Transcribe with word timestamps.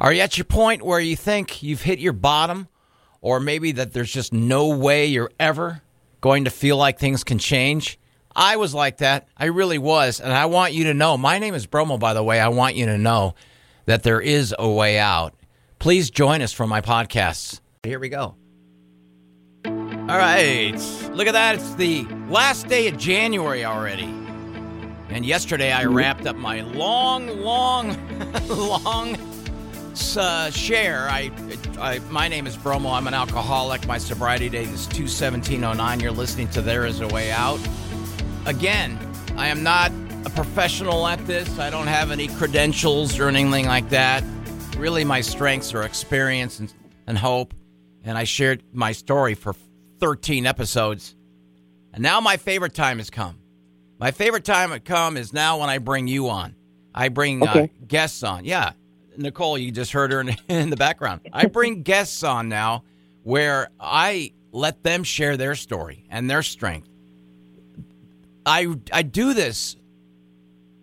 Are 0.00 0.12
you 0.12 0.20
at 0.20 0.38
your 0.38 0.44
point 0.44 0.82
where 0.82 1.00
you 1.00 1.16
think 1.16 1.62
you've 1.62 1.82
hit 1.82 1.98
your 1.98 2.12
bottom, 2.12 2.68
or 3.20 3.40
maybe 3.40 3.72
that 3.72 3.92
there's 3.92 4.12
just 4.12 4.32
no 4.32 4.68
way 4.76 5.06
you're 5.06 5.32
ever 5.40 5.82
going 6.20 6.44
to 6.44 6.50
feel 6.50 6.76
like 6.76 6.98
things 6.98 7.24
can 7.24 7.38
change? 7.38 7.98
I 8.34 8.56
was 8.56 8.72
like 8.72 8.98
that. 8.98 9.26
I 9.36 9.46
really 9.46 9.78
was. 9.78 10.20
And 10.20 10.32
I 10.32 10.46
want 10.46 10.72
you 10.72 10.84
to 10.84 10.94
know 10.94 11.18
my 11.18 11.40
name 11.40 11.54
is 11.54 11.66
Bromo, 11.66 11.98
by 11.98 12.14
the 12.14 12.22
way. 12.22 12.38
I 12.38 12.48
want 12.48 12.76
you 12.76 12.86
to 12.86 12.96
know 12.96 13.34
that 13.86 14.04
there 14.04 14.20
is 14.20 14.54
a 14.56 14.68
way 14.70 14.98
out. 14.98 15.34
Please 15.80 16.10
join 16.10 16.42
us 16.42 16.52
for 16.52 16.66
my 16.66 16.80
podcasts. 16.80 17.60
Here 17.82 17.98
we 17.98 18.08
go. 18.08 18.36
All 19.64 20.16
right. 20.16 20.78
Look 21.12 21.26
at 21.26 21.32
that. 21.32 21.56
It's 21.56 21.74
the 21.74 22.04
last 22.28 22.68
day 22.68 22.86
of 22.86 22.96
January 22.96 23.64
already. 23.64 24.14
And 25.10 25.26
yesterday 25.26 25.72
I 25.72 25.86
wrapped 25.86 26.26
up 26.26 26.36
my 26.36 26.60
long, 26.60 27.26
long, 27.40 27.96
long 28.48 29.16
uh, 30.16 30.50
share. 30.50 31.08
I, 31.10 31.30
I, 31.78 31.98
my 32.10 32.28
name 32.28 32.46
is 32.46 32.56
Bromo. 32.56 32.90
I'm 32.90 33.06
an 33.06 33.14
alcoholic. 33.14 33.86
My 33.86 33.98
sobriety 33.98 34.48
date 34.48 34.68
is 34.68 34.86
21709. 34.88 36.00
You're 36.00 36.10
listening 36.12 36.48
to 36.50 36.62
There 36.62 36.86
Is 36.86 37.00
a 37.00 37.08
Way 37.08 37.30
Out. 37.30 37.60
Again, 38.46 38.98
I 39.36 39.48
am 39.48 39.62
not 39.62 39.90
a 40.24 40.30
professional 40.30 41.06
at 41.06 41.24
this. 41.26 41.58
I 41.58 41.70
don't 41.70 41.86
have 41.86 42.10
any 42.10 42.28
credentials 42.28 43.18
or 43.18 43.28
anything 43.28 43.66
like 43.66 43.88
that. 43.90 44.22
Really, 44.76 45.04
my 45.04 45.20
strengths 45.20 45.74
are 45.74 45.82
experience 45.82 46.58
and, 46.60 46.72
and 47.06 47.18
hope. 47.18 47.54
And 48.04 48.16
I 48.16 48.24
shared 48.24 48.62
my 48.72 48.92
story 48.92 49.34
for 49.34 49.54
13 50.00 50.46
episodes. 50.46 51.14
And 51.92 52.02
now 52.02 52.20
my 52.20 52.36
favorite 52.36 52.74
time 52.74 52.98
has 52.98 53.10
come. 53.10 53.38
My 53.98 54.12
favorite 54.12 54.44
time 54.44 54.70
has 54.70 54.80
come 54.84 55.16
is 55.16 55.32
now 55.32 55.58
when 55.60 55.68
I 55.68 55.78
bring 55.78 56.06
you 56.06 56.28
on. 56.28 56.54
I 56.94 57.08
bring 57.08 57.42
uh, 57.46 57.50
Okay. 57.50 57.64
uh, 57.64 57.84
guests 57.86 58.22
on. 58.22 58.44
Yeah. 58.44 58.72
Nicole, 59.18 59.58
you 59.58 59.70
just 59.70 59.92
heard 59.92 60.12
her 60.12 60.20
in, 60.20 60.36
in 60.48 60.70
the 60.70 60.76
background. 60.76 61.22
I 61.32 61.46
bring 61.46 61.82
guests 61.82 62.22
on 62.22 62.48
now 62.48 62.84
where 63.22 63.68
I 63.78 64.32
let 64.52 64.82
them 64.82 65.04
share 65.04 65.36
their 65.36 65.54
story 65.54 66.04
and 66.10 66.30
their 66.30 66.42
strength. 66.42 66.88
I 68.46 68.74
I 68.92 69.02
do 69.02 69.34
this 69.34 69.76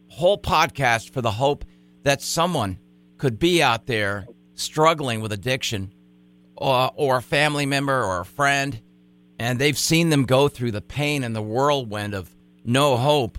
whole 0.09 0.37
podcast 0.37 1.09
for 1.09 1.21
the 1.21 1.31
hope 1.31 1.65
that 2.03 2.21
someone 2.21 2.77
could 3.17 3.39
be 3.39 3.63
out 3.63 3.87
there 3.87 4.27
struggling 4.53 5.21
with 5.21 5.31
addiction 5.31 5.91
or, 6.55 6.91
or 6.95 7.17
a 7.17 7.21
family 7.21 7.65
member 7.65 8.03
or 8.03 8.21
a 8.21 8.25
friend 8.25 8.79
and 9.39 9.59
they've 9.59 9.77
seen 9.77 10.09
them 10.09 10.23
go 10.23 10.47
through 10.47 10.71
the 10.71 10.81
pain 10.81 11.23
and 11.23 11.35
the 11.35 11.41
whirlwind 11.41 12.13
of 12.13 12.33
no 12.63 12.97
hope. 12.97 13.37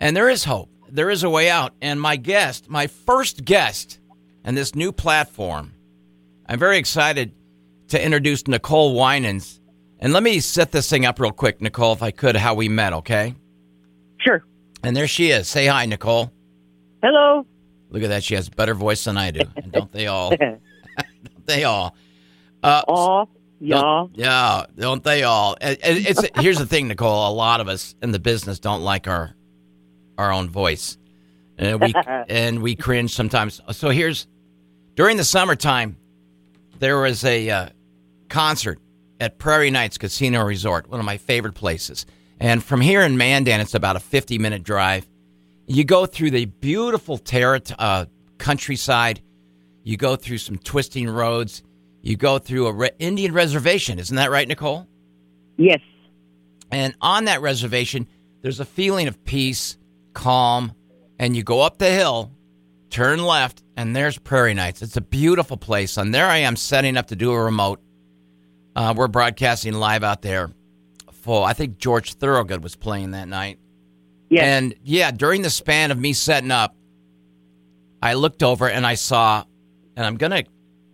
And 0.00 0.16
there 0.16 0.28
is 0.28 0.44
hope. 0.44 0.70
There 0.88 1.10
is 1.10 1.22
a 1.22 1.30
way 1.30 1.48
out. 1.50 1.72
And 1.80 2.00
my 2.00 2.16
guest, 2.16 2.68
my 2.68 2.86
first 2.86 3.44
guest 3.44 3.98
and 4.46 4.56
this 4.56 4.74
new 4.74 4.92
platform, 4.92 5.74
I'm 6.46 6.58
very 6.58 6.78
excited 6.78 7.32
to 7.88 8.02
introduce 8.02 8.46
Nicole 8.48 8.94
Winans. 8.94 9.60
And 9.98 10.12
let 10.12 10.22
me 10.22 10.40
set 10.40 10.72
this 10.72 10.88
thing 10.88 11.04
up 11.04 11.18
real 11.20 11.32
quick, 11.32 11.60
Nicole, 11.60 11.92
if 11.92 12.02
I 12.02 12.10
could, 12.10 12.36
how 12.36 12.54
we 12.54 12.68
met, 12.68 12.92
okay? 12.92 13.34
Sure. 14.18 14.42
And 14.82 14.96
there 14.96 15.06
she 15.08 15.30
is. 15.30 15.48
Say 15.48 15.66
hi, 15.66 15.86
Nicole. 15.86 16.32
Hello. 17.02 17.46
Look 17.90 18.02
at 18.02 18.08
that. 18.08 18.22
She 18.24 18.34
has 18.34 18.48
a 18.48 18.50
better 18.50 18.74
voice 18.74 19.04
than 19.04 19.16
I 19.16 19.30
do. 19.30 19.40
And 19.56 19.72
don't 19.72 19.92
they 19.92 20.06
all? 20.06 20.30
Don't 20.36 20.60
they 21.46 21.64
all? 21.64 21.94
Uh, 22.62 22.82
Aw, 22.88 23.24
y'all. 23.60 24.06
don't- 24.08 24.18
yeah, 24.18 24.64
don't 24.76 25.02
they 25.04 25.22
all? 25.22 25.56
It- 25.60 25.80
It's 25.82 26.22
here's 26.40 26.58
the 26.58 26.66
thing, 26.66 26.88
Nicole. 26.88 27.28
A 27.28 27.34
lot 27.34 27.60
of 27.60 27.68
us 27.68 27.94
in 28.02 28.10
the 28.12 28.18
business 28.18 28.58
don't 28.58 28.82
like 28.82 29.06
our 29.08 29.34
our 30.18 30.32
own 30.32 30.48
voice, 30.48 30.96
and 31.58 31.80
we 31.80 31.92
and 32.28 32.60
we 32.62 32.74
cringe 32.74 33.14
sometimes. 33.14 33.60
So 33.72 33.90
here's 33.90 34.26
during 34.96 35.18
the 35.18 35.24
summertime, 35.24 35.96
there 36.78 36.98
was 36.98 37.22
a 37.24 37.48
uh, 37.48 37.68
concert 38.28 38.80
at 39.20 39.38
Prairie 39.38 39.70
Knights 39.70 39.98
Casino 39.98 40.42
Resort, 40.42 40.88
one 40.88 40.98
of 40.98 41.06
my 41.06 41.18
favorite 41.18 41.54
places. 41.54 42.06
And 42.40 42.62
from 42.62 42.80
here 42.80 43.02
in 43.02 43.16
Mandan, 43.16 43.60
it's 43.60 43.74
about 43.74 43.96
a 43.96 44.00
50 44.00 44.38
minute 44.38 44.62
drive. 44.62 45.06
You 45.66 45.84
go 45.84 46.06
through 46.06 46.30
the 46.30 46.46
beautiful 46.46 47.18
terra 47.18 47.60
uh, 47.78 48.06
countryside. 48.38 49.20
You 49.84 49.96
go 49.96 50.16
through 50.16 50.38
some 50.38 50.58
twisting 50.58 51.08
roads. 51.08 51.62
You 52.02 52.16
go 52.16 52.38
through 52.38 52.66
a 52.66 52.72
re- 52.72 52.90
Indian 52.98 53.32
reservation. 53.32 53.98
Isn't 53.98 54.16
that 54.16 54.30
right, 54.30 54.46
Nicole? 54.46 54.86
Yes. 55.56 55.80
And 56.70 56.94
on 57.00 57.24
that 57.24 57.40
reservation, 57.40 58.06
there's 58.42 58.60
a 58.60 58.64
feeling 58.64 59.08
of 59.08 59.24
peace, 59.24 59.76
calm, 60.12 60.72
and 61.18 61.36
you 61.36 61.42
go 61.42 61.60
up 61.60 61.78
the 61.78 61.90
hill, 61.90 62.32
turn 62.90 63.24
left, 63.24 63.62
and 63.76 63.94
there's 63.94 64.18
Prairie 64.18 64.54
Knights. 64.54 64.82
It's 64.82 64.96
a 64.96 65.00
beautiful 65.00 65.56
place. 65.56 65.96
And 65.96 66.14
there 66.14 66.26
I 66.26 66.38
am 66.38 66.56
setting 66.56 66.96
up 66.96 67.08
to 67.08 67.16
do 67.16 67.32
a 67.32 67.42
remote. 67.42 67.80
Uh, 68.74 68.94
we're 68.96 69.08
broadcasting 69.08 69.74
live 69.74 70.04
out 70.04 70.22
there. 70.22 70.50
For 71.12 71.44
I 71.46 71.52
think 71.54 71.78
George 71.78 72.14
Thorogood 72.14 72.62
was 72.62 72.76
playing 72.76 73.12
that 73.12 73.26
night. 73.28 73.58
Yes. 74.28 74.42
And 74.44 74.74
yeah, 74.82 75.10
during 75.10 75.42
the 75.42 75.50
span 75.50 75.90
of 75.90 75.98
me 75.98 76.12
setting 76.12 76.50
up, 76.50 76.74
I 78.02 78.14
looked 78.14 78.42
over 78.42 78.68
and 78.68 78.86
I 78.86 78.94
saw, 78.94 79.44
and 79.96 80.06
I'm 80.06 80.16
going 80.16 80.32
to 80.32 80.44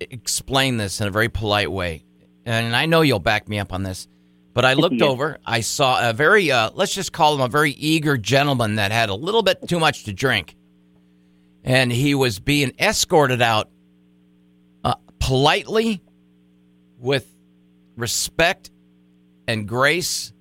explain 0.01 0.77
this 0.77 1.01
in 1.01 1.07
a 1.09 1.11
very 1.11 1.29
polite 1.29 1.71
way. 1.71 2.05
And 2.47 2.75
I 2.75 2.87
know 2.87 3.03
you'll 3.03 3.19
back 3.19 3.49
me 3.49 3.59
up 3.59 3.73
on 3.73 3.83
this, 3.83 4.09
but 4.55 4.65
I 4.65 4.73
looked 4.75 4.97
Yes. 4.97 5.09
over, 5.09 5.39
I 5.45 5.61
saw 5.61 6.09
a 6.09 6.13
very, 6.13 6.51
uh, 6.51 6.71
let's 6.75 6.95
just 6.95 7.13
call 7.13 7.35
him 7.35 7.41
a 7.41 7.49
very 7.49 7.73
eager 7.73 8.17
gentleman 8.17 8.77
that 8.77 8.91
had 8.93 9.09
a 9.11 9.15
little 9.15 9.43
bit 9.43 9.69
too 9.69 9.79
much 9.79 10.05
to 10.05 10.13
drink. 10.13 10.57
And 11.65 11.93
he 11.93 12.15
was 12.15 12.41
being 12.41 12.73
escorted 12.79 13.41
out 13.41 13.71
uh, 14.85 14.95
politely 15.19 16.03
with 16.99 17.33
respect 17.97 18.71
and 19.47 19.69
grace. 19.69 20.33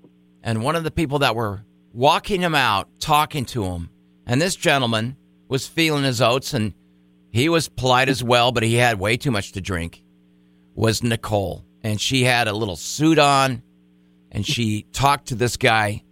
And 0.44 0.64
one 0.64 0.76
of 0.76 0.84
the 0.84 0.92
people 0.92 1.20
that 1.20 1.36
were 1.36 1.64
walking 1.94 2.42
him 2.42 2.56
out, 2.56 2.88
talking 3.00 3.46
to 3.46 3.66
him, 3.66 3.90
and 4.26 4.42
this 4.42 4.56
gentleman 4.56 5.18
was 5.48 5.68
feeling 5.68 6.04
his 6.04 6.22
oats 6.22 6.54
and 6.54 6.74
he 7.32 7.50
was 7.50 7.70
polite 7.70 8.10
as 8.10 8.24
well, 8.24 8.52
but 8.52 8.64
he 8.64 8.76
had 8.76 9.00
way 9.00 9.18
too 9.18 9.32
much 9.32 9.54
to 9.54 9.62
drink, 9.62 10.04
was 10.76 11.02
Nicole. 11.02 11.66
And 11.82 12.00
she 12.00 12.24
had 12.24 12.48
a 12.48 12.54
little 12.54 12.76
suit 12.76 13.20
on 13.20 13.64
and 14.32 14.46
she 14.46 14.84
talked 14.94 15.28
to 15.28 15.36
this 15.36 15.58
guy 15.58 16.04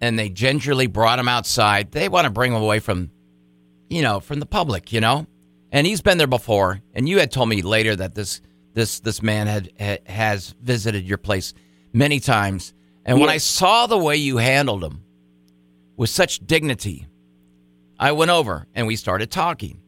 and 0.00 0.18
they 0.18 0.28
gingerly 0.28 0.86
brought 0.86 1.18
him 1.18 1.28
outside. 1.28 1.92
They 1.92 2.08
want 2.08 2.26
to 2.26 2.30
bring 2.30 2.52
him 2.52 2.62
away 2.62 2.78
from, 2.78 3.10
you 3.88 4.02
know, 4.02 4.20
from 4.20 4.40
the 4.40 4.46
public, 4.46 4.92
you 4.92 5.00
know? 5.00 5.26
And 5.70 5.86
he's 5.86 6.02
been 6.02 6.18
there 6.18 6.26
before. 6.26 6.80
And 6.94 7.08
you 7.08 7.18
had 7.18 7.32
told 7.32 7.48
me 7.48 7.62
later 7.62 7.96
that 7.96 8.14
this 8.14 8.40
this 8.74 9.00
this 9.00 9.22
man 9.22 9.46
had, 9.46 9.70
ha 9.80 9.96
has 10.06 10.54
visited 10.60 11.04
your 11.04 11.18
place 11.18 11.54
many 11.92 12.20
times. 12.20 12.74
And 13.04 13.20
when 13.20 13.28
I 13.28 13.38
saw 13.38 13.86
the 13.86 13.98
way 13.98 14.16
you 14.16 14.38
handled 14.38 14.82
him 14.82 15.02
with 15.96 16.10
such 16.10 16.44
dignity, 16.46 17.06
I 17.98 18.12
went 18.12 18.30
over 18.30 18.66
and 18.74 18.86
we 18.86 18.96
started 18.96 19.30
talking. 19.30 19.80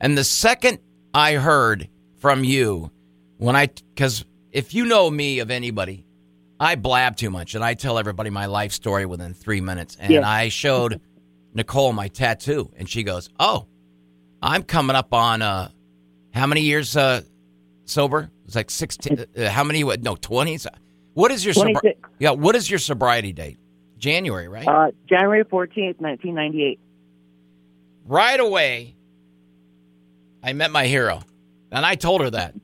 And 0.00 0.16
the 0.16 0.24
second 0.24 0.78
I 1.14 1.34
heard 1.34 1.88
from 2.18 2.44
you, 2.44 2.90
when 3.38 3.56
I, 3.56 3.68
because 3.94 4.24
if 4.52 4.74
you 4.74 4.84
know 4.84 5.10
me 5.10 5.38
of 5.38 5.50
anybody, 5.50 6.04
I 6.60 6.74
blab 6.74 7.16
too 7.16 7.30
much 7.30 7.54
and 7.54 7.64
I 7.64 7.74
tell 7.74 7.98
everybody 7.98 8.30
my 8.30 8.46
life 8.46 8.72
story 8.72 9.06
within 9.06 9.34
three 9.34 9.60
minutes. 9.60 9.96
And. 9.98 10.12
I 10.24 10.48
showed 10.48 11.00
Nicole 11.54 11.92
my 11.92 12.08
tattoo 12.08 12.70
and 12.76 12.88
she 12.88 13.02
goes, 13.02 13.28
Oh, 13.40 13.66
I'm 14.42 14.62
coming 14.62 14.96
up 14.96 15.12
on 15.12 15.42
uh, 15.42 15.70
how 16.32 16.46
many 16.46 16.60
years 16.62 16.96
uh, 16.96 17.22
sober? 17.84 18.30
It's 18.46 18.54
like 18.54 18.70
16, 18.70 19.26
uh, 19.36 19.48
how 19.48 19.64
many, 19.64 19.84
what, 19.84 20.02
no, 20.02 20.14
20s? 20.14 20.66
What 21.14 21.30
is 21.32 21.44
your, 21.44 21.54
sobri- 21.54 21.94
yeah, 22.18 22.30
what 22.30 22.54
is 22.54 22.70
your 22.70 22.78
sobriety 22.78 23.32
date? 23.32 23.58
January, 23.98 24.46
right? 24.48 24.66
Uh, 24.66 24.90
January 25.08 25.44
14th, 25.44 25.98
1998. 26.00 26.78
right 28.06 28.38
away, 28.40 28.94
I 30.42 30.52
met 30.52 30.70
my 30.70 30.86
hero. 30.86 31.22
And 31.72 31.84
I 31.84 31.96
told 31.96 32.20
her 32.22 32.30
that. 32.30 32.54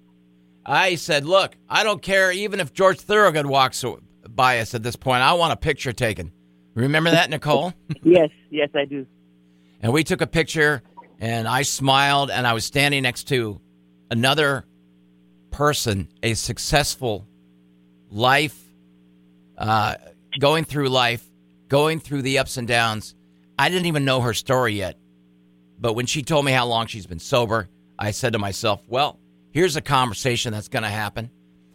I 0.65 0.95
said, 0.95 1.27
Look, 1.27 1.57
I 1.69 1.83
don't 1.85 2.01
care 2.01 2.33
even 2.33 2.61
if 2.61 2.73
George 2.73 2.99
Thorogood 3.01 3.45
walks 3.47 3.85
by 4.29 4.61
us 4.61 4.75
at 4.75 4.83
this 4.83 4.97
point. 4.97 5.23
I 5.23 5.35
want 5.35 5.53
a 5.53 5.57
picture 5.57 5.93
taken. 5.93 6.33
Remember 6.75 7.11
that, 7.11 7.31
Nicole? 7.31 7.73
yes, 8.03 8.31
yes, 8.51 8.71
I 8.75 8.85
do. 8.85 9.07
and 9.81 9.93
we 9.93 10.05
took 10.05 10.21
a 10.21 10.27
picture, 10.27 10.83
and 11.21 11.47
I 11.47 11.63
smiled, 11.63 12.31
and 12.31 12.47
I 12.47 12.53
was 12.53 12.65
standing 12.65 13.03
next 13.03 13.29
to 13.29 13.61
another 14.11 14.65
person, 15.51 16.09
a 16.23 16.35
successful 16.35 17.27
life, 18.11 18.61
uh, 19.57 19.95
going 20.39 20.65
through 20.65 20.89
life, 20.89 21.25
going 21.69 22.01
through 22.01 22.23
the 22.23 22.39
ups 22.39 22.57
and 22.57 22.67
downs. 22.67 23.15
I 23.59 23.69
didn't 23.69 23.87
even 23.87 24.05
know 24.05 24.21
her 24.21 24.35
story 24.35 24.75
yet. 24.75 24.99
But 25.79 25.95
when 25.95 26.07
she 26.07 26.23
told 26.23 26.45
me 26.45 26.53
how 26.53 26.67
long 26.67 26.87
she's 26.87 27.07
been 27.07 27.19
sober, 27.19 27.69
I 27.99 28.11
said 28.11 28.33
to 28.33 28.39
myself, 28.39 28.83
well, 28.89 29.19
here's 29.53 29.77
a 29.77 29.81
conversation 29.81 30.53
that's 30.53 30.69
going 30.69 30.83
to 30.83 30.89
happen, 30.89 31.31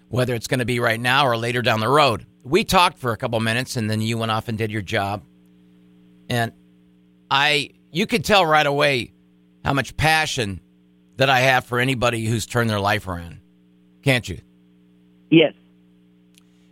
whether 0.09 0.33
it's 0.33 0.47
going 0.47 0.59
to 0.59 0.65
be 0.65 0.79
right 0.79 0.99
now 0.99 1.25
or 1.27 1.37
later 1.37 1.61
down 1.61 1.79
the 1.79 1.89
road. 1.89 2.25
We 2.43 2.63
talked 2.63 2.97
for 2.97 3.11
a 3.11 3.17
couple 3.17 3.39
minutes 3.39 3.75
and 3.75 3.89
then 3.89 4.01
you 4.01 4.17
went 4.17 4.31
off 4.31 4.47
and 4.47 4.57
did 4.57 4.71
your 4.71 4.81
job. 4.81 5.23
And 6.29 6.51
I, 7.29 7.71
you 7.91 8.07
could 8.07 8.23
tell 8.23 8.45
right 8.45 8.65
away 8.65 9.13
how 9.63 9.73
much 9.73 9.97
passion 9.97 10.61
that 11.17 11.29
I 11.29 11.41
have 11.41 11.65
for 11.65 11.79
anybody 11.79 12.25
who's 12.25 12.45
turned 12.45 12.69
their 12.69 12.79
life 12.79 13.07
around. 13.07 13.39
Can't 14.03 14.27
you? 14.27 14.39
Yes. 15.29 15.53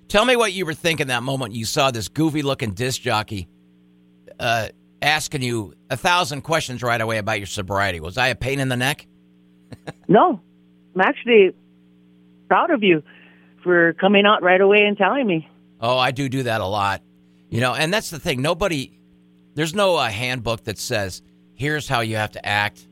Tell 0.08 0.24
me 0.24 0.36
what 0.36 0.54
you 0.54 0.66
were 0.66 0.74
thinking 0.74 1.08
that 1.08 1.24
moment 1.24 1.54
you 1.54 1.66
saw 1.66 1.92
this 1.92 2.08
goofy 2.08 2.42
looking 2.42 2.72
disc 2.72 3.02
jockey 3.02 3.50
uh, 4.40 4.70
asking 5.02 5.42
you 5.42 5.74
a 5.90 5.98
thousand 5.98 6.42
questions 6.42 6.82
right 6.82 7.00
away 7.00 7.18
about 7.18 7.40
your 7.40 7.48
sobriety. 7.48 8.00
Was 8.00 8.18
I 8.18 8.28
a 8.28 8.36
pain 8.36 8.60
in 8.60 8.70
the 8.70 8.78
neck? 8.78 9.08
No, 10.08 10.40
I'm 10.96 11.02
actually 11.02 11.54
proud 12.48 12.72
of 12.72 12.82
you 12.82 13.04
for 13.62 13.92
coming 13.94 14.26
out 14.26 14.42
right 14.42 14.62
away 14.62 14.78
and 14.88 14.98
telling 14.98 15.28
me. 15.28 15.50
Oh, 15.80 15.98
I 15.98 16.12
do 16.12 16.28
do 16.30 16.44
that 16.44 16.62
a 16.62 16.66
lot. 16.66 17.02
You 17.50 17.62
know, 17.62 17.74
and 17.74 17.94
that's 17.94 18.10
the 18.10 18.20
thing. 18.20 18.42
Nobody, 18.42 19.00
there's 19.56 19.74
no 19.74 19.96
uh, 19.96 20.10
handbook 20.10 20.64
that 20.66 20.78
says, 20.78 21.22
here's 21.54 21.88
how 21.88 22.02
you 22.02 22.16
have 22.18 22.32
to 22.34 22.46
act 22.46 22.88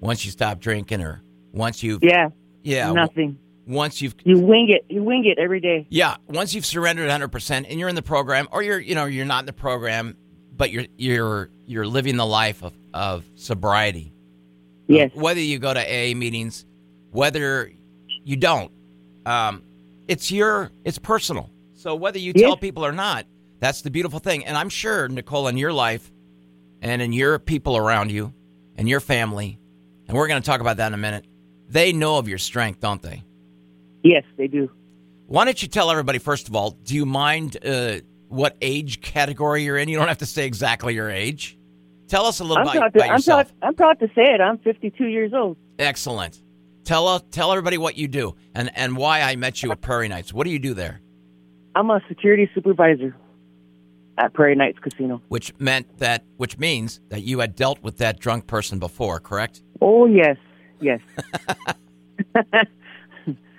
once 0.00 0.24
you 0.24 0.30
stop 0.30 0.58
drinking 0.60 1.02
or 1.02 1.22
once 1.52 1.82
you've, 1.82 2.02
Yeah, 2.02 2.30
yeah, 2.62 2.92
nothing. 2.92 3.38
once 3.66 4.00
you've, 4.02 4.14
You 4.24 4.38
wing 4.40 4.68
it. 4.70 4.84
You 4.92 5.02
wing 5.02 5.24
it 5.26 5.38
every 5.38 5.60
day. 5.60 5.86
yeah, 5.90 6.16
once 6.28 6.54
you've 6.54 6.66
surrendered 6.66 7.08
100% 7.08 7.66
and 7.70 7.78
you're 7.78 7.88
in 7.88 7.94
the 7.94 8.02
program 8.02 8.48
or 8.50 8.62
you're, 8.62 8.80
you 8.80 8.94
know, 8.94 9.04
you're 9.04 9.26
not 9.26 9.40
in 9.40 9.46
the 9.46 9.52
program, 9.52 10.16
but 10.56 10.70
you're, 10.70 10.86
you're, 10.96 11.50
you're 11.66 11.86
living 11.86 12.16
the 12.16 12.26
life 12.26 12.62
of, 12.64 12.72
of 12.92 13.24
sobriety. 13.36 14.12
Yes. 14.88 15.12
whether 15.14 15.38
you 15.40 15.60
go 15.60 15.72
to 15.72 15.80
AA 15.80 16.16
meetings, 16.16 16.66
whether 17.12 17.70
you 18.24 18.36
don't, 18.36 18.72
um, 19.24 19.62
it's 20.08 20.32
your 20.32 20.72
it's 20.84 20.98
personal. 20.98 21.48
So 21.80 21.94
whether 21.94 22.18
you 22.18 22.34
tell 22.34 22.58
people 22.58 22.84
or 22.84 22.92
not, 22.92 23.24
that's 23.58 23.80
the 23.80 23.90
beautiful 23.90 24.18
thing. 24.18 24.44
And 24.44 24.54
I'm 24.54 24.68
sure 24.68 25.08
Nicole, 25.08 25.48
in 25.48 25.56
your 25.56 25.72
life, 25.72 26.12
and 26.82 27.00
in 27.00 27.14
your 27.14 27.38
people 27.38 27.74
around 27.74 28.12
you, 28.12 28.34
and 28.76 28.86
your 28.86 29.00
family, 29.00 29.58
and 30.06 30.14
we're 30.14 30.28
going 30.28 30.42
to 30.42 30.46
talk 30.46 30.60
about 30.60 30.76
that 30.76 30.88
in 30.88 30.94
a 30.94 30.98
minute. 30.98 31.24
They 31.70 31.94
know 31.94 32.18
of 32.18 32.28
your 32.28 32.36
strength, 32.36 32.80
don't 32.80 33.00
they? 33.00 33.24
Yes, 34.02 34.24
they 34.36 34.46
do. 34.46 34.70
Why 35.26 35.46
don't 35.46 35.62
you 35.62 35.68
tell 35.68 35.90
everybody 35.90 36.18
first 36.18 36.48
of 36.48 36.54
all? 36.54 36.72
Do 36.72 36.94
you 36.94 37.06
mind 37.06 37.56
uh, 37.64 38.00
what 38.28 38.58
age 38.60 39.00
category 39.00 39.64
you're 39.64 39.78
in? 39.78 39.88
You 39.88 39.96
don't 39.96 40.08
have 40.08 40.18
to 40.18 40.26
say 40.26 40.44
exactly 40.44 40.94
your 40.94 41.08
age. 41.08 41.56
Tell 42.08 42.26
us 42.26 42.40
a 42.40 42.44
little 42.44 42.58
I'm 42.58 42.64
about, 42.64 42.74
proud, 42.74 42.92
to, 42.92 42.98
about 42.98 43.08
I'm, 43.08 43.16
yourself. 43.16 43.58
proud, 43.58 43.68
I'm 43.68 43.74
proud 43.74 44.00
to 44.00 44.06
say 44.08 44.34
it. 44.34 44.42
I'm 44.42 44.58
52 44.58 45.06
years 45.06 45.32
old. 45.32 45.56
Excellent. 45.78 46.42
Tell 46.84 47.08
uh, 47.08 47.20
tell 47.30 47.52
everybody 47.52 47.78
what 47.78 47.96
you 47.96 48.06
do 48.06 48.34
and, 48.54 48.70
and 48.76 48.98
why 48.98 49.22
I 49.22 49.36
met 49.36 49.62
you 49.62 49.72
at 49.72 49.80
Prairie 49.80 50.08
Knights. 50.08 50.34
What 50.34 50.44
do 50.44 50.50
you 50.50 50.58
do 50.58 50.74
there? 50.74 51.00
I'm 51.74 51.90
a 51.90 52.00
security 52.08 52.50
supervisor 52.54 53.14
at 54.18 54.32
Prairie 54.34 54.54
Knights 54.56 54.78
Casino. 54.80 55.22
Which 55.28 55.52
meant 55.58 55.98
that 55.98 56.24
which 56.36 56.58
means 56.58 57.00
that 57.08 57.22
you 57.22 57.38
had 57.40 57.54
dealt 57.56 57.82
with 57.82 57.98
that 57.98 58.18
drunk 58.18 58.46
person 58.46 58.78
before, 58.78 59.20
correct? 59.20 59.62
Oh, 59.80 60.06
yes, 60.06 60.36
yes. 60.80 61.00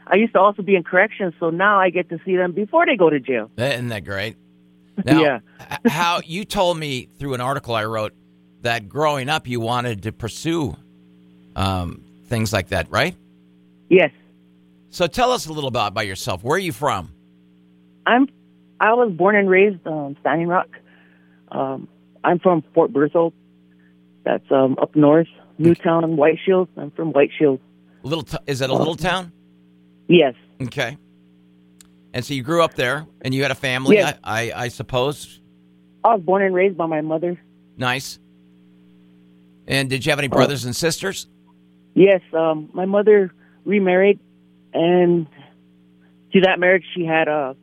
I 0.07 0.15
used 0.15 0.33
to 0.33 0.39
also 0.39 0.61
be 0.61 0.75
in 0.75 0.83
corrections, 0.83 1.33
so 1.39 1.49
now 1.51 1.79
I 1.79 1.89
get 1.89 2.09
to 2.09 2.19
see 2.25 2.35
them 2.35 2.51
before 2.51 2.85
they 2.85 2.97
go 2.97 3.09
to 3.09 3.19
jail. 3.19 3.49
Isn't 3.57 3.87
that 3.89 4.03
great? 4.03 4.35
Now, 5.05 5.21
Yeah. 5.21 5.39
how 5.87 6.19
you 6.25 6.43
told 6.43 6.77
me 6.77 7.07
through 7.17 7.33
an 7.33 7.41
article 7.41 7.73
I 7.75 7.85
wrote 7.85 8.13
that 8.61 8.89
growing 8.89 9.29
up 9.29 9.47
you 9.47 9.59
wanted 9.61 10.03
to 10.03 10.11
pursue 10.11 10.75
um, 11.55 12.03
things 12.25 12.51
like 12.51 12.69
that, 12.69 12.91
right? 12.91 13.15
Yes, 13.89 14.11
So 14.89 15.07
tell 15.07 15.31
us 15.31 15.45
a 15.47 15.53
little 15.53 15.67
about 15.69 15.91
about 15.93 16.07
yourself. 16.07 16.43
Where 16.43 16.55
are 16.55 16.59
you 16.59 16.71
from? 16.73 17.09
I'm. 18.05 18.27
I 18.79 18.93
was 18.93 19.11
born 19.11 19.35
and 19.35 19.49
raised 19.49 19.85
um, 19.85 20.17
Standing 20.21 20.47
Rock. 20.47 20.67
Um, 21.49 21.87
I'm 22.23 22.39
from 22.39 22.63
Fort 22.73 22.91
Berthold. 22.91 23.33
That's 24.23 24.49
um, 24.51 24.77
up 24.81 24.95
north, 24.95 25.27
New 25.57 25.75
Town, 25.75 26.15
White 26.17 26.39
Shield. 26.45 26.67
I'm 26.77 26.91
from 26.91 27.11
White 27.11 27.29
Shield. 27.37 27.59
Little 28.03 28.23
t- 28.23 28.37
is 28.47 28.59
that 28.59 28.69
a 28.69 28.73
little 28.73 28.95
town? 28.95 29.31
Yes, 30.07 30.33
Okay. 30.61 30.97
And 32.13 32.25
so 32.25 32.33
you 32.33 32.43
grew 32.43 32.61
up 32.61 32.73
there, 32.73 33.05
and 33.21 33.33
you 33.33 33.41
had 33.43 33.51
a 33.51 33.55
family, 33.55 33.95
Yes. 33.95 34.17
I, 34.23 34.51
I, 34.51 34.63
I 34.63 34.67
suppose. 34.67 35.39
I 36.03 36.15
was 36.15 36.21
born 36.23 36.41
and 36.43 36.53
raised 36.53 36.75
by 36.77 36.85
my 36.85 36.99
mother. 37.01 37.39
Nice. 37.77 38.19
And 39.67 39.89
did 39.89 40.05
you 40.05 40.11
have 40.11 40.19
any 40.19 40.27
brothers 40.27 40.65
and 40.65 40.75
sisters? 40.75 41.27
Yes, 41.93 42.21
um, 42.33 42.69
my 42.73 42.85
mother 42.85 43.33
remarried, 43.63 44.19
and 44.73 45.27
to 46.33 46.41
that 46.41 46.59
marriage, 46.59 46.83
she 46.95 47.05
had 47.05 47.27
uh, 47.29 47.53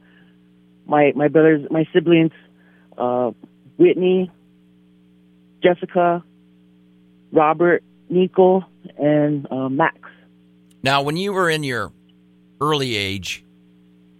my 0.88 1.12
my 1.14 1.28
brothers, 1.28 1.66
my 1.70 1.86
siblings, 1.92 2.32
uh, 2.96 3.30
Whitney, 3.76 4.30
Jessica, 5.62 6.24
Robert, 7.30 7.84
Nico, 8.08 8.64
and 8.96 9.46
uh, 9.50 9.68
Max. 9.68 9.98
Now, 10.82 11.02
when 11.02 11.16
you 11.16 11.32
were 11.32 11.50
in 11.50 11.62
your 11.62 11.92
early 12.60 12.96
age, 12.96 13.44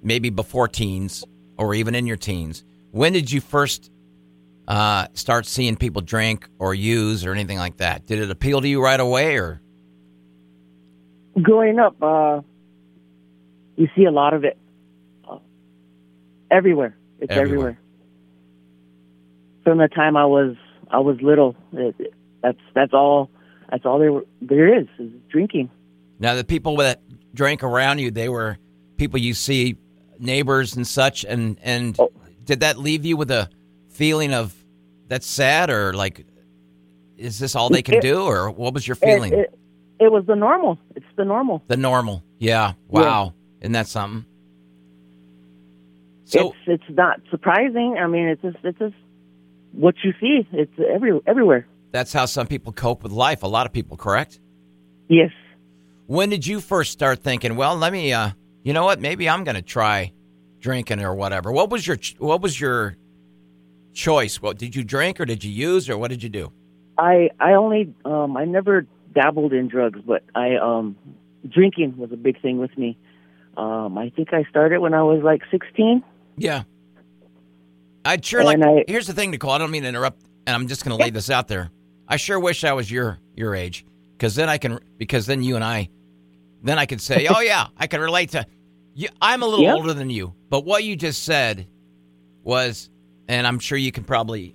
maybe 0.03 0.31
before 0.31 0.69
teens 0.69 1.25
or 1.57 1.75
even 1.75 1.95
in 1.95 2.07
your 2.07 2.17
teens, 2.17 2.63
when 2.91 3.13
did 3.13 3.33
you 3.33 3.41
first 3.41 3.91
uh, 4.69 5.07
start 5.15 5.47
seeing 5.47 5.77
people 5.77 6.03
drink 6.03 6.49
or 6.59 6.75
use 6.75 7.25
or 7.25 7.33
anything 7.33 7.59
like 7.59 7.79
that? 7.79 8.07
Did 8.07 8.21
it 8.21 8.31
appeal 8.31 8.61
to 8.61 8.69
you 8.69 8.83
right 8.83 9.01
away, 9.01 9.39
or 9.39 9.61
Growing 11.41 11.79
up, 11.79 12.03
uh, 12.03 12.41
you 13.77 13.89
see 13.97 14.05
a 14.05 14.11
lot 14.11 14.35
of 14.35 14.45
it 14.45 14.59
everywhere. 16.51 16.97
It's 17.21 17.31
Everywhere. 17.33 17.49
everywhere. 17.71 17.79
From 19.65 19.79
the 19.79 19.89
time 19.89 20.17
I 20.17 20.25
was 20.25 20.57
I 20.91 20.99
was 21.01 21.21
little, 21.21 21.57
it, 21.73 21.95
it- 21.99 22.15
that's 22.43 22.59
that's 22.75 22.95
all 22.95 23.31
that's 23.71 23.85
all 23.85 23.99
there 23.99 24.13
there 24.41 24.79
is 24.81 24.87
is 25.01 25.11
drinking. 25.29 25.71
now 26.21 26.35
the 26.37 26.45
people 26.45 26.77
that 26.77 27.01
drank 27.35 27.65
around 27.65 27.99
you, 27.99 28.11
they 28.13 28.29
were 28.29 28.57
people 28.97 29.19
you 29.19 29.35
see, 29.35 29.77
neighbors 30.21 30.77
and 30.77 30.87
such, 30.87 31.25
and 31.25 31.59
and 31.63 31.97
Oh. 31.99 32.11
did 32.45 32.61
that 32.61 32.79
leave 32.79 33.05
you 33.05 33.17
with 33.17 33.31
a 33.33 33.51
feeling 33.91 34.33
of 34.33 34.55
that's 35.09 35.27
sad 35.27 35.69
or 35.69 35.93
like, 35.95 36.25
is 37.17 37.41
this 37.41 37.57
all 37.57 37.69
they 37.71 37.83
can 37.83 37.95
It- 37.97 38.03
do, 38.03 38.23
or 38.23 38.51
what 38.51 38.73
was 38.73 38.87
your 38.87 38.95
feeling? 38.95 39.33
It, 39.33 39.53
it 39.99 40.13
was 40.13 40.25
the 40.27 40.37
normal. 40.37 40.79
It's 40.95 41.05
the 41.17 41.25
normal. 41.25 41.63
The 41.67 41.77
normal. 41.77 42.23
Yeah. 42.39 42.75
Wow. 42.87 43.35
Isn't 43.61 43.73
that 43.73 43.89
something? 43.89 44.25
So 46.29 46.49
it's 46.67 46.83
it's 46.83 46.97
not 46.97 47.21
surprising. 47.31 47.97
I 47.99 48.07
mean, 48.07 48.29
it's 48.29 48.43
just 48.43 48.59
it's 48.63 48.79
just 48.79 48.95
what 49.73 49.95
you 50.05 50.13
see. 50.21 50.47
It's 50.53 50.73
every 50.79 51.19
everywhere. 51.27 51.67
that's 51.91 52.13
how 52.13 52.27
some 52.27 52.47
people 52.47 52.73
cope 52.73 53.03
with 53.03 53.13
life. 53.13 53.43
A 53.43 53.47
lot 53.47 53.67
of 53.67 53.73
people, 53.73 53.97
correct? 53.97 54.39
Yes. 55.09 55.31
When 56.07 56.29
did 56.31 56.47
you 56.47 56.61
first 56.61 56.93
start 56.93 57.23
thinking, 57.23 57.57
well, 57.57 57.77
let 57.77 57.93
me 57.93 58.13
uh 58.13 58.31
you 58.63 58.73
know 58.75 58.85
what, 58.85 59.01
maybe 59.01 59.29
I'm 59.29 59.45
going 59.45 59.55
to 59.55 59.63
try 59.63 60.13
drinking 60.61 61.01
or 61.01 61.15
whatever. 61.15 61.51
What 61.53 61.71
was 61.71 61.87
your 61.87 61.97
what 62.19 62.43
was 62.43 62.61
your 62.61 62.97
choice? 63.95 64.43
What 64.43 64.59
did 64.59 64.77
you 64.77 64.85
drink 64.85 65.21
or 65.21 65.25
did 65.25 65.43
you 65.45 65.51
use 65.51 65.89
or 65.89 65.97
what 65.97 66.09
did 66.11 66.23
you 66.23 66.29
do? 66.29 66.53
I 66.99 67.31
I 67.41 67.53
only 67.55 67.95
um 68.05 68.37
I 68.37 68.45
never 68.45 68.87
dabbled 69.15 69.53
in 69.55 69.69
drugs, 69.69 70.01
but 70.07 70.23
I 70.35 70.57
um 70.57 70.97
drinking 71.49 71.97
was 71.97 72.13
a 72.13 72.17
big 72.17 72.41
thing 72.43 72.59
with 72.59 72.77
me. 72.77 72.99
Um 73.57 73.97
I 73.97 74.11
think 74.11 74.35
I 74.35 74.45
started 74.51 74.81
when 74.81 74.93
I 74.93 75.03
was 75.03 75.23
like 75.23 75.43
16. 75.51 76.03
Yeah. 76.41 76.63
I'd 78.05 78.25
sure 78.25 78.45
like 78.45 78.55
And 78.55 78.65
I- 78.65 78.85
Here's 78.89 79.07
the 79.07 79.13
thing, 79.15 79.31
Nicole, 79.31 79.51
I 79.51 79.59
don't 79.59 79.71
mean 79.71 79.83
to 79.83 79.89
interrupt 79.89 80.23
and 80.47 80.55
I'm 80.55 80.69
just 80.69 80.85
going 80.85 80.97
to 80.97 81.03
lay 81.03 81.11
this 81.11 81.31
out 81.31 81.49
there. 81.49 81.71
I 82.07 82.17
sure 82.17 82.39
wish 82.41 82.65
I 82.65 82.73
was 82.73 82.91
your 82.91 83.19
your 83.37 83.55
age 83.55 83.85
cuz 84.19 84.35
then 84.35 84.49
I 84.49 84.57
can 84.59 84.79
because 84.97 85.27
then 85.27 85.43
you 85.43 85.55
and 85.57 85.65
I 85.65 85.91
then 86.63 86.79
I 86.79 86.87
could 86.87 87.01
say, 87.01 87.29
"Oh 87.31 87.41
yeah, 87.41 87.67
I 87.77 87.87
can 87.87 88.01
relate 88.01 88.31
to 88.31 88.47
you. 88.95 89.09
I'm 89.21 89.43
a 89.43 89.47
little 89.47 89.65
Yep. 89.65 89.77
older 89.77 89.93
than 89.95 90.11
you." 90.11 90.35
But 90.49 90.65
what 90.65 90.83
you 90.85 90.97
just 90.97 91.23
said 91.23 91.67
was 92.43 92.89
and 93.29 93.47
I'm 93.47 93.59
sure 93.59 93.77
you 93.77 93.93
can 93.93 94.05
probably 94.05 94.55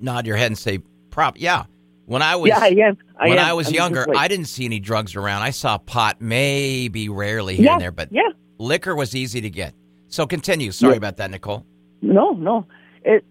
nod 0.00 0.26
your 0.26 0.36
head 0.36 0.46
and 0.48 0.58
say, 0.58 0.78
"Prop, 1.10 1.40
yeah." 1.40 1.64
When 2.06 2.22
I 2.22 2.36
was 2.36 2.48
yeah, 2.48 2.58
I 2.60 2.68
am. 2.68 2.96
I 3.18 3.28
when 3.28 3.38
am. 3.38 3.44
I 3.46 3.52
was 3.52 3.68
I'm 3.68 3.74
younger, 3.74 4.06
I 4.16 4.28
didn't 4.28 4.46
see 4.46 4.64
any 4.64 4.80
drugs 4.80 5.14
around. 5.14 5.42
I 5.42 5.50
saw 5.50 5.76
pot 5.78 6.20
maybe 6.20 7.08
rarely 7.10 7.54
here 7.56 7.66
yeah, 7.66 7.72
and 7.74 7.80
there, 7.82 7.92
but 7.92 8.08
yeah. 8.10 8.30
liquor 8.58 8.96
was 8.96 9.14
easy 9.14 9.42
to 9.42 9.50
get. 9.50 9.74
So 10.08 10.26
continue. 10.26 10.70
Sorry 10.72 10.92
Yeah. 10.94 10.96
about 10.98 11.16
that, 11.18 11.30
Nicole. 11.30 11.64
No, 12.02 12.32
no. 12.32 12.66
It 13.04 13.24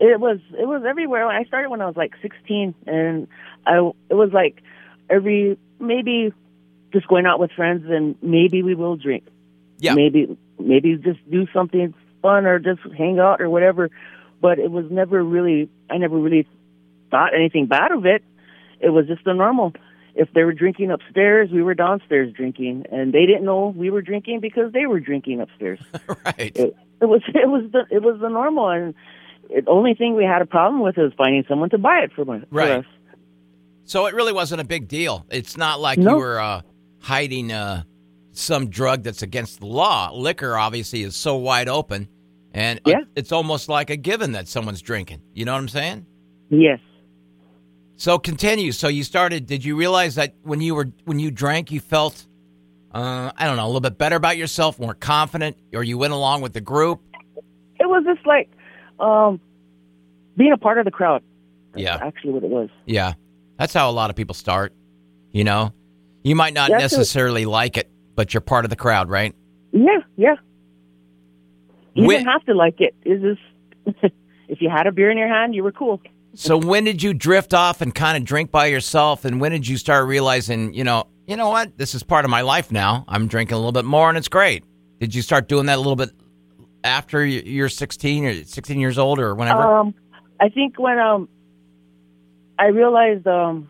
it 0.00 0.20
was 0.20 0.38
it 0.58 0.66
was 0.66 0.82
everywhere. 0.86 1.26
I 1.28 1.44
started 1.44 1.70
when 1.70 1.80
I 1.80 1.86
was 1.86 1.96
like 1.96 2.12
16 2.22 2.74
and 2.86 3.28
I 3.66 3.78
it 4.10 4.14
was 4.14 4.30
like 4.32 4.62
every 5.08 5.58
maybe 5.80 6.32
just 6.92 7.06
going 7.08 7.26
out 7.26 7.38
with 7.40 7.50
friends 7.52 7.84
and 7.88 8.16
maybe 8.22 8.62
we 8.62 8.74
will 8.74 8.96
drink. 8.96 9.24
Yeah. 9.78 9.94
Maybe 9.94 10.36
maybe 10.58 10.96
just 10.96 11.18
do 11.30 11.46
something 11.52 11.94
fun 12.22 12.46
or 12.46 12.58
just 12.58 12.80
hang 12.96 13.18
out 13.18 13.40
or 13.40 13.48
whatever. 13.50 13.90
But 14.40 14.58
it 14.58 14.70
was 14.70 14.86
never 14.90 15.22
really 15.22 15.68
I 15.90 15.98
never 15.98 16.16
really 16.18 16.46
thought 17.10 17.34
anything 17.34 17.66
bad 17.66 17.92
of 17.92 18.06
it. 18.06 18.22
It 18.80 18.90
was 18.90 19.06
just 19.06 19.24
the 19.24 19.34
normal. 19.34 19.72
If 20.16 20.32
they 20.32 20.44
were 20.44 20.52
drinking 20.52 20.90
upstairs, 20.92 21.50
we 21.52 21.62
were 21.62 21.74
downstairs 21.74 22.32
drinking, 22.32 22.84
and 22.92 23.12
they 23.12 23.26
didn't 23.26 23.44
know 23.44 23.74
we 23.76 23.90
were 23.90 24.02
drinking 24.02 24.40
because 24.40 24.72
they 24.72 24.86
were 24.86 25.00
drinking 25.00 25.40
upstairs 25.40 25.80
right. 26.24 26.52
it, 26.56 26.76
it 27.00 27.04
was 27.06 27.22
it 27.34 27.48
was 27.48 27.70
the 27.72 27.84
it 27.90 28.02
was 28.02 28.20
the 28.20 28.28
normal 28.28 28.68
and 28.68 28.94
the 29.50 29.68
only 29.68 29.94
thing 29.94 30.14
we 30.16 30.24
had 30.24 30.40
a 30.40 30.46
problem 30.46 30.80
with 30.82 30.96
is 30.98 31.12
finding 31.18 31.44
someone 31.48 31.68
to 31.70 31.78
buy 31.78 31.98
it 31.98 32.12
for, 32.14 32.24
my, 32.24 32.38
for 32.40 32.46
Right. 32.50 32.70
us. 32.70 32.84
So 33.84 34.06
it 34.06 34.14
really 34.14 34.32
wasn't 34.32 34.60
a 34.62 34.64
big 34.64 34.88
deal. 34.88 35.26
It's 35.30 35.56
not 35.58 35.80
like 35.80 35.98
No. 35.98 36.12
you 36.12 36.16
were 36.16 36.40
uh, 36.40 36.62
hiding 37.00 37.52
uh, 37.52 37.82
some 38.32 38.70
drug 38.70 39.02
that's 39.02 39.20
against 39.22 39.60
the 39.60 39.66
law. 39.66 40.10
Liquor 40.14 40.56
obviously 40.56 41.02
is 41.02 41.14
so 41.14 41.36
wide 41.36 41.68
open, 41.68 42.08
and 42.54 42.78
uh, 42.86 42.90
Yeah. 42.90 43.00
it's 43.16 43.32
almost 43.32 43.68
like 43.68 43.90
a 43.90 43.96
given 43.96 44.32
that 44.32 44.48
someone's 44.48 44.80
drinking. 44.80 45.20
You 45.34 45.44
know 45.44 45.52
what 45.52 45.58
I'm 45.58 45.68
saying? 45.68 46.06
Yes. 46.48 46.80
So 47.96 48.18
continue. 48.18 48.72
So 48.72 48.88
you 48.88 49.04
started. 49.04 49.46
Did 49.46 49.64
you 49.64 49.76
realize 49.76 50.16
that 50.16 50.34
when 50.42 50.60
you 50.60 50.74
were 50.74 50.88
when 51.04 51.18
you 51.18 51.30
drank, 51.30 51.70
you 51.70 51.80
felt, 51.80 52.26
uh, 52.92 53.30
I 53.36 53.46
don't 53.46 53.56
know, 53.56 53.64
a 53.64 53.68
little 53.68 53.80
bit 53.80 53.98
better 53.98 54.16
about 54.16 54.36
yourself, 54.36 54.78
more 54.80 54.94
confident, 54.94 55.56
or 55.72 55.84
you 55.84 55.96
went 55.96 56.12
along 56.12 56.42
with 56.42 56.52
the 56.52 56.60
group? 56.60 57.00
It 57.78 57.86
was 57.88 58.04
just 58.04 58.26
like 58.26 58.50
um, 58.98 59.40
being 60.36 60.52
a 60.52 60.56
part 60.58 60.78
of 60.78 60.84
the 60.84 60.90
crowd. 60.90 61.22
That's 61.72 61.82
Yeah. 61.82 61.98
Actually, 62.00 62.32
what 62.32 62.44
it 62.44 62.50
was. 62.50 62.68
Yeah, 62.86 63.14
that's 63.58 63.72
how 63.72 63.88
a 63.90 63.92
lot 63.92 64.10
of 64.10 64.16
people 64.16 64.34
start. 64.34 64.72
You 65.32 65.44
know, 65.44 65.72
you 66.24 66.34
might 66.34 66.54
not 66.54 66.70
a- 66.70 66.78
necessarily 66.78 67.44
like 67.46 67.76
it, 67.76 67.88
but 68.16 68.34
you're 68.34 68.40
part 68.40 68.64
of 68.64 68.70
the 68.70 68.76
crowd, 68.76 69.08
right? 69.08 69.34
Yeah, 69.72 69.98
yeah. 70.16 70.34
You 71.94 72.06
When- 72.06 72.18
didn't 72.18 72.32
have 72.32 72.44
to 72.46 72.54
like 72.54 72.80
it. 72.80 72.94
It's 73.04 73.22
just 73.22 74.12
if 74.48 74.60
you 74.60 74.68
had 74.68 74.86
a 74.88 74.92
beer 74.92 75.10
in 75.10 75.18
your 75.18 75.28
hand, 75.28 75.54
you 75.54 75.62
were 75.62 75.72
cool. 75.72 76.00
So 76.34 76.56
when 76.56 76.84
did 76.84 77.02
you 77.02 77.14
drift 77.14 77.54
off 77.54 77.80
and 77.80 77.94
kind 77.94 78.16
of 78.16 78.24
drink 78.24 78.50
by 78.50 78.66
yourself? 78.66 79.24
And 79.24 79.40
when 79.40 79.52
did 79.52 79.66
you 79.66 79.76
start 79.76 80.06
realizing, 80.06 80.74
you 80.74 80.84
know, 80.84 81.04
you 81.26 81.36
know 81.36 81.48
what, 81.48 81.78
this 81.78 81.94
is 81.94 82.02
part 82.02 82.24
of 82.24 82.30
my 82.30 82.42
life 82.42 82.70
now. 82.70 83.04
I'm 83.08 83.28
drinking 83.28 83.54
a 83.54 83.58
little 83.58 83.72
bit 83.72 83.84
more, 83.84 84.08
and 84.08 84.18
it's 84.18 84.28
great. 84.28 84.64
Did 85.00 85.14
you 85.14 85.22
start 85.22 85.48
doing 85.48 85.66
that 85.66 85.76
a 85.76 85.78
little 85.78 85.96
bit 85.96 86.10
after 86.82 87.24
you're 87.24 87.68
16 87.68 88.24
or 88.24 88.44
16 88.44 88.80
years 88.80 88.98
old 88.98 89.18
or 89.18 89.34
whenever? 89.34 89.62
Um, 89.62 89.94
I 90.40 90.48
think 90.48 90.78
when 90.78 90.98
um, 90.98 91.28
I 92.58 92.66
realized 92.66 93.26
um, 93.26 93.68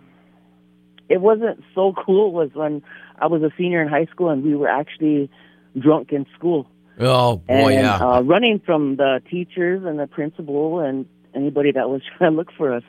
it 1.08 1.20
wasn't 1.20 1.62
so 1.74 1.92
cool 1.92 2.32
was 2.32 2.50
when 2.54 2.82
I 3.18 3.26
was 3.26 3.42
a 3.42 3.50
senior 3.56 3.82
in 3.82 3.88
high 3.88 4.06
school 4.06 4.30
and 4.30 4.42
we 4.42 4.56
were 4.56 4.68
actually 4.68 5.30
drunk 5.78 6.12
in 6.12 6.26
school 6.36 6.68
oh 7.00 7.36
boy, 7.36 7.74
and 7.74 7.86
yeah. 7.86 7.96
uh, 7.96 8.20
running 8.22 8.60
from 8.60 8.96
the 8.96 9.22
teachers 9.30 9.84
and 9.84 9.98
the 9.98 10.06
principal 10.06 10.80
and 10.80 11.06
anybody 11.34 11.72
that 11.72 11.88
was 11.88 12.02
trying 12.18 12.32
to 12.32 12.36
look 12.36 12.52
for 12.56 12.74
us. 12.74 12.82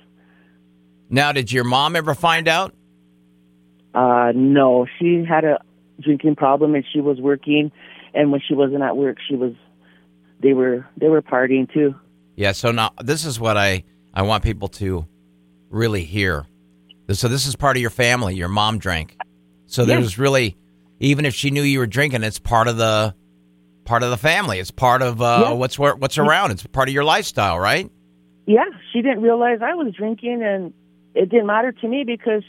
now, 1.10 1.32
did 1.32 1.52
your 1.52 1.64
mom 1.64 1.96
ever 1.96 2.16
find 2.16 2.48
out? 2.48 2.74
Uh, 3.94 4.32
no, 4.36 4.86
she 5.00 5.24
had 5.28 5.46
a 5.46 5.62
drinking 6.02 6.36
problem 6.36 6.76
and 6.76 6.84
she 6.92 7.00
was 7.00 7.20
working, 7.20 7.72
and 8.14 8.32
when 8.32 8.42
she 8.46 8.54
wasn't 8.54 8.82
at 8.82 8.98
work, 8.98 9.18
she 9.28 9.36
was. 9.36 9.54
They 10.42 10.52
were 10.52 10.86
they 10.98 11.08
were 11.08 11.22
partying 11.22 11.72
too. 11.72 11.96
Yeah. 12.36 12.52
So 12.52 12.72
now 12.72 12.92
this 13.02 13.24
is 13.24 13.40
what 13.40 13.56
I 13.56 13.86
I 14.14 14.24
want 14.24 14.44
people 14.44 14.68
to 14.68 15.08
really 15.70 16.04
hear. 16.04 16.46
So 17.12 17.30
this 17.30 17.48
is 17.48 17.56
part 17.56 17.78
of 17.78 17.82
your 17.82 17.90
family. 17.90 18.36
Your 18.36 18.50
mom 18.50 18.78
drank. 18.78 19.18
So 19.68 19.86
there's 19.86 20.18
really, 20.18 20.58
even 21.00 21.26
if 21.26 21.34
she 21.34 21.52
knew 21.52 21.62
you 21.62 21.80
were 21.80 21.88
drinking, 21.88 22.24
it's 22.24 22.40
part 22.40 22.68
of 22.68 22.78
the 22.78 23.16
part 23.86 24.04
of 24.04 24.10
the 24.10 24.18
family. 24.18 24.60
It's 24.60 24.72
part 24.72 25.02
of 25.02 25.22
uh, 25.22 25.54
what's 25.54 25.78
what's 25.80 26.18
around. 26.18 26.52
It's 26.52 26.66
part 26.68 26.90
of 26.90 26.94
your 26.94 27.04
lifestyle, 27.04 27.60
right? 27.60 27.90
Yeah, 28.46 28.66
she 28.94 29.02
didn't 29.02 29.22
realize 29.22 29.60
I 29.62 29.74
was 29.74 29.94
drinking, 29.94 30.44
and 30.44 30.74
it 31.16 31.30
didn't 31.30 31.48
matter 31.48 31.72
to 31.72 31.88
me 31.88 32.04
because 32.06 32.44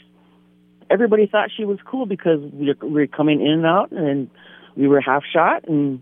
everybody 0.89 1.25
thought 1.27 1.49
she 1.55 1.65
was 1.65 1.79
cool 1.85 2.05
because 2.05 2.39
we 2.53 2.73
were, 2.81 3.07
coming 3.07 3.41
in 3.41 3.51
and 3.51 3.65
out, 3.65 3.91
and 3.91 4.29
we 4.75 4.87
were 4.87 5.01
half 5.01 5.23
shot, 5.33 5.67
and 5.67 6.01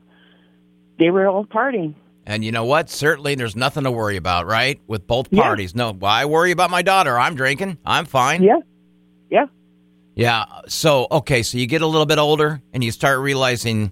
they 1.00 1.10
were 1.12 1.28
all 1.28 1.46
partying. 1.46 1.96
And 2.26 2.44
you 2.44 2.52
know 2.52 2.66
what? 2.66 2.90
Certainly, 2.90 3.36
there's 3.36 3.56
nothing 3.56 3.84
to 3.84 3.92
worry 3.92 4.18
about, 4.18 4.48
right? 4.48 4.82
With 4.88 5.06
both 5.08 5.28
Yeah. 5.32 5.44
parties. 5.44 5.76
No, 5.76 5.94
why 5.94 6.26
worry 6.26 6.52
about 6.52 6.72
my 6.72 6.82
daughter? 6.82 7.18
I'm 7.18 7.36
drinking. 7.36 7.78
I'm 7.86 8.06
fine. 8.06 8.42
Yeah, 8.44 8.58
yeah. 9.30 9.46
Yeah. 10.16 10.46
So, 10.68 11.08
okay. 11.12 11.44
So 11.44 11.58
you 11.58 11.68
get 11.68 11.82
a 11.82 11.88
little 11.88 12.06
bit 12.06 12.18
older 12.18 12.62
and 12.74 12.84
you 12.84 12.92
start 12.92 13.20
realizing, 13.20 13.92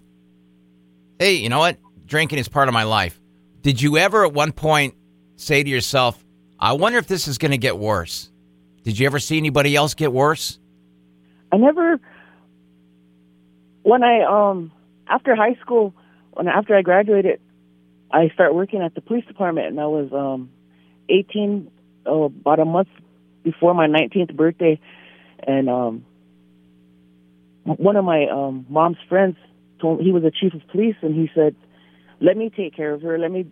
hey, 1.19 1.35
you 1.35 1.49
know 1.49 1.59
what? 1.59 1.77
Drinking 2.05 2.39
is 2.39 2.47
part 2.47 2.67
of 2.67 2.73
my 2.73 2.83
life. 2.83 3.19
Did 3.61 3.81
you 3.81 3.97
ever 3.97 4.25
at 4.25 4.33
one 4.33 4.51
point 4.51 4.95
say 5.43 5.63
to 5.63 5.69
yourself, 5.69 6.23
I 6.59 6.73
wonder 6.73 6.97
if 6.97 7.07
this 7.07 7.27
is 7.27 7.37
going 7.37 7.51
to 7.51 7.57
get 7.57 7.77
worse? 7.77 8.29
Did 8.83 8.99
you 8.99 9.05
ever 9.05 9.19
see 9.19 9.37
anybody 9.37 9.75
else 9.75 9.93
get 9.93 10.11
worse? 10.11 10.59
I 11.51 11.57
never. 11.57 11.99
When 13.83 14.03
I 14.03 14.23
um 14.23 14.71
after 15.07 15.35
high 15.35 15.55
school, 15.61 15.93
when 16.31 16.47
after 16.47 16.75
I 16.75 16.81
graduated, 16.81 17.39
I 18.11 18.29
started 18.33 18.53
working 18.53 18.81
at 18.81 18.95
the 18.95 19.01
police 19.01 19.25
department, 19.25 19.67
and 19.67 19.79
I 19.79 19.85
was 19.85 20.11
um 20.13 20.49
eighteen, 21.09 21.71
oh, 22.05 22.25
about 22.25 22.59
a 22.59 22.65
month 22.65 22.89
before 23.43 23.73
my 23.73 23.87
nineteenth 23.87 24.33
birthday, 24.33 24.79
and 25.45 25.69
um 25.69 26.05
one 27.63 27.95
of 27.95 28.05
my 28.05 28.27
um 28.27 28.65
mom's 28.69 28.97
friends 29.07 29.35
told 29.79 30.01
he 30.01 30.11
was 30.11 30.23
a 30.23 30.31
chief 30.31 30.53
of 30.53 30.61
police, 30.69 30.95
and 31.01 31.13
he 31.13 31.29
said, 31.35 31.55
"Let 32.19 32.35
me 32.37 32.49
take 32.49 32.75
care 32.75 32.93
of 32.93 33.01
her. 33.01 33.17
Let 33.17 33.31
me 33.31 33.45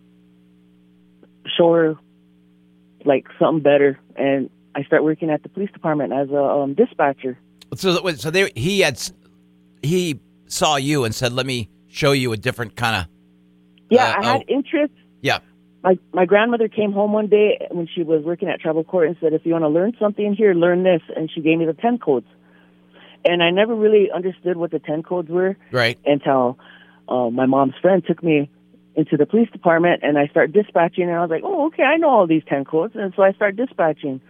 show 1.56 1.72
her 1.72 1.96
like 3.04 3.26
something 3.38 3.62
better." 3.62 3.98
And 4.16 4.50
I 4.74 4.82
start 4.84 5.04
working 5.04 5.30
at 5.30 5.42
the 5.42 5.48
police 5.48 5.70
department 5.72 6.12
as 6.12 6.30
a 6.30 6.42
um, 6.42 6.74
dispatcher. 6.74 7.38
So, 7.74 8.06
so 8.14 8.30
they, 8.30 8.50
he 8.54 8.80
had, 8.80 9.00
he 9.82 10.20
saw 10.46 10.76
you 10.76 11.04
and 11.04 11.14
said, 11.14 11.32
let 11.32 11.46
me 11.46 11.70
show 11.88 12.12
you 12.12 12.32
a 12.32 12.36
different 12.36 12.76
kind 12.76 12.96
of, 12.96 13.06
Yeah, 13.90 14.04
Uh, 14.16 14.20
I 14.20 14.24
had 14.32 14.42
oh. 14.48 14.54
interest. 14.54 14.92
yeah. 15.22 15.38
My 15.84 15.98
my 16.12 16.26
grandmother 16.26 16.68
came 16.68 16.92
home 16.92 17.12
one 17.12 17.26
day 17.26 17.66
when 17.72 17.88
she 17.92 18.02
was 18.04 18.22
working 18.24 18.48
at 18.48 18.60
tribal 18.60 18.84
court 18.84 19.08
and 19.08 19.16
said, 19.20 19.32
"If 19.32 19.44
you 19.44 19.50
want 19.52 19.64
to 19.64 19.68
learn 19.68 19.94
something 19.98 20.32
here, 20.32 20.54
learn 20.54 20.84
this." 20.84 21.02
And 21.16 21.28
she 21.28 21.40
gave 21.40 21.58
me 21.58 21.64
the 21.66 21.74
ten 21.74 21.98
codes. 21.98 22.26
And 23.24 23.42
I 23.42 23.50
never 23.50 23.74
really 23.74 24.08
understood 24.14 24.56
what 24.56 24.70
the 24.70 24.78
ten 24.78 25.02
codes 25.02 25.28
were 25.28 25.56
Right. 25.72 25.98
until 26.06 26.56
uh, 27.08 27.30
my 27.30 27.46
mom's 27.46 27.74
friend 27.82 28.00
took 28.06 28.22
me 28.22 28.48
into 28.94 29.16
the 29.16 29.26
police 29.26 29.50
department, 29.50 30.02
and 30.02 30.18
I 30.18 30.26
started 30.28 30.52
dispatching. 30.52 31.04
And 31.04 31.12
I 31.14 31.20
was 31.20 31.30
like, 31.30 31.42
"Oh, 31.44 31.66
okay, 31.66 31.82
I 31.82 31.96
know 31.96 32.10
all 32.10 32.26
these 32.26 32.42
ten 32.46 32.64
codes." 32.64 32.94
And 32.94 33.12
so 33.16 33.22
I 33.22 33.32
started 33.32 33.56
dispatching. 33.56 34.20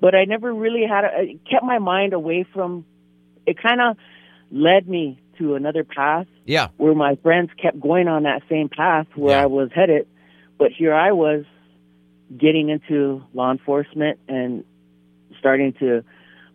But 0.00 0.14
I 0.14 0.24
never 0.24 0.52
really 0.52 0.84
had. 0.86 1.04
A, 1.04 1.22
it 1.22 1.40
kept 1.50 1.64
my 1.64 1.78
mind 1.78 2.12
away 2.12 2.44
from. 2.52 2.84
It 3.46 3.60
kind 3.60 3.80
of 3.80 3.96
led 4.50 4.88
me 4.88 5.18
to 5.38 5.54
another 5.54 5.84
path 5.84 6.26
Yeah. 6.46 6.68
where 6.76 6.94
my 6.94 7.16
friends 7.16 7.50
kept 7.60 7.80
going 7.80 8.06
on 8.08 8.22
that 8.22 8.42
same 8.48 8.68
path 8.68 9.06
where 9.16 9.36
Yeah. 9.36 9.42
I 9.42 9.46
was 9.46 9.70
headed, 9.74 10.06
but 10.58 10.70
here 10.70 10.94
I 10.94 11.12
was 11.12 11.44
getting 12.36 12.68
into 12.68 13.22
law 13.34 13.50
enforcement 13.50 14.18
and 14.28 14.64
starting 15.38 15.72
to 15.80 16.04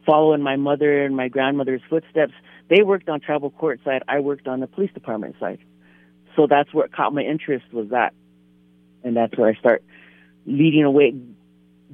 follow 0.05 0.33
in 0.33 0.41
my 0.41 0.55
mother 0.55 1.03
and 1.03 1.15
my 1.15 1.27
grandmother's 1.27 1.81
footsteps. 1.89 2.33
They 2.69 2.83
worked 2.83 3.09
on 3.09 3.19
tribal 3.19 3.49
court 3.49 3.81
side, 3.83 4.03
I 4.07 4.19
worked 4.19 4.47
on 4.47 4.61
the 4.61 4.67
police 4.67 4.91
department 4.93 5.35
side. 5.39 5.59
So 6.39 6.47
that's 6.47 6.73
what 6.73 6.93
caught 6.93 7.13
my 7.13 7.21
interest 7.21 7.65
was 7.73 7.89
that. 7.89 8.13
And 9.03 9.17
that's 9.17 9.37
where 9.37 9.49
I 9.49 9.55
start 9.55 9.83
leading 10.45 10.83
away 10.83 11.13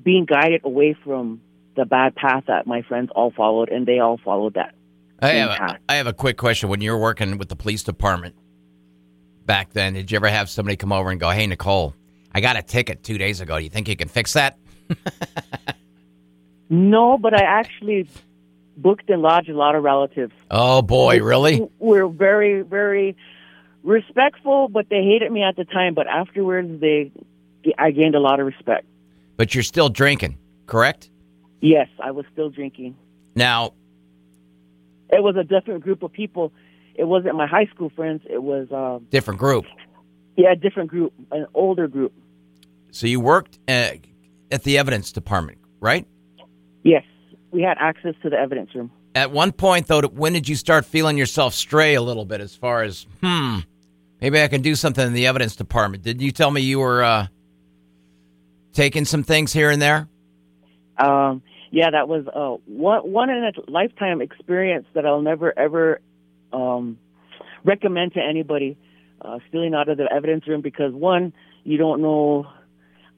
being 0.03 0.25
guided 0.25 0.61
away 0.63 0.95
from 1.03 1.41
the 1.75 1.83
bad 1.83 2.13
path 2.13 2.43
that 2.45 2.67
my 2.67 2.83
friends 2.83 3.09
all 3.15 3.31
followed 3.31 3.69
and 3.69 3.87
they 3.87 3.97
all 3.97 4.19
followed 4.23 4.53
that. 4.53 4.75
I 5.19 5.29
have, 5.29 5.49
a. 5.49 5.79
I 5.89 5.95
have 5.95 6.05
a 6.05 6.13
quick 6.13 6.37
question. 6.37 6.69
When 6.69 6.79
you 6.79 6.91
were 6.91 6.99
working 6.99 7.39
with 7.39 7.49
the 7.49 7.55
police 7.55 7.81
department 7.81 8.35
back 9.47 9.73
then, 9.73 9.93
did 9.93 10.11
you 10.11 10.17
ever 10.17 10.27
have 10.27 10.47
somebody 10.47 10.75
come 10.75 10.91
over 10.91 11.09
and 11.09 11.19
go, 11.19 11.31
"Hey, 11.31 11.47
Nicole, 11.47 11.95
I 12.31 12.39
got 12.39 12.55
a 12.55 12.61
ticket 12.61 13.01
two 13.01 13.17
days 13.17 13.41
ago. 13.41 13.57
Do 13.57 13.63
you 13.63 13.71
think 13.71 13.87
you 13.87 13.95
can 13.95 14.09
fix 14.09 14.33
that?" 14.33 14.59
No, 16.67 17.17
but 17.17 17.33
I 17.33 17.43
actually 17.43 18.07
booked 18.75 19.09
and 19.09 19.21
lodged 19.21 19.49
a 19.49 19.55
lot 19.55 19.75
of 19.75 19.83
relatives. 19.83 20.33
Oh 20.49 20.81
boy, 20.81 21.21
really? 21.21 21.67
We're 21.79 22.07
very, 22.07 22.61
very 22.61 23.15
respectful, 23.85 24.67
but 24.67 24.89
they 24.89 25.03
hated 25.03 25.31
me 25.31 25.43
at 25.43 25.55
the 25.55 25.63
time. 25.65 25.93
But 25.93 26.07
afterwards, 26.07 26.81
they, 26.81 27.11
I 27.77 27.91
gained 27.91 28.15
a 28.15 28.19
lot 28.19 28.39
of 28.39 28.45
respect. 28.45 28.85
But 29.37 29.53
you're 29.53 29.63
still 29.63 29.89
drinking, 29.89 30.37
correct? 30.65 31.09
Yes, 31.61 31.87
I 32.03 32.11
was 32.11 32.25
still 32.33 32.49
drinking. 32.49 32.95
Now, 33.35 33.73
It 35.09 35.21
was 35.23 35.35
a 35.37 35.43
different 35.43 35.83
group 35.83 36.03
of 36.03 36.11
people. 36.11 36.51
It 36.95 37.03
wasn't 37.05 37.35
my 37.35 37.47
high 37.47 37.65
school 37.67 37.89
friends. 37.95 38.21
It 38.29 38.41
was, 38.41 38.71
um, 38.71 39.05
different 39.09 39.39
group. 39.39 39.65
yeah, 40.35 40.51
a 40.53 40.55
different 40.55 40.89
group, 40.89 41.13
an 41.31 41.45
older 41.53 41.87
group. 41.87 42.13
So 42.91 43.07
you 43.07 43.19
worked 43.19 43.59
uh, 43.67 43.91
at 44.51 44.63
the 44.63 44.77
evidence 44.77 45.11
department, 45.11 45.57
right? 45.79 46.07
Yes, 46.83 47.03
we 47.51 47.61
had 47.61 47.77
access 47.79 48.15
to 48.23 48.29
the 48.29 48.37
evidence 48.37 48.73
room. 48.73 48.89
At 49.15 49.31
one 49.31 49.51
point, 49.51 49.87
though, 49.87 50.01
when 50.01 50.33
did 50.33 50.47
you 50.47 50.55
start 50.55 50.85
feeling 50.85 51.17
yourself 51.17 51.53
stray 51.53 51.95
a 51.95 52.01
little 52.01 52.25
bit 52.25 52.41
as 52.41 52.55
far 52.55 52.83
as, 52.83 53.05
hmm, 53.21 53.59
maybe 54.21 54.41
I 54.41 54.47
can 54.47 54.61
do 54.61 54.75
something 54.75 55.05
in 55.05 55.13
the 55.13 55.27
evidence 55.27 55.55
department? 55.55 56.03
Didn't 56.03 56.21
you 56.21 56.31
tell 56.31 56.51
me 56.51 56.61
you 56.61 56.79
were 56.79 57.03
uh, 57.03 57.27
taking 58.73 59.05
some 59.05 59.23
things 59.23 59.53
here 59.53 59.69
and 59.69 59.81
there? 59.81 60.07
Um, 60.97 61.41
yeah, 61.71 61.91
that 61.91 62.07
was 62.07 62.25
uh, 62.27 62.61
one 62.65 63.11
one 63.11 63.29
in 63.29 63.43
a 63.43 63.51
lifetime 63.69 64.21
experience 64.21 64.85
that 64.93 65.05
I'll 65.05 65.21
never 65.21 65.57
ever 65.57 65.99
um, 66.53 66.97
recommend 67.63 68.13
to 68.13 68.21
anybody. 68.21 68.77
Uh, 69.21 69.39
stealing 69.49 69.73
out 69.73 69.89
of 69.89 69.97
the 69.97 70.07
evidence 70.11 70.47
room 70.47 70.61
because 70.61 70.93
one, 70.93 71.33
you 71.63 71.77
don't 71.77 72.01
know. 72.01 72.45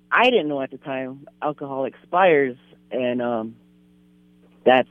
I 0.10 0.30
didn't 0.30 0.48
know 0.48 0.62
at 0.62 0.72
the 0.72 0.78
time 0.78 1.28
alcohol 1.42 1.86
expires, 1.86 2.56
and 2.92 3.22
um, 3.22 3.56
that's 4.66 4.90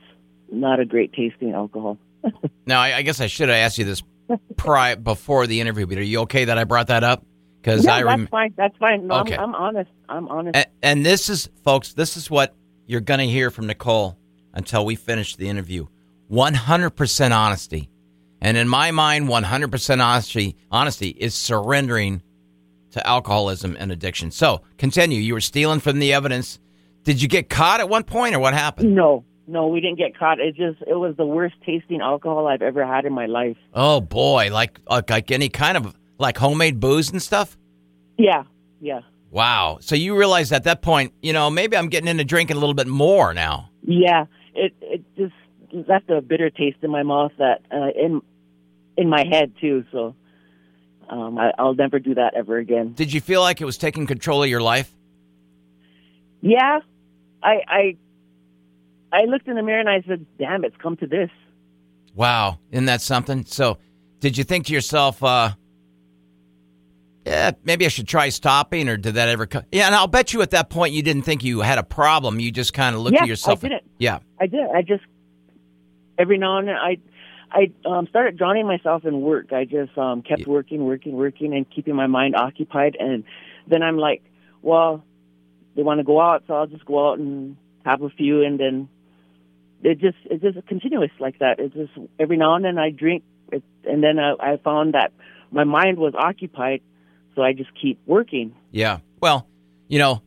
not 0.51 0.79
a 0.79 0.85
great 0.85 1.11
tasting 1.13 1.53
alcohol. 1.53 1.97
now, 2.65 2.81
I, 2.81 2.97
I 2.97 3.01
guess 3.01 3.19
I 3.19 3.27
should 3.27 3.49
have 3.49 3.57
asked 3.57 3.77
you 3.77 3.85
this 3.85 4.03
pri- 4.55 4.95
before 4.95 5.47
the 5.47 5.61
interview, 5.61 5.85
but 5.87 5.97
are 5.97 6.03
you 6.03 6.21
okay 6.21 6.45
that 6.45 6.57
I 6.57 6.63
brought 6.63 6.87
that 6.87 7.03
up? 7.03 7.25
Because 7.61 7.85
I 7.87 8.03
that's 8.03 8.29
fine. 8.29 8.53
That's 8.55 8.77
fine. 8.77 9.07
No, 9.07 9.15
Okay. 9.21 9.35
I'm, 9.35 9.53
I'm 9.53 9.55
honest. 9.55 9.91
I'm 10.07 10.27
honest. 10.29 10.55
and, 10.55 10.65
and 10.81 11.05
this 11.05 11.29
is, 11.29 11.49
folks, 11.63 11.93
this 11.93 12.15
is 12.15 12.29
what 12.29 12.55
you're 12.85 13.01
going 13.01 13.19
to 13.19 13.27
hear 13.27 13.51
from 13.51 13.67
Nicole 13.67 14.17
until 14.53 14.85
we 14.85 14.95
finish 14.95 15.35
the 15.35 15.49
interview. 15.49 15.87
100% 16.31 17.31
honesty. 17.35 17.89
And 18.39 18.55
in 18.55 18.67
my 18.69 18.91
mind, 18.91 19.27
100% 19.27 20.01
honesty, 20.03 20.55
honesty 20.71 21.09
is 21.09 21.33
surrendering 21.33 22.21
to 22.91 23.05
alcoholism 23.05 23.75
and 23.79 23.91
addiction. 23.91 24.31
So, 24.31 24.61
continue. 24.77 25.19
You 25.19 25.33
were 25.33 25.41
stealing 25.41 25.79
from 25.79 25.99
the 25.99 26.13
evidence. 26.13 26.59
Did 27.03 27.21
you 27.21 27.27
get 27.27 27.49
caught 27.49 27.79
at 27.79 27.89
one 27.89 28.03
point 28.03 28.35
or 28.35 28.39
what 28.39 28.53
happened? 28.53 28.93
no, 28.95 29.25
no, 29.47 29.67
we 29.67 29.79
didn't 29.81 29.97
get 29.97 30.17
caught. 30.17 30.39
It 30.39 30.55
just 30.55 30.81
it 30.87 30.95
was 30.95 31.15
the 31.15 31.25
worst 31.25 31.55
tasting 31.65 32.01
alcohol 32.01 32.47
I've 32.47 32.61
ever 32.61 32.85
had 32.85 33.05
in 33.05 33.13
my 33.13 33.25
life. 33.25 33.57
Oh 33.73 34.01
boy, 34.01 34.49
like 34.51 34.79
like, 34.89 35.09
like 35.09 35.31
any 35.31 35.49
kind 35.49 35.77
of 35.77 35.95
like 36.19 36.37
homemade 36.37 36.79
booze 36.79 37.11
and 37.11 37.21
stuff? 37.21 37.57
Yeah, 38.17 38.43
yeah, 38.81 39.01
Wow. 39.29 39.77
So 39.81 39.95
you 39.95 40.17
realize 40.17 40.51
at 40.51 40.63
that 40.63 40.81
point, 40.81 41.13
you 41.21 41.33
know, 41.33 41.49
maybe 41.49 41.77
I'm 41.77 41.89
getting 41.89 42.07
into 42.07 42.23
drinking 42.23 42.57
a 42.57 42.59
little 42.59 42.73
bit 42.73 42.87
more 42.87 43.33
now. 43.33 43.69
yeah. 43.83 44.25
It 44.55 44.73
it 44.81 45.03
just 45.15 45.33
left 45.87 46.09
a 46.09 46.19
bitter 46.21 46.49
taste 46.49 46.77
in 46.81 46.89
my 46.89 47.03
mouth 47.03 47.31
that 47.37 47.61
uh, 47.71 47.89
in 47.95 48.21
in 48.97 49.07
my 49.07 49.23
head 49.29 49.53
too. 49.61 49.85
So 49.91 50.15
um, 51.09 51.37
I, 51.37 51.51
I'll 51.59 51.75
never 51.75 51.99
do 51.99 52.15
that 52.15 52.33
ever 52.35 52.57
again. 52.57 52.93
Did 52.93 53.13
you 53.13 53.21
feel 53.21 53.41
like 53.41 53.61
it 53.61 53.65
was 53.65 53.77
taking 53.77 54.07
control 54.07 54.41
of 54.41 54.49
your 54.49 54.61
life? 54.61 54.91
Yeah, 56.41 56.79
I 57.43 57.55
I 57.67 57.97
I 59.11 59.23
looked 59.25 59.47
in 59.47 59.55
the 59.55 59.63
mirror 59.63 59.79
and 59.79 59.89
I 59.89 60.01
said, 60.07 60.25
"Damn, 60.37 60.63
it's 60.65 60.75
come 60.77 60.97
to 60.97 61.07
this." 61.07 61.29
Wow, 62.15 62.59
isn't 62.71 62.85
that 62.85 63.01
something? 63.01 63.45
So, 63.45 63.77
did 64.19 64.37
you 64.37 64.43
think 64.43 64.65
to 64.67 64.73
yourself, 64.73 65.23
uh, 65.23 65.51
yeah, 67.25 67.51
maybe 67.63 67.85
I 67.85 67.89
should 67.89 68.07
try 68.07 68.29
stopping, 68.29 68.87
or 68.89 68.97
did 68.97 69.15
that 69.15 69.27
ever 69.29 69.45
come? 69.45 69.63
Yeah, 69.71 69.85
and 69.87 69.95
I'll 69.95 70.07
bet 70.07 70.33
you 70.33 70.41
at 70.41 70.51
that 70.51 70.69
point 70.69 70.93
you 70.93 71.01
didn't 71.03 71.23
think 71.23 71.43
you 71.43 71.59
had 71.61 71.77
a 71.77 71.83
problem. 71.83 72.39
You 72.39 72.51
just 72.51 72.73
kind 72.73 72.95
of 72.95 73.01
looked 73.01 73.15
Yeah, 73.15 73.23
at 73.23 73.27
yourself. 73.27 73.63
I 73.63 73.67
didn't. 73.69 73.83
Yeah, 73.97 74.19
I 74.39 74.47
did. 74.47 74.65
I 74.73 74.81
just 74.81 75.03
every 76.17 76.37
now 76.37 76.57
and 76.57 76.67
then 76.67 76.75
I 76.75 76.97
I 77.51 77.71
um, 77.85 78.07
started 78.07 78.37
drowning 78.37 78.65
myself 78.67 79.05
in 79.05 79.21
work. 79.21 79.53
I 79.53 79.65
just 79.65 79.97
um, 79.97 80.21
kept 80.21 80.41
Yeah. 80.41 80.45
working, 80.49 80.83
working, 80.85 81.13
working, 81.13 81.53
and 81.53 81.69
keeping 81.69 81.95
my 81.95 82.07
mind 82.07 82.35
occupied. 82.35 82.97
And 82.99 83.23
then 83.67 83.83
I'm 83.83 83.97
like, 83.97 84.21
well, 84.61 85.03
they 85.75 85.83
want 85.83 85.99
to 85.99 86.03
go 86.03 86.19
out, 86.19 86.43
so 86.47 86.55
I'll 86.55 86.67
just 86.67 86.85
go 86.85 87.09
out 87.09 87.19
and 87.19 87.55
have 87.85 88.01
a 88.01 88.09
few, 88.09 88.43
and 88.43 88.59
then 88.59 88.89
it 89.83 89.99
just 89.99 90.17
it's 90.25 90.41
just 90.43 90.65
continuous 90.67 91.11
like 91.19 91.39
that. 91.39 91.59
It's 91.59 91.73
just 91.73 91.91
every 92.19 92.37
now 92.37 92.55
and 92.55 92.65
then 92.65 92.77
I 92.77 92.89
drink, 92.91 93.23
it, 93.51 93.63
and 93.85 94.03
then 94.03 94.19
I, 94.19 94.33
I 94.53 94.57
found 94.57 94.93
that 94.93 95.11
my 95.51 95.63
mind 95.63 95.97
was 95.97 96.13
occupied, 96.17 96.81
so 97.35 97.41
I 97.43 97.53
just 97.53 97.69
keep 97.79 97.99
working. 98.05 98.55
yeah. 98.71 98.99
Well, 99.21 99.47
you 99.87 99.97
know, 99.99 100.21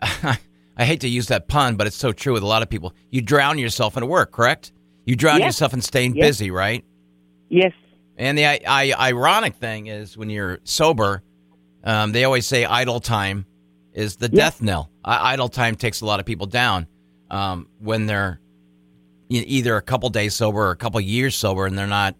I 0.02 0.84
hate 0.84 1.00
to 1.00 1.08
use 1.08 1.28
that 1.28 1.48
pun, 1.48 1.76
but 1.76 1.86
it's 1.86 1.96
so 1.96 2.12
true 2.12 2.32
with 2.32 2.42
a 2.42 2.46
lot 2.46 2.62
of 2.62 2.70
people. 2.70 2.94
You 3.10 3.20
drown 3.20 3.58
yourself 3.58 3.96
in 3.96 4.06
work, 4.08 4.32
correct? 4.32 4.72
You 5.04 5.16
drown 5.16 5.40
Yes. 5.40 5.48
yourself 5.48 5.74
in 5.74 5.80
staying 5.82 6.14
Yes. 6.14 6.26
busy, 6.26 6.50
right? 6.50 6.84
Yes, 7.48 7.72
And 8.16 8.38
the 8.38 8.46
I, 8.46 8.60
I, 8.66 8.92
ironic 9.10 9.54
thing 9.56 9.86
is 9.86 10.16
when 10.16 10.30
you're 10.30 10.58
sober, 10.64 11.22
um, 11.84 12.12
they 12.12 12.24
always 12.24 12.46
say 12.46 12.64
idle 12.64 13.00
time 13.00 13.44
is 13.92 14.16
the 14.16 14.28
Yeah. 14.28 14.44
death 14.44 14.62
knell. 14.62 14.90
I, 15.04 15.34
idle 15.34 15.48
time 15.48 15.76
takes 15.76 16.00
a 16.00 16.06
lot 16.06 16.20
of 16.20 16.26
people 16.26 16.46
down 16.46 16.86
um, 17.30 17.68
when 17.78 18.06
they're 18.06 18.40
either 19.28 19.76
a 19.76 19.82
couple 19.82 20.08
days 20.10 20.34
sober 20.34 20.60
or 20.60 20.70
a 20.70 20.76
couple 20.76 21.00
years 21.00 21.34
sober 21.34 21.66
and 21.66 21.76
they're 21.76 21.86
not 21.86 22.14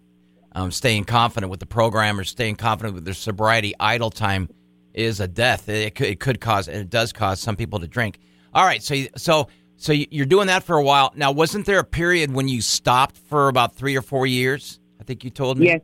um, 0.53 0.71
staying 0.71 1.03
confident 1.05 1.49
with 1.49 1.59
the 1.59 1.65
program 1.65 2.19
or 2.19 2.23
staying 2.23 2.55
confident 2.55 2.95
with 2.95 3.05
their 3.05 3.13
sobriety. 3.13 3.73
Idle 3.79 4.09
time 4.09 4.49
is 4.93 5.19
a 5.19 5.27
death. 5.27 5.69
It 5.69 5.95
could, 5.95 6.07
it 6.07 6.19
could 6.19 6.39
cause, 6.41 6.67
and 6.67 6.77
it 6.77 6.89
does 6.89 7.13
cause 7.13 7.39
some 7.39 7.55
people 7.55 7.79
to 7.79 7.87
drink. 7.87 8.19
All 8.53 8.65
right, 8.65 8.81
so 8.81 8.95
so 9.17 9.49
so 9.77 9.91
you- 9.91 10.07
you're 10.09 10.25
doing 10.25 10.47
that 10.47 10.63
for 10.63 10.77
a 10.77 10.83
while 10.83 11.11
now. 11.15 11.31
Wasn't 11.31 11.65
there 11.65 11.79
a 11.79 11.83
period 11.83 12.33
when 12.33 12.47
you 12.47 12.61
stopped 12.61 13.17
for 13.17 13.49
about 13.49 13.75
three 13.75 13.97
or 13.97 14.01
four 14.01 14.25
years? 14.25 14.79
I 14.99 15.03
think 15.03 15.23
you 15.23 15.29
told 15.29 15.57
me. 15.59 15.67
Yes. 15.67 15.81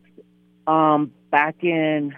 Um, 0.67 1.11
back 1.31 1.55
in, 1.63 2.15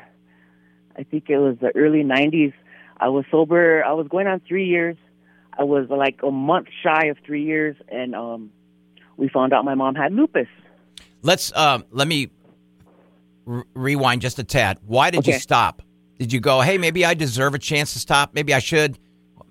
I 0.98 1.04
think 1.04 1.30
it 1.30 1.40
was 1.40 1.58
the 1.60 1.76
early 1.76 2.04
90s, 2.04 2.54
I 2.98 3.10
was 3.10 3.26
sober. 3.32 3.84
I 3.84 3.94
was 3.94 4.08
going 4.08 4.28
on 4.28 4.42
three 4.48 4.68
years. 4.68 4.96
I 5.58 5.64
was 5.64 5.88
like 5.90 6.20
a 6.24 6.32
month 6.32 6.68
shy 6.82 7.08
of 7.08 7.18
three 7.26 7.44
years, 7.44 7.76
and 7.90 8.16
um, 8.16 8.52
we 9.18 9.30
found 9.30 9.54
out 9.54 9.66
my 9.66 9.76
mom 9.76 9.96
had 9.96 10.14
lupus. 10.14 10.48
Let's 11.22 11.56
um, 11.56 11.86
let 11.92 12.08
me 12.08 12.30
r- 13.48 13.66
rewind 13.74 14.22
just 14.22 14.40
a 14.40 14.44
tad. 14.44 14.80
Why 14.86 15.10
did 15.10 15.28
you 15.28 15.34
stop? 15.34 15.82
Did 16.20 16.34
you 16.34 16.40
go, 16.40 16.62
hey, 16.62 16.78
maybe 16.78 17.06
I 17.06 17.14
deserve 17.14 17.54
a 17.54 17.60
chance 17.60 17.94
to 17.94 18.00
stop? 18.00 18.34
Maybe 18.34 18.54
I 18.54 18.60
should. 18.60 18.98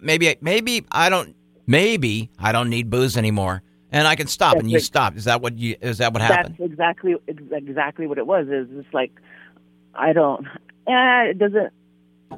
Maybe 0.00 0.36
maybe 0.40 0.84
I 0.90 1.08
don't. 1.08 1.36
Maybe 1.66 2.30
I 2.38 2.50
don't 2.50 2.68
need 2.68 2.90
booze 2.90 3.16
anymore, 3.16 3.62
and 3.92 4.08
I 4.08 4.16
can 4.16 4.26
stop. 4.26 4.54
That's 4.54 4.62
and 4.62 4.70
you 4.70 4.78
it. 4.78 4.82
stopped. 4.82 5.16
Is 5.16 5.24
that 5.24 5.40
what 5.40 5.56
you? 5.58 5.76
Is 5.80 5.98
that 5.98 6.12
what 6.12 6.22
happened? 6.22 6.56
That's 6.58 6.72
exactly 6.72 7.14
exactly 7.28 8.06
what 8.06 8.18
it 8.18 8.26
was. 8.26 8.46
Is 8.48 8.68
It's 8.70 8.82
just 8.82 8.94
like 8.94 9.12
I 9.94 10.12
don't. 10.12 10.46
Eh, 10.84 11.30
it 11.30 11.38
doesn't. 11.38 11.72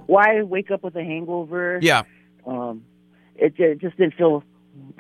Why 0.05 0.43
wake 0.43 0.71
up 0.71 0.83
with 0.83 0.97
a 0.97 1.03
hangover? 1.03 1.79
yeah. 1.81 2.03
Um, 2.47 2.85
it, 3.37 3.55
it 3.59 3.81
just 3.81 3.97
didn't 3.97 4.15
feel 4.15 4.43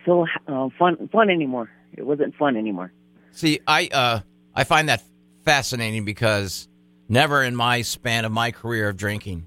feel 0.05 0.27
uh, 0.47 0.69
fun 0.79 1.09
fun 1.13 1.31
anymore. 1.31 1.71
It 1.93 2.05
wasn't 2.05 2.35
fun 2.37 2.57
anymore. 2.57 2.93
See, 3.33 3.61
I 3.67 3.89
uh, 3.93 4.21
I 4.55 4.65
find 4.65 4.89
that 4.89 5.03
fascinating 5.45 6.05
because 6.05 6.69
never 7.09 7.43
in 7.43 7.55
my 7.55 7.83
span 7.83 8.25
of 8.25 8.33
my 8.33 8.51
career 8.51 8.89
of 8.89 8.97
drinking 8.97 9.47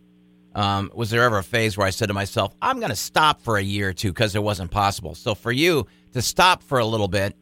um, 0.56 0.92
was 0.94 1.10
there 1.10 1.24
ever 1.24 1.38
a 1.38 1.44
phase 1.44 1.78
where 1.78 1.88
I 1.88 1.92
said 1.92 2.08
to 2.08 2.14
myself, 2.14 2.54
"I'm 2.62 2.80
going 2.80 2.90
to 2.90 2.96
stop 2.96 3.42
for 3.42 3.58
a 3.58 3.62
year 3.62 3.90
or 3.90 3.94
two 3.94 4.10
because 4.10 4.36
it 4.36 4.44
wasn't 4.44 4.72
possible." 4.72 5.16
So 5.16 5.36
for 5.36 5.52
you 5.52 5.88
to 6.14 6.22
stop 6.22 6.64
for 6.64 6.80
a 6.80 6.86
little 6.86 7.08
bit 7.08 7.36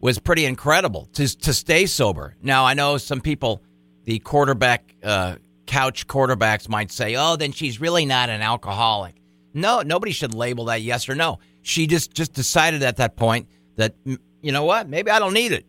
was 0.00 0.18
pretty 0.18 0.44
incredible 0.44 1.08
to 1.14 1.36
to 1.38 1.52
stay 1.52 1.86
sober. 1.86 2.36
Now 2.42 2.64
I 2.64 2.74
know 2.74 2.96
some 2.98 3.20
people, 3.20 3.62
the 4.04 4.18
quarterback 4.20 4.94
uh, 5.02 5.36
couch 5.66 6.06
quarterbacks 6.06 6.68
might 6.68 6.92
say, 6.92 7.16
"Oh, 7.16 7.36
then 7.36 7.52
she's 7.52 7.80
really 7.80 8.06
not 8.06 8.28
an 8.30 8.40
alcoholic." 8.40 9.16
No, 9.56 9.80
nobody 9.80 10.12
should 10.12 10.34
label 10.34 10.66
that 10.66 10.82
yes 10.82 11.08
or 11.08 11.14
no. 11.14 11.38
She 11.62 11.86
just 11.86 12.12
just 12.14 12.32
decided 12.34 12.82
at 12.82 12.96
that 12.98 13.16
point 13.16 13.48
that 13.76 13.94
you 14.04 14.52
know 14.52 14.64
what, 14.64 14.88
maybe 14.88 15.10
I 15.10 15.18
don't 15.18 15.32
need 15.32 15.52
it, 15.52 15.64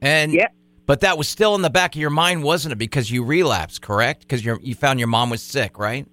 and 0.00 0.32
Yeah. 0.32 0.46
but 0.86 1.00
that 1.00 1.18
was 1.18 1.28
still 1.28 1.54
in 1.54 1.62
the 1.62 1.68
back 1.70 1.94
of 1.94 2.00
your 2.00 2.10
mind, 2.10 2.42
wasn't 2.44 2.72
it? 2.72 2.76
Because 2.78 3.10
you 3.10 3.24
relapsed, 3.24 3.82
correct? 3.82 4.20
Because 4.22 4.44
you 4.44 4.58
you 4.62 4.74
found 4.74 4.98
your 5.00 5.08
mom 5.08 5.28
was 5.28 5.42
sick, 5.42 5.78
right? 5.78 6.06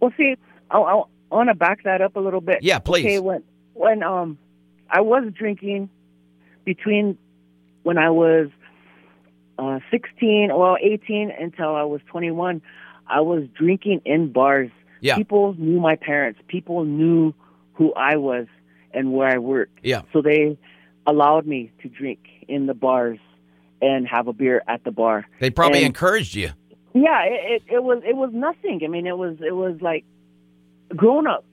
Well, 0.00 0.12
see, 0.16 0.34
I, 0.70 0.78
I, 0.78 0.92
I 0.98 1.34
want 1.34 1.48
to 1.48 1.54
back 1.54 1.84
that 1.84 2.00
up 2.02 2.16
a 2.16 2.20
little 2.20 2.40
bit. 2.42 2.58
Yeah, 2.62 2.78
please. 2.80 3.04
Okay, 3.06 3.20
when 3.20 3.42
when 3.74 4.02
um 4.02 4.36
I 4.90 5.00
was 5.00 5.32
drinking 5.32 5.88
between 6.64 7.16
when 7.84 7.96
I 7.96 8.10
was 8.10 8.48
uh 9.58 9.78
16, 9.90 10.50
well 10.54 10.76
18 10.80 11.30
until 11.30 11.74
I 11.74 11.84
was 11.84 12.00
21, 12.08 12.60
I 13.06 13.20
was 13.20 13.44
drinking 13.54 14.02
in 14.04 14.32
bars. 14.32 14.70
Yeah. 15.00 15.16
People 15.16 15.54
knew 15.58 15.80
my 15.80 15.96
parents. 15.96 16.40
People 16.48 16.84
knew 16.84 17.34
who 17.74 17.92
I 17.94 18.16
was 18.16 18.46
and 18.92 19.12
where 19.12 19.28
I 19.28 19.38
worked. 19.38 19.78
Yeah. 19.82 20.02
So 20.12 20.22
they 20.22 20.58
allowed 21.06 21.46
me 21.46 21.70
to 21.82 21.88
drink 21.88 22.20
in 22.48 22.66
the 22.66 22.74
bars 22.74 23.18
and 23.82 24.06
have 24.08 24.26
a 24.26 24.32
beer 24.32 24.62
at 24.66 24.84
the 24.84 24.90
bar. 24.90 25.26
They 25.40 25.50
probably 25.50 25.80
And- 25.80 25.86
encouraged 25.88 26.34
you. 26.34 26.50
Yeah, 26.94 27.24
it, 27.24 27.62
it, 27.68 27.74
it 27.74 27.82
was 27.84 28.02
it 28.06 28.16
was 28.16 28.30
nothing. 28.32 28.80
I 28.82 28.88
mean, 28.88 29.06
it 29.06 29.18
was 29.18 29.36
it 29.46 29.54
was 29.54 29.76
like 29.82 30.06
grown 30.94 31.26
up. 31.26 31.44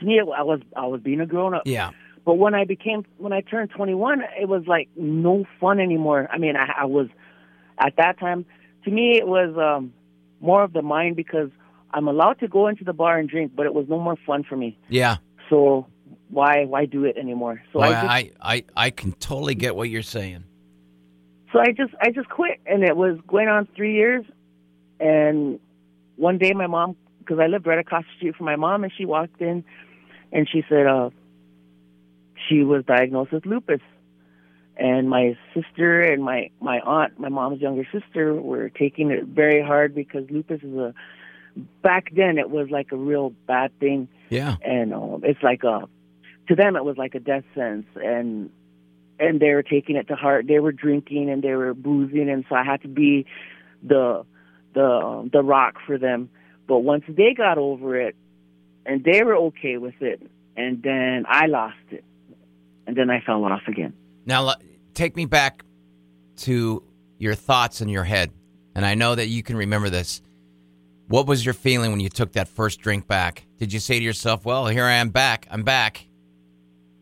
To 0.00 0.04
me, 0.04 0.18
I 0.18 0.42
was 0.42 0.60
I 0.76 0.86
was 0.86 1.00
being 1.00 1.20
a 1.20 1.26
grown 1.26 1.54
up. 1.54 1.62
Yeah. 1.64 1.90
But 2.24 2.34
when 2.34 2.54
I 2.54 2.64
became 2.64 3.04
when 3.18 3.32
I 3.32 3.40
turned 3.40 3.70
21, 3.70 4.22
it 4.40 4.48
was 4.48 4.64
like 4.66 4.88
no 4.96 5.44
fun 5.60 5.78
anymore. 5.78 6.28
I 6.30 6.38
mean, 6.38 6.56
I, 6.56 6.82
I 6.82 6.84
was 6.86 7.06
at 7.78 7.94
that 7.98 8.18
time. 8.18 8.44
To 8.84 8.90
me, 8.90 9.16
it 9.16 9.28
was 9.28 9.56
um, 9.56 9.92
more 10.40 10.64
of 10.64 10.72
the 10.72 10.82
mind 10.82 11.14
because 11.14 11.50
I'm 11.92 12.08
allowed 12.08 12.38
to 12.40 12.48
go 12.48 12.68
into 12.68 12.84
the 12.84 12.92
bar 12.92 13.18
and 13.18 13.28
drink, 13.28 13.52
but 13.54 13.66
it 13.66 13.74
was 13.74 13.86
no 13.88 13.98
more 13.98 14.16
fun 14.26 14.44
for 14.44 14.56
me. 14.56 14.78
Yeah. 14.88 15.16
So 15.48 15.86
why 16.28 16.64
why 16.64 16.86
do 16.86 17.04
it 17.04 17.16
anymore? 17.16 17.62
So 17.72 17.80
Boy, 17.80 17.86
I 17.86 17.90
just 17.92 18.36
I, 18.40 18.54
I, 18.54 18.64
I 18.76 18.90
can 18.90 19.12
totally 19.12 19.54
get 19.54 19.74
what 19.74 19.88
you're 19.90 20.02
saying. 20.02 20.44
so 21.52 21.58
I 21.58 21.72
just 21.72 21.92
I 22.00 22.10
just 22.10 22.28
quit, 22.28 22.60
and 22.66 22.84
it 22.84 22.96
was 22.96 23.18
going 23.26 23.48
on 23.48 23.66
three 23.76 23.94
years. 23.94 24.24
And 25.00 25.58
one 26.16 26.38
day, 26.38 26.52
my 26.52 26.66
mom, 26.66 26.96
because 27.18 27.38
I 27.38 27.46
lived 27.46 27.66
right 27.66 27.78
across 27.78 28.04
the 28.04 28.16
street 28.18 28.36
from 28.36 28.46
my 28.46 28.56
mom, 28.56 28.84
and 28.84 28.92
she 28.96 29.04
walked 29.06 29.40
in, 29.40 29.64
and 30.30 30.48
she 30.48 30.62
said, 30.68 30.86
uh, 30.86 31.10
she 32.48 32.62
was 32.62 32.84
diagnosed 32.84 33.32
with 33.32 33.46
lupus. 33.46 33.80
And 34.76 35.10
my 35.10 35.36
sister 35.52 36.00
and 36.00 36.22
my 36.22 36.50
my 36.60 36.80
aunt, 36.80 37.18
my 37.18 37.28
mom's 37.28 37.60
younger 37.60 37.86
sister, 37.92 38.34
were 38.34 38.68
taking 38.70 39.10
it 39.10 39.24
very 39.24 39.62
hard 39.62 39.94
because 39.94 40.30
lupus 40.30 40.62
is 40.62 40.74
a. 40.74 40.94
Back 41.82 42.14
then, 42.14 42.38
it 42.38 42.50
was 42.50 42.70
like 42.70 42.92
a 42.92 42.96
real 42.96 43.30
bad 43.46 43.76
thing 43.80 44.08
Yeah. 44.28 44.56
and 44.62 44.94
um, 44.94 45.22
it's 45.24 45.42
like 45.42 45.64
a 45.64 45.88
to 46.48 46.54
them 46.56 46.76
it 46.76 46.84
was 46.84 46.96
like 46.96 47.14
a 47.14 47.20
death 47.20 47.44
sentence 47.54 47.86
and 47.96 48.50
and 49.18 49.38
they 49.38 49.50
were 49.52 49.62
taking 49.62 49.96
it 49.96 50.08
to 50.08 50.16
heart. 50.16 50.46
They 50.48 50.58
were 50.60 50.72
drinking 50.72 51.28
and 51.30 51.42
they 51.42 51.52
were 51.54 51.74
boozing, 51.74 52.30
and 52.30 52.44
so 52.48 52.54
I 52.54 52.64
had 52.64 52.80
to 52.82 52.88
be 52.88 53.26
the 53.82 54.24
the 54.74 54.84
um, 54.86 55.30
the 55.32 55.42
rock 55.42 55.76
for 55.86 55.98
them. 55.98 56.30
But 56.66 56.78
once 56.78 57.04
they 57.06 57.34
got 57.34 57.58
over 57.58 58.00
it, 58.00 58.16
and 58.86 59.04
they 59.04 59.22
were 59.22 59.36
okay 59.36 59.76
with 59.76 60.00
it, 60.00 60.22
and 60.56 60.82
then 60.82 61.26
I 61.28 61.46
lost 61.46 61.76
it, 61.90 62.04
and 62.86 62.96
then 62.96 63.10
I 63.10 63.20
fell 63.20 63.44
off 63.44 63.62
again. 63.68 63.92
Now, 64.24 64.54
take 64.94 65.16
me 65.16 65.26
back 65.26 65.64
to 66.38 66.82
your 67.18 67.34
thoughts 67.34 67.80
in 67.82 67.88
your 67.88 68.04
head, 68.04 68.30
and 68.74 68.86
I 68.86 68.94
know 68.94 69.14
that 69.14 69.26
you 69.26 69.42
can 69.42 69.56
remember 69.56 69.90
this. 69.90 70.22
What 71.10 71.26
was 71.26 71.44
your 71.44 71.54
feeling 71.54 71.90
when 71.90 71.98
you 71.98 72.08
took 72.08 72.32
that 72.34 72.46
first 72.46 72.80
drink 72.80 73.08
back? 73.08 73.44
Did 73.58 73.72
you 73.72 73.80
say 73.80 73.98
to 73.98 74.04
yourself, 74.04 74.44
"Well, 74.44 74.68
here 74.68 74.84
I 74.84 74.92
am 74.92 75.08
back. 75.10 75.44
I'm 75.50 75.64
back"? 75.64 76.06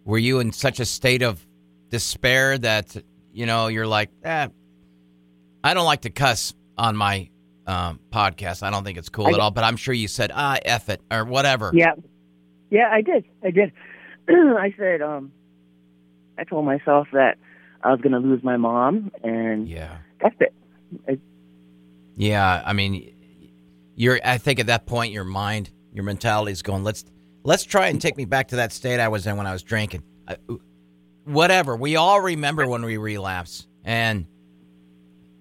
Were 0.07 0.17
you 0.17 0.41
in 0.41 0.51
such 0.51 0.81
a 0.81 0.87
state 0.87 1.21
of 1.21 1.47
despair 1.91 2.57
that 2.57 2.97
you 3.35 3.45
know 3.45 3.67
you're 3.67 3.87
like, 3.87 4.09
eh, 4.25 4.49
I 5.63 5.75
don't 5.75 5.85
like 5.85 6.01
to 6.03 6.11
cuss 6.11 6.55
on 6.79 6.97
my 6.97 7.29
um, 7.67 8.01
podcast. 8.11 8.63
I 8.63 8.71
don't 8.71 8.83
think 8.83 8.97
it's 8.97 9.11
cool 9.11 9.27
I- 9.27 9.33
at 9.33 9.41
all. 9.41 9.51
But 9.51 9.65
I'm 9.65 9.77
sure 9.77 9.93
you 9.93 10.09
said, 10.09 10.33
"Ah, 10.35 10.57
f 10.65 10.89
it" 10.89 11.03
or 11.11 11.27
whatever. 11.27 11.71
Yeah, 11.75 11.93
yeah, 12.71 12.89
I 12.91 13.03
did. 13.03 13.27
I 13.45 13.51
did. 13.51 13.73
I 14.31 14.73
said, 14.79 15.03
um, 15.03 15.33
I 16.39 16.45
told 16.45 16.65
myself 16.65 17.09
that 17.13 17.37
I 17.83 17.91
was 17.91 18.01
going 18.01 18.13
to 18.13 18.21
lose 18.21 18.43
my 18.43 18.57
mom, 18.57 19.11
and 19.23 19.69
Yeah. 19.69 19.99
that's 20.19 20.35
it. 20.41 21.21
Yeah, 22.17 22.63
I 22.65 22.73
mean, 22.73 23.13
you're. 23.99 24.21
I 24.25 24.39
think 24.39 24.61
at 24.61 24.67
that 24.67 24.87
point, 24.87 25.13
your 25.13 25.25
mind, 25.25 25.71
your 25.93 26.05
mentality 26.05 26.53
is 26.53 26.63
going. 26.63 26.85
Let's 26.85 27.05
let's 27.43 27.65
try 27.65 27.89
and 27.89 28.01
take 28.01 28.17
me 28.17 28.25
back 28.25 28.49
to 28.49 28.57
that 28.57 28.73
state 28.73 29.01
I 29.01 29.09
was 29.09 29.27
in 29.27 29.37
when 29.37 29.47
I 29.47 29.53
was 29.53 29.63
drinking. 29.63 30.05
I, 30.27 30.37
whatever. 31.25 31.77
We 31.77 31.97
all 31.97 32.21
remember 32.21 32.67
when 32.67 32.85
we 32.85 32.97
relapse, 32.97 33.67
and 33.85 34.27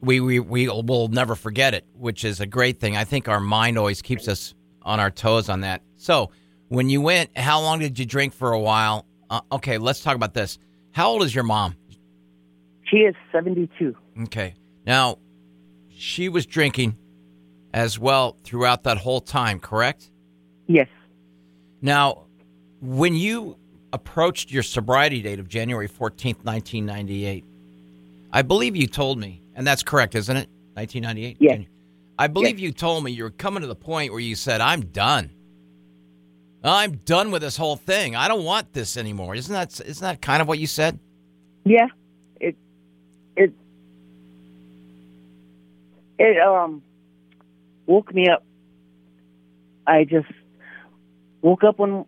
we 0.02 0.20
we 0.20 0.40
we 0.40 0.68
will 0.68 1.08
never 1.08 1.36
forget 1.36 1.76
it, 1.76 1.86
which 1.94 2.26
is 2.26 2.42
a 2.42 2.48
great 2.48 2.80
thing. 2.80 2.98
I 2.98 3.04
think 3.04 3.28
our 3.28 3.40
mind 3.40 3.78
always 3.78 4.02
keeps 4.02 4.28
us 4.28 4.56
on 4.82 5.00
our 5.00 5.12
toes 5.12 5.50
on 5.50 5.62
that. 5.62 5.84
So, 5.98 6.32
when 6.70 6.90
you 6.90 7.02
went, 7.02 7.38
how 7.38 7.62
long 7.62 7.80
did 7.80 8.00
you 8.00 8.06
drink 8.06 8.34
for 8.34 8.54
a 8.54 8.60
while? 8.60 9.06
Uh, 9.30 9.42
okay, 9.52 9.78
let's 9.78 10.02
talk 10.02 10.16
about 10.16 10.34
this. 10.34 10.58
How 10.92 11.10
old 11.10 11.24
is 11.24 11.36
your 11.36 11.44
mom? 11.44 11.76
She 12.86 12.98
is 12.98 13.14
72. 13.32 13.96
Okay. 14.24 14.56
Now, 14.86 15.18
she 15.90 16.30
was 16.30 16.46
drinking 16.46 16.96
as 17.74 18.00
well 18.00 18.38
throughout 18.44 18.84
that 18.84 18.98
whole 18.98 19.22
time, 19.22 19.60
correct? 19.60 20.10
Yes. 20.68 20.88
Now, 21.82 22.26
when 22.82 23.16
you 23.16 23.58
approached 23.94 24.52
your 24.52 24.64
sobriety 24.64 25.22
date 25.22 25.40
of 25.40 25.48
January 25.48 25.88
14th, 25.88 26.44
1998, 26.44 27.46
I 28.32 28.42
believe 28.42 28.76
you 28.76 28.88
told 28.88 29.20
me, 29.20 29.42
and 29.56 29.66
that's 29.66 29.84
correct, 29.84 30.16
isn't 30.16 30.36
it? 30.36 30.50
1998? 30.74 31.38
Yes. 31.40 31.68
I 32.20 32.28
believe 32.28 32.60
you 32.60 32.72
told 32.72 33.04
me 33.04 33.12
you 33.12 33.24
were 33.24 33.30
coming 33.30 33.62
to 33.62 33.68
the 33.68 33.76
point 33.76 34.12
where 34.12 34.20
you 34.22 34.36
said, 34.36 34.60
I'm 34.60 34.82
done. 34.82 35.32
I'm 36.64 36.98
done 36.98 37.32
with 37.32 37.42
this 37.42 37.58
whole 37.58 37.76
thing. 37.76 38.16
I 38.16 38.28
don't 38.28 38.44
want 38.44 38.74
this 38.74 38.98
anymore. 38.98 39.36
Isn't 39.36 39.54
that 39.54 39.80
isn't 39.80 40.04
that 40.04 40.22
kind 40.22 40.42
of 40.42 40.48
what 40.48 40.60
you 40.60 40.68
said? 40.68 41.00
Yeah. 41.64 41.88
It 42.40 42.56
it 43.36 43.54
it 46.18 46.42
um 46.42 46.82
woke 47.88 48.14
me 48.14 48.30
up. 48.30 48.44
I 49.88 50.04
just 50.04 50.28
woke 51.42 51.64
up 51.64 51.80
one 51.80 52.06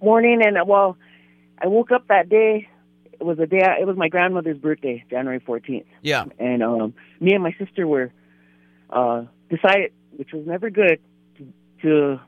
morning 0.00 0.40
and 0.44 0.56
well, 0.68 0.96
I 1.60 1.66
woke 1.66 1.90
up 1.90 2.06
that 2.08 2.28
day. 2.28 2.68
It 3.12 3.24
was 3.24 3.38
a 3.40 3.46
day. 3.46 3.62
It 3.80 3.86
was 3.86 3.96
my 3.96 4.08
grandmother's 4.08 4.58
birthday, 4.58 5.04
January 5.10 5.40
14th. 5.40 5.86
Yeah. 6.02 6.26
and 6.38 6.62
um, 6.62 6.94
me 7.18 7.32
and 7.34 7.42
my 7.42 7.52
sister 7.58 7.84
were 7.86 8.12
uh, 8.90 9.24
decided, 9.50 9.92
which 10.16 10.32
was 10.32 10.46
never 10.46 10.70
good, 10.70 11.00
to, 11.38 11.52
to 11.82 12.20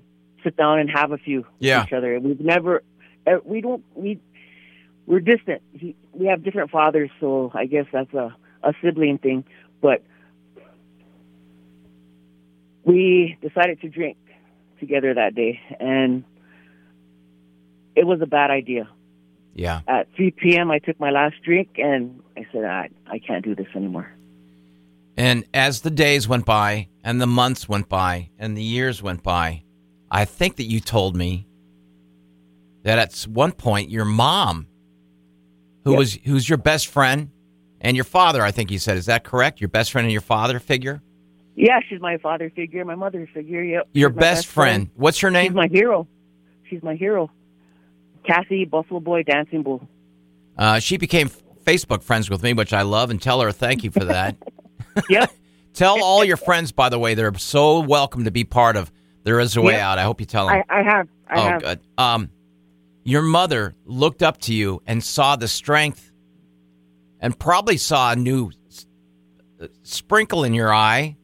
sit 0.43 0.57
down 0.57 0.81
and 0.81 0.91
have 0.91 1.13
a 1.13 1.19
few 1.19 1.47
Yeah. 1.61 1.81
with 1.81 1.89
each 1.89 1.93
other. 1.93 2.19
We've 2.19 2.41
never, 2.41 2.83
uh, 3.27 3.37
we 3.45 3.61
don't, 3.61 3.85
we 3.95 4.19
we're 5.07 5.21
distant. 5.21 5.63
He, 5.73 5.95
we 6.13 6.27
have 6.27 6.43
different 6.43 6.71
fathers, 6.71 7.11
so 7.21 7.51
I 7.55 7.67
guess 7.67 7.87
that's 7.93 8.13
a 8.15 8.35
a 8.63 8.73
sibling 8.83 9.19
thing. 9.19 9.45
But 9.81 10.03
we 12.85 13.37
decided 13.43 13.81
to 13.83 13.89
drink 13.89 14.17
together 14.79 15.15
that 15.15 15.35
day, 15.35 15.61
and 15.79 16.25
it 17.95 18.07
was 18.07 18.21
a 18.23 18.27
bad 18.27 18.51
idea. 18.51 18.89
Yeah. 19.55 19.81
At 19.89 20.09
3 20.17 20.31
p.m., 20.33 20.71
I 20.71 20.79
took 20.79 20.99
my 21.01 21.11
last 21.11 21.37
drink, 21.45 21.71
and 21.77 22.23
I 22.37 22.47
said, 22.53 22.65
I 22.65 22.89
I 23.07 23.19
can't 23.19 23.45
do 23.45 23.55
this 23.55 23.67
anymore. 23.75 24.11
And 25.17 25.45
as 25.53 25.83
the 25.83 25.91
days 25.91 26.27
went 26.29 26.47
by 26.47 26.89
and 27.05 27.21
the 27.21 27.27
months 27.27 27.69
went 27.69 27.89
by 27.89 28.31
and 28.39 28.57
the 28.57 28.63
years 28.63 29.03
went 29.03 29.23
by, 29.23 29.65
I 30.11 30.25
think 30.25 30.57
that 30.57 30.65
you 30.65 30.81
told 30.81 31.15
me 31.15 31.47
that 32.85 32.99
at 32.99 33.15
one 33.29 33.53
point 33.53 33.91
your 33.91 34.07
mom, 34.07 34.67
who 35.85 35.91
Yep. 35.91 35.99
was 35.99 36.15
who's 36.25 36.49
your 36.49 36.59
best 36.59 36.87
friend, 36.87 37.31
and 37.81 37.97
your 37.97 38.05
father, 38.05 38.43
I 38.43 38.51
think 38.51 38.71
you 38.71 38.79
said, 38.79 38.97
is 38.97 39.07
that 39.07 39.25
correct? 39.25 39.61
Your 39.61 39.69
best 39.69 39.93
friend 39.93 40.05
and 40.07 40.13
your 40.13 40.21
father 40.23 40.59
figure? 40.59 41.03
Yeah, 41.55 41.81
she's 41.89 42.01
my 42.01 42.17
father 42.19 42.51
figure, 42.51 42.85
my 42.85 42.95
mother 42.95 43.29
figure. 43.33 43.63
Yep. 43.63 43.89
Your 43.93 44.11
She's 44.11 44.17
my 44.17 44.21
best, 44.21 44.47
friend. 44.47 44.91
What's 44.95 45.19
her 45.21 45.29
She's 45.29 45.33
name? 45.35 45.55
my 45.55 45.69
hero. 45.69 46.07
She's 46.69 46.83
my 46.83 46.95
hero. 46.95 47.31
Cassie, 48.25 48.65
Buffalo 48.65 49.01
Boy, 49.01 49.23
Dancing 49.23 49.63
Bull. 49.63 49.87
Uh, 50.57 50.79
she 50.79 50.97
became 50.97 51.31
Facebook 51.65 52.03
friends 52.03 52.31
with 52.31 52.43
me, 52.43 52.53
which 52.53 52.73
I 52.73 52.83
love, 52.83 53.11
and 53.11 53.21
tell 53.21 53.41
her 53.41 53.53
thank 53.53 53.85
you 53.85 53.91
for 53.91 54.05
that. 54.05 54.37
Yep. 55.09 55.31
tell 55.73 56.03
all 56.03 56.25
your 56.25 56.37
friends, 56.37 56.73
by 56.73 56.89
the 56.89 56.99
way, 56.99 57.15
they're 57.15 57.33
so 57.39 57.79
welcome 57.79 58.25
to 58.25 58.33
be 58.33 58.43
part 58.43 58.75
of 58.75 58.91
There 59.23 59.39
Is 59.39 59.57
a 59.57 59.63
Way 59.63 59.75
Yep. 59.75 59.83
Out. 59.83 59.99
I 60.01 60.03
hope 60.03 60.19
you 60.19 60.27
tell 60.27 60.49
them. 60.49 60.63
I, 60.69 60.81
I 60.81 60.83
have. 60.83 61.09
I 61.29 61.39
oh, 61.39 61.43
have. 61.43 61.63
good. 61.63 61.81
Um, 61.97 62.31
your 63.05 63.23
mother 63.23 63.77
looked 63.85 64.21
up 64.21 64.39
to 64.43 64.53
you 64.53 64.83
and 64.87 65.03
saw 65.03 65.37
the 65.37 65.47
strength, 65.47 66.11
and 67.21 67.39
probably 67.39 67.77
saw 67.77 68.13
a 68.13 68.17
new 68.17 68.51
uh, 69.63 69.69
sprinkle 69.85 70.43
in 70.43 70.55
your 70.55 70.75
eye 70.75 71.17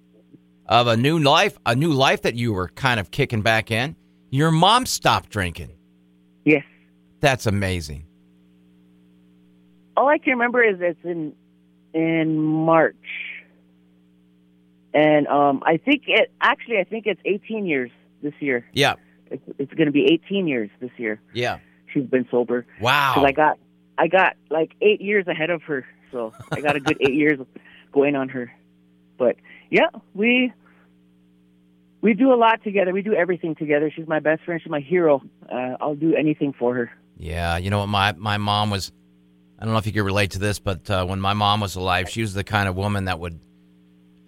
of 0.68 0.86
a 0.86 0.96
new 0.96 1.18
life, 1.18 1.58
a 1.66 1.74
new 1.74 1.92
life 1.92 2.22
that 2.22 2.34
you 2.34 2.52
were 2.52 2.68
kind 2.68 2.98
of 3.00 3.10
kicking 3.10 3.42
back 3.42 3.70
in. 3.70 3.96
Your 4.30 4.50
mom 4.50 4.86
stopped 4.86 5.30
drinking. 5.30 5.70
Yes. 6.44 6.64
That's 7.20 7.46
amazing. 7.46 8.04
All 9.96 10.08
I 10.08 10.18
can 10.18 10.32
remember 10.32 10.62
is 10.62 10.76
it's 10.80 10.98
in 11.04 11.32
in 11.94 12.38
March, 12.38 12.94
and 14.92 15.26
um, 15.28 15.62
I 15.64 15.78
think 15.78 16.02
it 16.06 16.30
actually 16.40 16.78
I 16.78 16.84
think 16.84 17.06
it's 17.06 17.20
18 17.24 17.66
years 17.66 17.90
this 18.22 18.34
year. 18.40 18.66
Yeah, 18.72 18.94
It's, 19.30 19.42
it's 19.58 19.72
going 19.74 19.86
to 19.86 19.92
be 19.92 20.04
18 20.12 20.46
years 20.46 20.70
this 20.80 20.90
year. 20.98 21.20
yeah. 21.32 21.58
She's 21.94 22.04
been 22.04 22.26
sober 22.30 22.66
Wow. 22.80 23.14
because 23.14 23.26
I 23.28 23.32
got 23.32 23.58
I 23.96 24.08
got 24.08 24.34
like 24.50 24.72
eight 24.82 25.00
years 25.00 25.26
ahead 25.28 25.48
of 25.48 25.62
her, 25.62 25.86
so 26.12 26.34
I 26.52 26.60
got 26.60 26.76
a 26.76 26.80
good 26.80 26.98
eight 27.00 27.14
years 27.24 27.38
going 27.92 28.16
on 28.16 28.28
her. 28.30 28.52
But 29.16 29.36
yeah, 29.70 29.88
we 30.14 30.52
we 32.00 32.14
do 32.14 32.32
a 32.32 32.36
lot 32.36 32.62
together. 32.62 32.92
We 32.92 33.02
do 33.02 33.14
everything 33.14 33.54
together. 33.54 33.90
She's 33.94 34.06
my 34.06 34.20
best 34.20 34.42
friend. 34.44 34.60
She's 34.62 34.70
my 34.70 34.80
hero. 34.80 35.22
Uh, 35.50 35.76
I'll 35.80 35.94
do 35.94 36.14
anything 36.14 36.52
for 36.52 36.74
her. 36.74 36.90
Yeah, 37.16 37.56
you 37.56 37.70
know 37.70 37.80
what? 37.80 37.88
My 37.88 38.12
my 38.12 38.36
mom 38.36 38.70
was. 38.70 38.92
I 39.58 39.64
don't 39.64 39.72
know 39.72 39.78
if 39.78 39.86
you 39.86 39.92
could 39.92 40.02
relate 40.02 40.32
to 40.32 40.38
this, 40.38 40.58
but 40.58 40.90
uh, 40.90 41.06
when 41.06 41.18
my 41.18 41.32
mom 41.32 41.60
was 41.60 41.76
alive, 41.76 42.10
she 42.10 42.20
was 42.20 42.34
the 42.34 42.44
kind 42.44 42.68
of 42.68 42.76
woman 42.76 43.06
that 43.06 43.18
would 43.18 43.40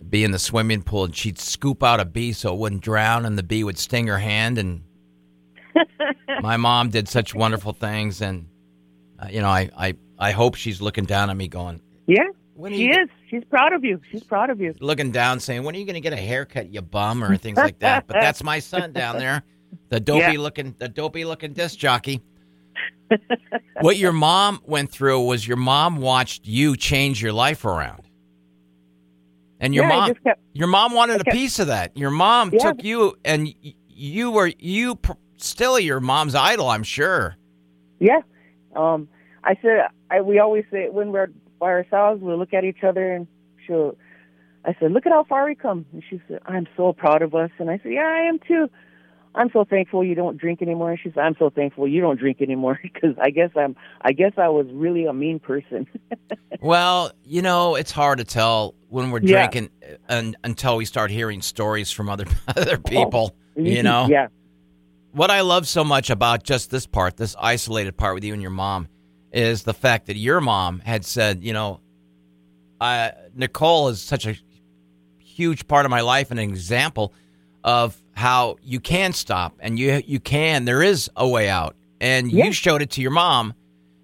be 0.08 0.24
in 0.24 0.30
the 0.30 0.38
swimming 0.38 0.80
pool 0.80 1.04
and 1.04 1.14
she'd 1.14 1.38
scoop 1.38 1.82
out 1.82 2.00
a 2.00 2.04
bee 2.06 2.32
so 2.32 2.54
it 2.54 2.58
wouldn't 2.58 2.82
drown, 2.82 3.26
and 3.26 3.36
the 3.36 3.42
bee 3.42 3.62
would 3.62 3.78
sting 3.78 4.06
her 4.06 4.18
hand. 4.18 4.56
And 4.56 4.82
my 6.40 6.56
mom 6.56 6.88
did 6.88 7.08
such 7.08 7.34
wonderful 7.34 7.74
things, 7.74 8.22
and 8.22 8.48
uh, 9.18 9.28
you 9.30 9.40
know, 9.40 9.48
I, 9.48 9.70
I 9.76 9.94
I 10.18 10.30
hope 10.32 10.54
she's 10.56 10.80
looking 10.80 11.04
down 11.04 11.30
at 11.30 11.36
me, 11.36 11.48
going, 11.48 11.80
Yeah, 12.06 12.28
"When 12.58 12.72
she 12.72 12.88
is. 12.90 13.08
She's 13.30 13.44
proud 13.44 13.72
of 13.72 13.84
you. 13.84 14.00
She's 14.10 14.24
proud 14.24 14.50
of 14.50 14.60
you. 14.60 14.74
looking 14.80 15.10
down, 15.12 15.38
saying, 15.40 15.62
"When 15.64 15.74
are 15.74 15.78
you 15.78 15.84
going 15.84 15.94
to 15.94 16.00
get 16.00 16.12
a 16.12 16.16
haircut, 16.16 16.72
you 16.72 16.82
bum?" 16.82 17.22
or 17.22 17.36
things 17.36 17.56
like 17.56 17.78
that. 17.78 18.06
But 18.06 18.16
that's 18.20 18.42
my 18.42 18.58
son 18.58 18.92
down 18.92 19.18
there, 19.18 19.42
the 19.90 20.00
dopey 20.10 20.32
Yeah. 20.34 20.38
looking, 20.40 20.74
the 20.78 20.88
dopey 20.88 21.24
looking 21.24 21.52
disc 21.52 21.78
jockey. 21.78 22.20
what 23.80 23.96
your 23.96 24.12
mom 24.12 24.60
went 24.64 24.90
through 24.90 25.24
was 25.24 25.46
your 25.46 25.56
mom 25.56 25.96
watched 25.98 26.46
you 26.46 26.76
change 26.76 27.22
your 27.22 27.32
life 27.32 27.64
around, 27.64 28.02
and 29.60 29.74
your 29.74 29.84
Yeah, 29.84 29.96
mom, 29.96 30.14
kept- 30.24 30.40
your 30.52 30.68
mom 30.68 30.92
wanted 30.94 31.20
a 31.20 31.24
piece 31.30 31.58
of 31.58 31.68
that. 31.68 31.96
Your 31.96 32.10
mom 32.10 32.50
Yeah. 32.52 32.58
took 32.58 32.82
you, 32.84 33.16
and 33.24 33.52
you 33.88 34.30
were 34.30 34.52
you 34.58 34.96
pr- 34.96 35.12
still 35.36 35.78
your 35.78 36.00
mom's 36.00 36.34
idol, 36.34 36.68
I'm 36.68 36.82
sure. 36.82 37.36
Yeah. 38.00 38.20
Um, 38.76 39.08
I 39.44 39.56
said 39.62 39.86
I 40.10 40.20
we 40.20 40.38
always 40.38 40.64
say 40.70 40.88
when 40.90 41.10
we're 41.12 41.28
by 41.58 41.66
ourselves, 41.66 42.22
we 42.22 42.34
look 42.34 42.54
at 42.54 42.64
each 42.64 42.82
other 42.82 43.12
and 43.12 43.26
she'll. 43.66 43.96
I 44.64 44.74
said, 44.80 44.92
"Look 44.92 45.06
at 45.06 45.12
how 45.12 45.24
far 45.24 45.46
we 45.46 45.54
come." 45.54 45.86
And 45.92 46.02
she 46.08 46.20
said, 46.28 46.40
"I'm 46.46 46.66
so 46.76 46.92
proud 46.92 47.22
of 47.22 47.34
us." 47.34 47.50
And 47.58 47.70
I 47.70 47.78
said, 47.78 47.92
"Yeah, 47.92 48.06
I 48.06 48.28
am 48.28 48.38
too." 48.38 48.68
I'm 49.34 49.50
so 49.52 49.64
thankful 49.64 50.02
you 50.02 50.16
don't 50.16 50.36
drink 50.36 50.62
anymore. 50.62 50.90
And 50.90 51.00
she 51.00 51.10
said, 51.10 51.20
I'm 51.20 51.36
so 51.38 51.50
thankful 51.50 51.86
you 51.86 52.00
don't 52.00 52.18
drink 52.18 52.40
anymore 52.40 52.78
because 52.82 53.14
I 53.20 53.30
guess 53.30 53.50
I'm, 53.56 53.76
I 54.00 54.12
guess 54.12 54.32
I 54.36 54.48
was 54.48 54.66
really 54.72 55.06
a 55.06 55.12
mean 55.12 55.38
person. 55.38 55.86
well, 56.60 57.12
you 57.24 57.42
know, 57.42 57.76
it's 57.76 57.92
hard 57.92 58.18
to 58.18 58.24
tell 58.24 58.74
when 58.88 59.10
we're 59.10 59.20
Yeah. 59.20 59.46
drinking 59.46 59.70
uh, 59.82 59.96
and, 60.08 60.36
until 60.42 60.76
we 60.76 60.84
start 60.84 61.10
hearing 61.10 61.42
stories 61.42 61.90
from 61.90 62.08
other 62.08 62.24
other 62.48 62.76
oh, 62.84 62.88
people. 62.88 63.36
You 63.54 63.64
mm-hmm. 63.64 63.84
know, 63.84 64.06
yeah, 64.08 64.28
what 65.12 65.30
I 65.30 65.40
love 65.40 65.66
so 65.66 65.82
much 65.82 66.10
about 66.10 66.44
just 66.44 66.70
this 66.70 66.86
part, 66.86 67.16
this 67.16 67.34
isolated 67.40 67.96
part 67.96 68.14
with 68.14 68.24
you 68.24 68.32
and 68.32 68.42
your 68.42 68.52
mom, 68.52 68.88
is 69.32 69.62
the 69.64 69.74
fact 69.74 70.06
that 70.06 70.16
your 70.16 70.40
mom 70.40 70.80
had 70.80 71.04
said, 71.04 71.42
you 71.42 71.52
know, 71.52 71.80
I, 72.80 73.12
Nicole 73.34 73.88
is 73.88 74.00
such 74.00 74.26
a 74.26 74.36
huge 75.18 75.66
part 75.68 75.84
of 75.84 75.90
my 75.90 76.00
life 76.00 76.30
and 76.30 76.38
an 76.40 76.48
example 76.48 77.12
of 77.64 77.96
how 78.14 78.56
you 78.62 78.80
can 78.80 79.12
stop 79.12 79.54
and 79.60 79.78
you 79.78 80.02
you 80.06 80.20
can. 80.20 80.64
There 80.64 80.82
is 80.82 81.10
a 81.16 81.28
way 81.28 81.48
out, 81.48 81.76
and 82.00 82.30
Yeah. 82.30 82.46
you 82.46 82.52
showed 82.52 82.82
it 82.82 82.90
to 82.92 83.02
your 83.02 83.10
mom, 83.10 83.54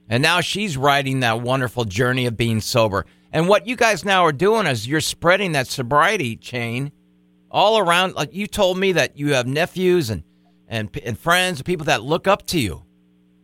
and 0.09 0.23
now 0.23 0.41
she's 0.41 0.77
riding 0.77 1.21
that 1.21 1.41
wonderful 1.41 1.85
journey 1.85 2.27
of 2.27 2.37
being 2.37 2.61
sober. 2.61 3.07
And 3.33 3.49
what 3.49 3.67
you 3.67 3.75
guys 3.77 4.05
now 4.05 4.25
are 4.25 4.33
doing 4.33 4.67
is 4.67 4.87
you're 4.87 5.01
spreading 5.01 5.53
that 5.53 5.67
sobriety 5.67 6.37
chain 6.37 6.93
all 7.51 7.79
around. 7.79 8.15
Like 8.15 8.33
you 8.35 8.47
told 8.47 8.79
me 8.79 8.93
that 8.93 9.17
you 9.19 9.35
have 9.35 9.47
nephews 9.47 10.11
and 10.11 10.23
and 10.69 10.89
and 11.05 11.19
friends, 11.19 11.59
and 11.61 11.65
people 11.67 11.87
that 11.87 12.03
look 12.03 12.27
up 12.29 12.45
to 12.47 12.59
you. 12.61 12.83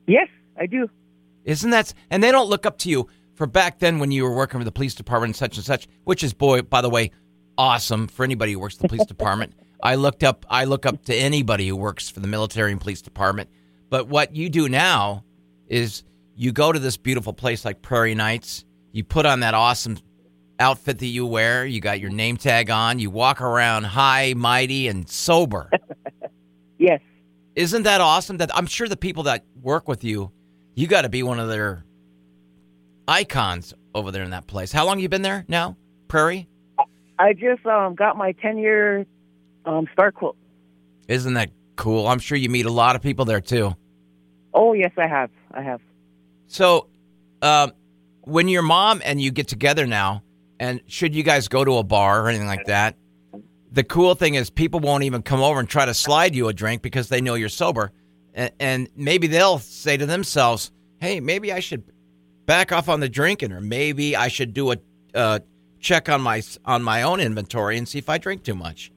yes, 0.07 0.29
I 0.59 0.67
do. 0.67 0.89
Isn't 1.45 1.71
that? 1.71 1.93
And 2.11 2.23
they 2.23 2.31
don't 2.31 2.49
look 2.49 2.67
up 2.67 2.79
to 2.79 2.89
you 2.91 3.09
for 3.35 3.47
back 3.47 3.79
then 3.79 3.99
when 3.99 4.11
you 4.11 4.25
were 4.25 4.35
working 4.35 4.61
for 4.61 4.65
the 4.65 4.73
police 4.73 4.95
department 4.95 5.31
and 5.31 5.37
such 5.37 5.57
and 5.57 5.65
such, 5.65 5.89
which 6.05 6.23
is 6.23 6.33
boy, 6.35 6.63
by 6.63 6.81
the 6.81 6.91
way, 6.91 7.11
awesome 7.57 8.07
for 8.07 8.25
anybody 8.25 8.53
who 8.53 8.59
works 8.59 8.77
for 8.77 8.83
the 8.83 8.89
police 8.89 9.07
department. 9.07 9.55
I 9.83 9.95
looked 9.95 10.23
up. 10.23 10.45
I 10.51 10.65
look 10.65 10.85
up 10.85 11.05
to 11.07 11.15
anybody 11.15 11.67
who 11.69 11.77
works 11.77 12.11
for 12.11 12.21
the 12.21 12.29
military 12.29 12.71
and 12.73 12.81
police 12.81 13.01
department. 13.01 13.49
But 13.89 14.09
what 14.09 14.37
you 14.37 14.51
do 14.51 14.69
now 14.69 15.25
is 15.67 16.05
you 16.37 16.53
go 16.53 16.71
to 16.71 16.79
this 16.79 16.97
beautiful 16.97 17.33
place 17.33 17.65
like 17.65 17.81
Prairie 17.81 18.15
Knights. 18.15 18.65
You 18.93 19.05
put 19.05 19.25
on 19.25 19.41
that 19.41 19.55
awesome 19.55 19.99
outfit 20.59 20.99
that 20.99 21.07
you 21.07 21.25
wear. 21.25 21.65
You 21.65 21.81
got 21.81 21.99
your 22.01 22.11
name 22.11 22.37
tag 22.37 22.71
on. 22.71 22.99
You 22.99 23.09
walk 23.11 23.41
around 23.41 23.85
high, 23.85 24.35
mighty, 24.37 24.89
and 24.89 25.09
sober. 25.09 25.71
Yes, 26.79 27.03
Isn't 27.55 27.83
that 27.83 28.01
awesome? 28.01 28.39
That 28.39 28.57
I'm 28.57 28.65
sure 28.65 28.89
the 28.89 28.97
people 28.97 29.25
that 29.25 29.45
work 29.61 29.87
with 29.87 30.03
you, 30.03 30.33
you 30.81 30.87
got 30.87 31.03
to 31.03 31.11
be 31.11 31.23
one 31.23 31.39
of 31.39 31.49
their 31.49 31.85
icons 33.07 33.75
over 33.95 34.11
there 34.11 34.23
in 34.23 34.31
that 34.31 34.47
place. 34.47 34.73
How 34.73 34.87
long 34.87 34.99
you 34.99 35.11
been 35.11 35.21
there 35.21 35.45
now, 35.47 35.77
Prairie? 36.09 36.49
I 37.19 37.35
just 37.35 37.67
um 37.67 37.95
got 37.95 38.17
my 38.17 38.33
10 38.33 38.57
year 38.57 39.05
um 39.67 39.87
star 39.93 40.11
quote. 40.11 40.37
Isn't 41.07 41.35
that 41.35 41.51
cool? 41.77 42.09
I'm 42.09 42.19
sure 42.19 42.39
you 42.39 42.49
meet 42.49 42.65
a 42.65 42.73
lot 42.73 42.97
of 42.97 43.03
people 43.03 43.27
there 43.27 43.43
too. 43.43 43.77
Oh 44.55 44.73
yes, 44.73 44.93
I 44.97 45.07
have. 45.07 45.31
I 45.53 45.63
have. 45.63 45.81
So, 46.47 46.89
um, 47.43 47.73
when 48.23 48.49
your 48.49 48.63
mom 48.63 49.03
and 49.05 49.21
you 49.21 49.31
get 49.31 49.49
together 49.49 49.87
now, 49.87 50.23
and 50.59 50.81
should 50.87 51.15
you 51.15 51.23
guys 51.23 51.49
go 51.49 51.65
to 51.65 51.77
a 51.77 51.83
bar 51.83 52.25
or 52.25 52.29
anything 52.29 52.49
like 52.49 52.67
that, 52.67 52.97
the 53.71 53.85
cool 53.85 54.15
thing 54.15 54.35
is 54.35 54.51
people 54.51 54.81
won't 54.81 55.05
even 55.05 55.23
come 55.23 55.41
over 55.41 55.61
and 55.61 55.69
try 55.69 55.85
to 55.85 55.95
slide 55.95 56.35
you 56.35 56.49
a 56.49 56.53
drink 56.53 56.83
because 56.83 57.09
they 57.09 57.21
know 57.21 57.35
you're 57.35 57.49
sober, 57.49 57.93
and, 58.35 58.53
and 58.59 58.89
maybe 58.97 59.27
they'll 59.27 59.59
say 59.59 59.97
to 59.97 60.07
themselves, 60.07 60.71
"Hey, 61.01 61.21
maybe 61.21 61.53
I 61.53 61.61
should 61.61 61.85
back 62.47 62.73
off 62.73 62.89
on 62.89 63.01
the 63.01 63.09
drinking, 63.09 63.53
or 63.53 63.61
maybe 63.61 64.17
I 64.17 64.29
should 64.29 64.55
do 64.55 64.73
a 64.73 64.77
uh, 65.15 65.39
check 65.81 66.09
on 66.09 66.21
my 66.21 66.43
on 66.65 66.83
my 66.83 67.03
own 67.03 67.21
inventory 67.21 67.77
and 67.79 67.89
see 67.89 67.99
if 67.99 68.09
I 68.09 68.19
drink 68.19 68.43
too 68.43 68.55
much." 68.55 68.93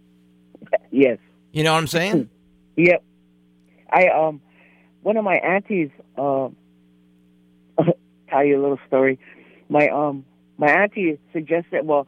Yes. 0.92 1.18
You 1.52 1.64
know 1.64 1.74
what 1.74 1.80
I'm 1.80 1.88
saying? 1.88 2.30
Yep. 2.76 3.04
I 3.92 4.08
um 4.08 4.42
one 5.04 5.16
of 5.16 5.24
my 5.24 5.36
aunties 5.36 5.92
um 6.18 6.56
tell 8.28 8.44
you 8.44 8.60
a 8.60 8.62
little 8.64 8.80
story. 8.88 9.20
My 9.70 9.90
um 9.90 10.26
my 10.58 10.72
auntie 10.72 11.20
suggested 11.34 11.86
well 11.86 12.08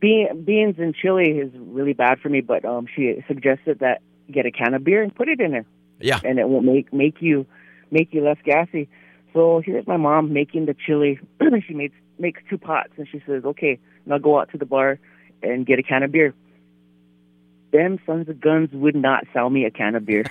bean, 0.00 0.42
beans 0.44 0.74
and 0.78 0.92
chili 0.92 1.38
is 1.38 1.52
really 1.54 1.92
bad 1.92 2.18
for 2.18 2.30
me, 2.30 2.40
but 2.40 2.64
um 2.64 2.88
she 2.92 3.22
suggested 3.28 3.78
that 3.78 4.02
get 4.28 4.44
a 4.44 4.50
can 4.50 4.74
of 4.74 4.82
beer 4.82 5.04
and 5.04 5.14
put 5.14 5.28
it 5.28 5.40
in 5.40 5.52
there 5.52 5.66
yeah. 6.00 6.20
and 6.24 6.38
it 6.38 6.48
will 6.48 6.62
make 6.62 6.92
make 6.92 7.16
you 7.20 7.46
make 7.90 8.12
you 8.12 8.22
less 8.24 8.38
gassy. 8.44 8.88
So 9.32 9.62
here's 9.64 9.86
my 9.86 9.96
mom 9.96 10.32
making 10.32 10.66
the 10.66 10.74
chili. 10.74 11.20
she 11.66 11.74
makes 11.74 11.94
makes 12.18 12.40
two 12.48 12.58
pots 12.58 12.90
and 12.96 13.06
she 13.10 13.22
says, 13.26 13.44
"Okay, 13.44 13.78
now 14.06 14.18
go 14.18 14.38
out 14.40 14.50
to 14.52 14.58
the 14.58 14.66
bar 14.66 14.98
and 15.42 15.66
get 15.66 15.78
a 15.78 15.82
can 15.82 16.02
of 16.02 16.12
beer." 16.12 16.34
Them 17.72 17.98
sons 18.06 18.28
of 18.28 18.40
guns 18.40 18.70
would 18.72 18.96
not 18.96 19.24
sell 19.32 19.50
me 19.50 19.64
a 19.66 19.70
can 19.70 19.94
of 19.94 20.06
beer. 20.06 20.24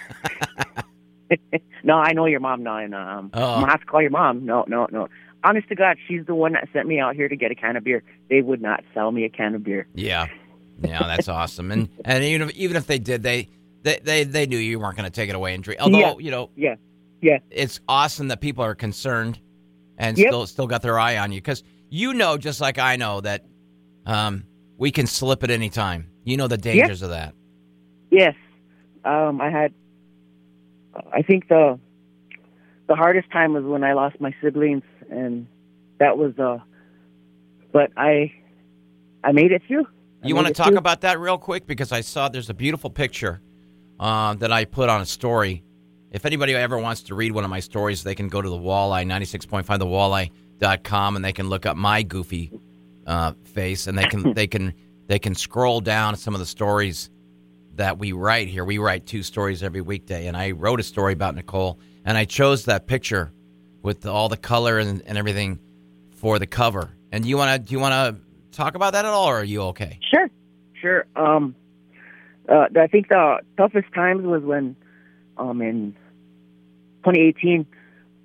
no, 1.84 1.96
I 1.96 2.14
know 2.14 2.26
your 2.26 2.40
mom. 2.40 2.64
No, 2.64 2.86
no, 2.88 2.98
um, 2.98 3.32
Oh. 3.34 3.54
I'm 3.56 3.60
gonna 3.62 3.72
have 3.72 3.82
to 3.82 3.86
call 3.86 4.02
your 4.02 4.12
mom. 4.12 4.46
No, 4.46 4.66
no, 4.68 4.88
no. 4.92 5.08
Honest 5.44 5.70
to 5.70 5.76
God, 5.76 5.98
she's 6.08 6.26
the 6.26 6.34
one 6.34 6.54
that 6.54 6.68
sent 6.74 6.88
me 6.88 7.00
out 7.00 7.16
here 7.16 7.30
to 7.30 7.36
get 7.36 7.52
a 7.52 7.56
can 7.56 7.76
of 7.78 7.84
beer. 7.84 8.02
They 8.30 8.42
would 8.42 8.62
not 8.62 8.84
sell 8.94 9.12
me 9.12 9.24
a 9.24 9.30
can 9.30 9.54
of 9.54 9.64
beer. 9.64 9.88
Yeah, 9.94 10.28
yeah, 10.82 11.04
that's 11.04 11.28
awesome. 11.30 11.72
And 11.72 11.90
and 12.04 12.24
even 12.24 12.50
if, 12.50 12.56
even 12.56 12.76
if 12.76 12.88
they 12.88 12.98
did, 12.98 13.22
they 13.24 13.50
they 13.84 14.00
they, 14.04 14.24
they 14.24 14.46
knew 14.48 14.58
you 14.58 14.80
weren't 14.80 14.96
going 14.98 15.06
to 15.10 15.16
take 15.16 15.30
it 15.30 15.36
away 15.36 15.56
drink. 15.58 15.82
Although 15.82 16.00
Yeah. 16.00 16.14
you 16.20 16.32
know, 16.32 16.50
Yeah, 16.56 16.76
yeah, 17.22 17.40
it's 17.50 17.80
awesome 17.88 18.28
that 18.30 18.42
people 18.42 18.64
are 18.64 18.76
concerned 18.76 19.40
and 19.98 20.18
Yep. 20.18 20.28
still 20.28 20.48
still 20.48 20.68
got 20.68 20.82
their 20.82 21.00
eye 21.00 21.18
on 21.18 21.32
you 21.32 21.40
because 21.40 21.64
you 21.90 22.14
know, 22.14 22.38
just 22.38 22.60
like 22.62 22.78
I 22.80 22.96
know 22.98 23.22
that 23.22 23.46
um, 24.06 24.44
we 24.78 24.92
can 24.92 25.08
slip 25.08 25.44
at 25.44 25.50
any 25.50 25.70
time. 25.70 26.10
You 26.26 26.36
know 26.38 26.48
the 26.48 26.58
dangers 26.58 27.02
of 27.02 27.10
that. 27.12 27.34
Yes, 28.12 28.36
um, 29.06 29.40
I 29.42 29.50
had. 29.50 29.74
I 31.14 31.22
think 31.22 31.48
the 31.48 31.80
the 32.88 32.96
hardest 32.96 33.30
time 33.32 33.54
was 33.54 33.64
when 33.64 33.84
I 33.84 33.94
lost 33.94 34.20
my 34.20 34.34
siblings, 34.42 34.84
and 35.10 35.48
that 36.00 36.18
was. 36.18 36.38
Uh, 36.38 36.60
but 37.72 37.92
I, 37.98 38.32
I 39.24 39.32
made 39.34 39.52
it 39.52 39.62
through. 39.68 39.86
I 40.24 40.28
You 40.28 40.36
want 40.36 40.48
to 40.48 40.54
talk 40.54 40.68
through. 40.70 40.78
about 40.78 41.02
that 41.02 41.20
real 41.20 41.38
quick 41.38 41.68
because 41.68 41.92
I 41.92 42.02
saw 42.02 42.28
there's 42.30 42.50
a 42.50 42.54
beautiful 42.54 42.90
picture 42.90 43.42
uh, 44.00 44.34
that 44.36 44.52
I 44.52 44.66
put 44.66 44.90
on 44.90 45.02
a 45.02 45.06
story. 45.06 45.64
If 46.12 46.26
anybody 46.26 46.56
ever 46.56 46.78
wants 46.78 47.04
to 47.04 47.16
read 47.16 47.32
one 47.32 47.44
of 47.44 47.50
my 47.50 47.60
stories, 47.60 48.04
they 48.04 48.16
can 48.16 48.30
go 48.30 48.42
to 48.42 48.50
the 48.50 48.58
Walleye 48.58 49.06
96.5 49.06 49.80
the 49.80 49.86
thewalleye.com 49.86 51.16
and 51.16 51.26
they 51.26 51.34
can 51.34 51.50
look 51.50 51.66
up 51.66 51.78
my 51.78 52.04
goofy 52.04 52.52
uh, 53.06 53.34
face 53.44 53.88
and 53.88 53.98
they 53.98 54.06
can 54.06 54.34
they 54.36 54.48
can 54.48 54.74
they 55.08 55.20
can 55.20 55.36
scroll 55.36 55.82
down 55.82 56.16
some 56.16 56.34
of 56.34 56.40
the 56.40 56.46
stories 56.46 57.10
that 57.76 57.98
we 57.98 58.12
write 58.12 58.48
here. 58.48 58.66
We 58.66 58.78
write 58.78 59.06
two 59.06 59.24
stories 59.24 59.64
every 59.64 59.82
weekday, 59.82 60.28
and 60.28 60.36
I 60.36 60.52
wrote 60.52 60.80
a 60.80 60.84
story 60.84 61.14
about 61.14 61.36
Nicole, 61.36 61.80
and 62.04 62.18
I 62.18 62.26
chose 62.26 62.66
that 62.66 62.88
picture 62.88 63.32
with 63.84 64.06
all 64.06 64.30
the 64.30 64.38
color 64.38 64.80
and, 64.80 65.02
and 65.06 65.18
everything 65.18 65.60
for 66.10 66.40
the 66.40 66.48
cover. 66.48 66.92
And 67.12 67.24
do 67.24 67.30
you 67.30 67.38
want 67.38 67.54
to 67.54 67.60
do 67.60 67.74
you 67.74 67.80
want 67.80 67.94
to 67.94 68.22
talk 68.52 68.76
about 68.76 68.94
that 68.94 69.06
at 69.06 69.12
all, 69.12 69.30
or 69.30 69.40
are 69.40 69.44
you 69.44 69.62
okay? 69.64 70.00
Sure, 70.12 70.30
sure. 70.82 71.06
Um, 71.16 71.56
uh, 72.50 72.68
I 72.80 72.88
think 72.88 73.10
the 73.10 73.40
toughest 73.58 73.94
times 73.94 74.26
was 74.26 74.42
when, 74.44 74.76
um, 75.38 75.62
in 75.62 75.94
2018, 77.04 77.66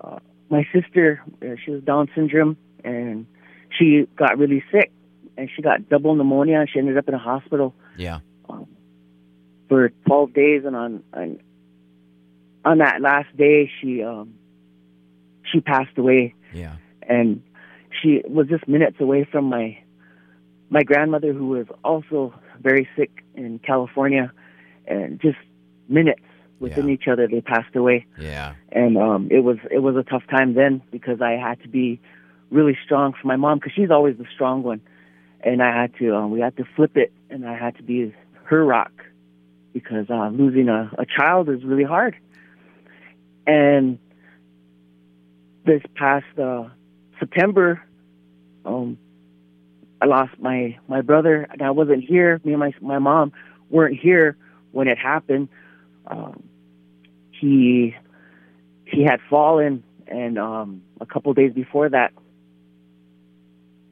uh, 0.01 0.19
my 0.49 0.65
sister, 0.73 1.21
uh, 1.41 1.55
she 1.63 1.71
was 1.71 1.81
Down 1.83 2.09
syndrome, 2.15 2.57
and 2.83 3.25
she 3.77 4.07
got 4.15 4.37
really 4.37 4.63
sick, 4.71 4.91
and 5.37 5.49
she 5.55 5.61
got 5.61 5.89
double 5.89 6.15
pneumonia, 6.15 6.59
and 6.59 6.69
she 6.69 6.79
ended 6.79 6.97
up 6.97 7.07
in 7.07 7.13
a 7.13 7.19
hospital. 7.19 7.73
Yeah. 7.97 8.19
for 9.69 9.89
12 10.05 10.33
days 10.33 10.63
and 10.65 10.75
on 10.75 11.03
on, 11.13 11.39
on 12.65 12.77
that 12.79 13.01
last 13.01 13.35
day 13.37 13.71
she 13.79 14.03
um 14.03 14.33
she 15.51 15.61
passed 15.61 15.97
away 15.97 16.33
Yeah. 16.53 16.75
and 17.07 17.41
she 18.01 18.21
was 18.27 18.47
just 18.47 18.67
minutes 18.67 18.97
away 18.99 19.23
from 19.31 19.45
my 19.45 19.77
my 20.69 20.83
grandmother 20.83 21.33
who 21.33 21.47
was 21.49 21.65
also 21.83 22.33
very 22.63 22.87
sick 22.95 23.23
in 23.35 23.59
California 23.59 24.31
and 24.87 25.19
just 25.21 25.37
minutes 25.87 26.21
within 26.59 26.87
Yeah. 26.87 26.93
each 26.93 27.07
other 27.07 27.27
they 27.27 27.41
passed 27.41 27.75
away 27.75 28.05
Yeah. 28.17 28.53
and 28.71 28.97
um 28.97 29.27
it 29.29 29.39
was 29.39 29.57
it 29.69 29.79
was 29.79 29.95
a 29.97 30.03
tough 30.03 30.23
time 30.27 30.53
then 30.53 30.81
because 30.91 31.21
I 31.21 31.31
had 31.31 31.61
to 31.63 31.67
be 31.67 31.99
really 32.49 32.77
strong 32.85 33.13
for 33.13 33.27
my 33.27 33.35
mom 33.35 33.59
because 33.59 33.73
she's 33.73 33.91
always 33.91 34.17
the 34.17 34.25
strong 34.33 34.63
one 34.63 34.81
and 35.41 35.61
I 35.61 35.71
had 35.79 35.93
to 35.99 36.15
um, 36.15 36.31
we 36.31 36.39
had 36.39 36.55
to 36.57 36.65
flip 36.75 36.95
it 36.95 37.11
and 37.29 37.47
I 37.47 37.57
had 37.57 37.75
to 37.77 37.83
be 37.83 38.13
her 38.45 38.63
rock 38.65 38.93
because 39.73 40.09
uh, 40.09 40.29
losing 40.29 40.69
a, 40.69 40.91
a 40.97 41.05
child 41.05 41.49
is 41.49 41.63
really 41.63 41.83
hard 41.83 42.15
and 43.45 43.99
this 45.65 45.81
past 45.95 46.37
uh, 46.39 46.65
September 47.19 47.81
um 48.65 48.97
I 50.03 50.05
lost 50.05 50.33
my 50.37 50.77
my 50.89 50.99
brother 50.99 51.47
and 51.49 51.61
I 51.61 51.71
wasn't 51.71 52.03
here 52.03 52.41
me 52.43 52.51
and 52.51 52.59
my 52.59 52.73
my 52.81 52.99
mom 52.99 53.31
weren't 53.69 53.97
here 53.97 54.35
when 54.73 54.89
it 54.89 54.97
happened 54.97 55.47
um 56.07 56.43
he 57.31 57.95
he 58.83 59.03
had 59.03 59.21
fallen 59.29 59.81
and 60.07 60.37
um 60.37 60.81
a 60.99 61.05
couple 61.05 61.33
days 61.33 61.53
before 61.53 61.87
that 61.87 62.11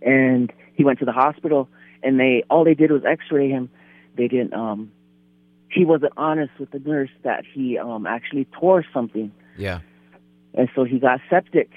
and 0.01 0.51
he 0.73 0.83
went 0.83 0.99
to 0.99 1.05
the 1.05 1.13
hospital 1.13 1.69
and 2.03 2.19
they 2.19 2.43
all 2.49 2.65
they 2.65 2.73
did 2.73 2.91
was 2.91 3.03
x-ray 3.05 3.49
him 3.49 3.69
they 4.17 4.27
didn't 4.27 4.53
um 4.53 4.91
he 5.69 5.85
wasn't 5.85 6.11
honest 6.17 6.51
with 6.59 6.71
the 6.71 6.79
nurse 6.79 7.09
that 7.23 7.45
he 7.53 7.77
um 7.77 8.05
actually 8.05 8.45
tore 8.59 8.83
something, 8.93 9.31
Yeah. 9.57 9.79
and 10.53 10.69
so 10.75 10.83
he 10.83 10.99
got 10.99 11.21
septic. 11.29 11.69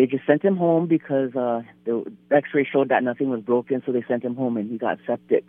They 0.00 0.06
just 0.06 0.26
sent 0.26 0.42
him 0.42 0.56
home 0.56 0.86
because 0.86 1.36
uh, 1.36 1.60
the 1.84 2.10
X-ray 2.30 2.66
showed 2.72 2.88
that 2.88 3.02
nothing 3.02 3.28
was 3.28 3.42
broken, 3.42 3.82
so 3.84 3.92
they 3.92 4.02
sent 4.08 4.24
him 4.24 4.34
home, 4.34 4.56
and 4.56 4.70
he 4.70 4.78
got 4.78 4.96
septic. 5.06 5.44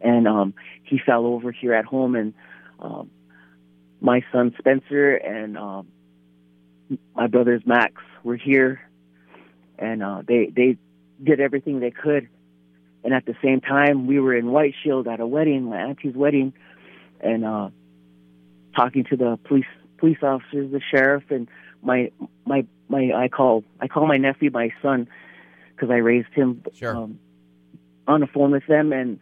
And 0.00 0.28
um, 0.28 0.54
he 0.84 1.00
fell 1.04 1.26
over 1.26 1.50
here 1.50 1.74
at 1.74 1.86
home, 1.86 2.14
and 2.14 2.32
um, 2.78 3.10
my 4.00 4.22
son 4.30 4.54
Spencer 4.60 5.16
and 5.16 5.58
um, 5.58 5.88
my 7.16 7.26
brothers 7.26 7.62
Max 7.66 7.94
were 8.22 8.36
here, 8.36 8.80
and 9.76 10.04
uh, 10.04 10.22
they 10.24 10.52
they 10.54 10.76
did 11.20 11.40
everything 11.40 11.80
they 11.80 11.90
could. 11.90 12.28
And 13.02 13.12
at 13.12 13.26
the 13.26 13.34
same 13.42 13.60
time, 13.60 14.06
we 14.06 14.20
were 14.20 14.36
in 14.36 14.52
White 14.52 14.74
Shield 14.84 15.08
at 15.08 15.18
a 15.18 15.26
wedding, 15.26 15.64
my 15.64 15.78
auntie's 15.78 16.14
wedding, 16.14 16.52
and 17.20 17.44
uh, 17.44 17.70
talking 18.76 19.02
to 19.10 19.16
the 19.16 19.36
police 19.42 19.66
police 19.98 20.22
officers, 20.22 20.70
the 20.70 20.80
sheriff, 20.92 21.24
and 21.30 21.48
my 21.82 22.12
my 22.46 22.64
my 22.90 23.12
I 23.14 23.28
call 23.28 23.64
I 23.80 23.88
call 23.88 24.06
my 24.06 24.16
nephew 24.18 24.50
my 24.50 24.70
son 24.82 25.08
because 25.74 25.90
I 25.90 25.96
raised 25.98 26.32
him 26.34 26.62
Sure. 26.74 26.94
um, 26.96 27.18
on 28.06 28.20
the 28.20 28.26
phone 28.26 28.50
with 28.50 28.66
them, 28.66 28.92
and 28.92 29.18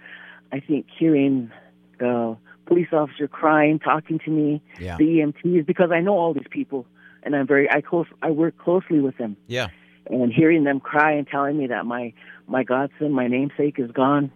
I 0.53 0.61
think 0.61 0.87
hearing 0.99 1.51
the 1.99 2.37
police 2.67 2.89
officer 2.93 3.29
crying, 3.29 3.79
talking 3.79 4.19
to 4.25 4.31
me, 4.31 4.61
Yeah. 4.81 4.97
the 4.97 5.05
EMTs, 5.21 5.67
because 5.67 5.91
I 5.91 6.01
know 6.01 6.17
all 6.19 6.35
these 6.35 6.49
people, 6.51 6.87
and 7.23 7.37
I'm 7.37 7.47
very 7.47 7.71
I 7.71 7.81
close 7.81 8.07
I 8.23 8.31
work 8.31 8.57
closely 8.59 9.01
with 9.01 9.17
them, 9.19 9.37
Yeah. 9.47 9.69
and 10.11 10.33
hearing 10.33 10.65
them 10.65 10.81
cry 10.81 11.13
and 11.13 11.27
telling 11.27 11.57
me 11.59 11.67
that 11.69 11.87
my 11.87 12.13
my 12.47 12.65
godson, 12.65 13.13
my 13.13 13.29
namesake, 13.29 13.79
is 13.79 13.91
gone, 13.91 14.31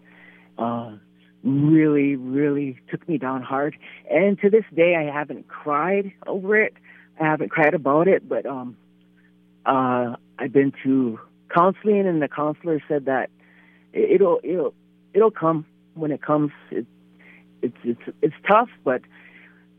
uh, 0.59 0.93
really 1.43 2.17
really 2.17 2.79
took 2.91 3.09
me 3.09 3.19
down 3.19 3.43
hard. 3.43 3.77
And 4.11 4.39
to 4.41 4.51
this 4.51 4.65
day, 4.75 4.95
I 4.97 5.05
haven't 5.05 5.49
cried 5.49 6.13
over 6.27 6.57
it. 6.57 6.75
I 7.21 7.25
haven't 7.25 7.51
cried 7.51 7.75
about 7.75 8.07
it, 8.09 8.29
but 8.29 8.47
um, 8.47 8.77
uh, 9.67 10.17
I've 10.39 10.53
been 10.53 10.73
to 10.85 11.19
counseling, 11.55 12.07
and 12.07 12.21
the 12.23 12.29
counselor 12.29 12.81
said 12.89 13.05
that 13.07 13.31
it- 13.93 14.11
it'll 14.13 14.41
it'll 14.43 14.75
it'll 15.15 15.31
come 15.31 15.67
when 15.95 16.11
it 16.11 16.23
comes. 16.23 16.51
It, 16.71 16.87
it's 17.63 17.77
it's 17.85 18.01
it's 18.23 18.35
tough, 18.49 18.69
but 18.85 19.03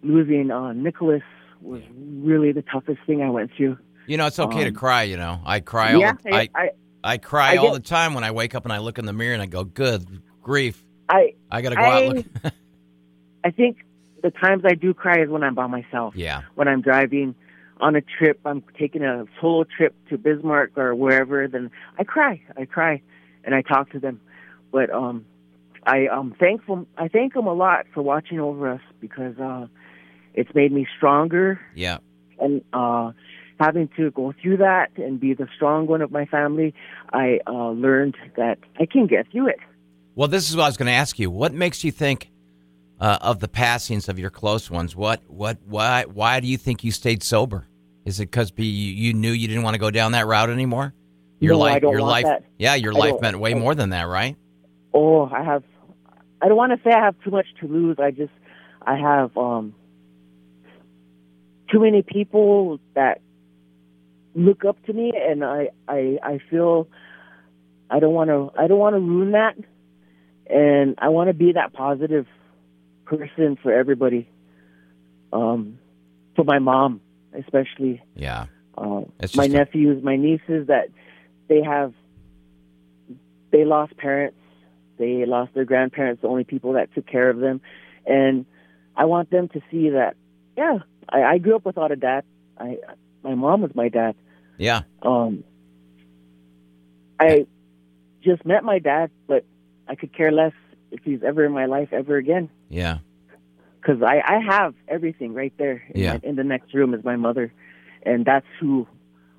losing 0.03 0.51
uh, 0.51 0.73
Nicholas 0.73 1.23
was 1.61 1.81
really 1.97 2.51
the 2.51 2.61
toughest 2.61 2.99
thing 3.05 3.21
I 3.21 3.29
went 3.29 3.51
through. 3.55 3.77
You 4.07 4.17
know, 4.17 4.27
it's 4.27 4.39
okay 4.39 4.63
to 4.63 4.69
Um, 4.69 4.75
cry. 4.75 5.03
You 5.03 5.17
know, 5.17 5.39
I 5.45 5.59
cry. 5.61 5.93
All 5.93 6.01
yeah, 6.01 6.13
the, 6.23 6.33
I 6.33 6.49
I 6.55 6.69
I 7.03 7.17
cry 7.17 7.53
I 7.53 7.57
all 7.57 7.73
the 7.73 7.79
time 7.79 8.13
when 8.13 8.23
I 8.23 8.31
wake 8.31 8.53
up 8.55 8.63
and 8.65 8.73
I 8.73 8.79
look 8.79 8.97
in 8.99 9.05
the 9.05 9.13
mirror 9.13 9.33
and 9.33 9.41
I 9.41 9.45
go, 9.47 9.63
"Good 9.63 10.05
grief, 10.41 10.83
I 11.09 11.33
I 11.51 11.61
got 11.61 11.69
to 11.69 11.75
go 11.75 11.81
out." 11.81 12.15
Look. 12.15 12.25
I 13.45 13.51
think 13.51 13.77
the 14.21 14.31
times 14.31 14.63
I 14.65 14.73
do 14.75 14.93
cry 14.93 15.21
is 15.21 15.29
when 15.29 15.43
I'm 15.43 15.55
by 15.55 15.67
myself. 15.67 16.15
yeah. 16.15 16.43
when 16.55 16.67
I'm 16.69 16.81
driving 16.81 17.35
on 17.85 17.95
a 17.95 18.01
trip, 18.01 18.39
I'm 18.45 18.63
taking 18.79 19.03
a 19.03 19.25
solo 19.39 19.65
trip 19.77 19.93
to 20.09 20.17
Bismarck 20.17 20.77
or 20.77 20.95
wherever, 20.95 21.47
then 21.47 21.69
I 21.99 22.03
cry. 22.03 22.41
I 22.57 22.65
cry 22.65 23.01
and 23.43 23.53
I 23.53 23.61
talk 23.61 23.91
to 23.91 23.99
them. 23.99 24.21
But 24.71 24.89
um 24.89 25.25
I 25.85 26.07
am 26.19 26.33
thankful 26.39 26.87
I 26.97 27.07
thank 27.09 27.33
them 27.33 27.47
a 27.47 27.53
lot 27.53 27.81
for 27.93 28.01
watching 28.01 28.39
over 28.39 28.63
us 28.75 28.81
because 28.99 29.35
uh 29.37 29.67
it's 30.33 30.53
made 30.55 30.71
me 30.71 30.87
stronger 30.97 31.59
Yeah. 31.75 31.97
and 32.39 32.61
uh 32.71 33.11
having 33.59 33.87
to 33.97 34.09
go 34.11 34.33
through 34.41 34.57
that 34.57 34.87
and 34.97 35.19
be 35.19 35.33
the 35.33 35.47
strong 35.55 35.85
one 35.87 36.01
of 36.01 36.11
my 36.19 36.25
family, 36.25 36.73
I 37.11 37.39
uh 37.45 37.69
learned 37.85 38.15
that 38.37 38.57
I 38.79 38.85
can 38.93 39.05
get 39.07 39.23
through 39.31 39.49
it. 39.49 39.59
Well, 40.15 40.27
this 40.29 40.49
is 40.49 40.55
what 40.55 40.63
I 40.63 40.67
was 40.67 40.77
going 40.77 40.91
to 40.95 40.99
ask 41.03 41.17
you. 41.19 41.29
What 41.31 41.53
makes 41.53 41.83
you 41.83 41.91
think 41.91 42.29
uh, 42.99 43.17
of 43.21 43.39
the 43.39 43.47
passings 43.47 44.07
of 44.07 44.19
your 44.19 44.29
close 44.29 44.69
ones? 44.69 44.95
What, 44.95 45.19
what, 45.27 45.57
why, 45.65 46.05
why 46.05 46.39
do 46.39 46.47
you 46.47 46.57
think 46.57 46.83
you 46.83 46.91
stayed 46.91 47.23
sober? 47.23 47.65
Is 48.05 48.19
it 48.19 48.29
because 48.31 48.51
you, 48.57 48.65
you 48.65 49.13
knew 49.13 49.31
you 49.31 49.47
didn't 49.47 49.63
want 49.63 49.75
to 49.75 49.79
go 49.79 49.89
down 49.91 50.11
that 50.11 50.27
route 50.27 50.49
anymore? 50.49 50.93
Your 51.39 51.53
No, 51.53 51.59
life, 51.59 51.81
your 51.81 52.01
life, 52.01 52.25
that. 52.25 52.43
yeah, 52.57 52.75
your 52.75 52.93
I 52.93 52.97
life 52.97 53.21
meant 53.21 53.39
way 53.39 53.51
I- 53.53 53.57
more 53.57 53.75
than 53.75 53.89
that, 53.89 54.03
right? 54.07 54.35
Oh, 54.93 55.25
I 55.25 55.43
have. 55.43 55.63
I 56.41 56.47
don't 56.47 56.57
want 56.57 56.71
to 56.73 56.79
say 56.87 56.93
I 56.93 57.03
have 57.03 57.15
too 57.23 57.31
much 57.31 57.47
to 57.61 57.67
lose. 57.67 57.97
I 57.99 58.11
just, 58.11 58.31
I 58.81 58.95
have 58.97 59.35
um, 59.37 59.73
too 61.71 61.79
many 61.79 62.01
people 62.03 62.79
that 62.93 63.21
look 64.35 64.65
up 64.65 64.83
to 64.85 64.93
me, 64.93 65.13
and 65.15 65.43
I, 65.43 65.69
I, 65.87 66.19
I 66.21 66.39
feel 66.49 66.87
I 67.89 67.99
don't 67.99 68.13
want 68.13 68.29
to. 68.29 68.51
I 68.59 68.67
don't 68.67 68.79
want 68.79 68.95
to 68.95 68.99
ruin 68.99 69.31
that, 69.31 69.55
and 70.47 70.95
I 70.97 71.09
want 71.09 71.29
to 71.29 71.33
be 71.33 71.53
that 71.53 71.73
positive 71.73 72.27
person 73.05 73.57
for 73.61 73.71
everybody. 73.73 74.29
Um, 75.31 75.79
for 76.35 76.43
my 76.45 76.59
mom, 76.59 77.01
especially 77.37 78.01
Yeah. 78.15 78.45
uh, 78.77 79.01
my 79.35 79.45
a- 79.45 79.49
nephews, 79.49 80.03
my 80.03 80.15
nieces 80.15 80.67
that 80.67 80.89
they 81.47 81.61
have 81.61 81.93
they 83.51 83.65
lost 83.65 83.95
parents, 83.97 84.37
they 84.97 85.25
lost 85.25 85.53
their 85.53 85.65
grandparents, 85.65 86.21
the 86.21 86.27
only 86.27 86.43
people 86.43 86.73
that 86.73 86.93
took 86.95 87.05
care 87.05 87.29
of 87.29 87.37
them, 87.39 87.61
and 88.05 88.45
I 88.95 89.05
want 89.05 89.29
them 89.29 89.47
to 89.49 89.61
see 89.71 89.89
that 89.89 90.15
yeah, 90.57 90.79
I, 91.09 91.23
I 91.23 91.37
grew 91.39 91.55
up 91.55 91.65
without 91.65 91.91
a 91.91 91.95
dad. 91.95 92.23
I 92.57 92.77
my 93.23 93.35
mom 93.35 93.61
was 93.61 93.73
my 93.75 93.89
dad. 93.89 94.15
Yeah. 94.57 94.81
Um, 95.01 95.43
I 97.19 97.45
just 98.21 98.45
met 98.45 98.63
my 98.63 98.79
dad, 98.79 99.11
but 99.27 99.45
I 99.87 99.95
could 99.95 100.13
care 100.15 100.31
less 100.31 100.53
if 100.91 101.03
he's 101.03 101.23
ever 101.23 101.43
in 101.45 101.51
my 101.51 101.65
life 101.65 101.89
ever 101.91 102.17
again 102.17 102.49
Yeah. 102.69 102.99
Because 103.83 104.01
I, 104.01 104.21
I 104.25 104.39
have 104.39 104.73
everything 104.87 105.33
right 105.33 105.53
there 105.57 105.83
in, 105.93 106.01
Yeah. 106.01 106.13
my, 106.13 106.19
in 106.23 106.35
the 106.35 106.43
next 106.43 106.73
room 106.73 106.93
is 106.93 107.03
my 107.03 107.15
mother 107.15 107.51
and 108.05 108.25
that's 108.25 108.45
who 108.59 108.87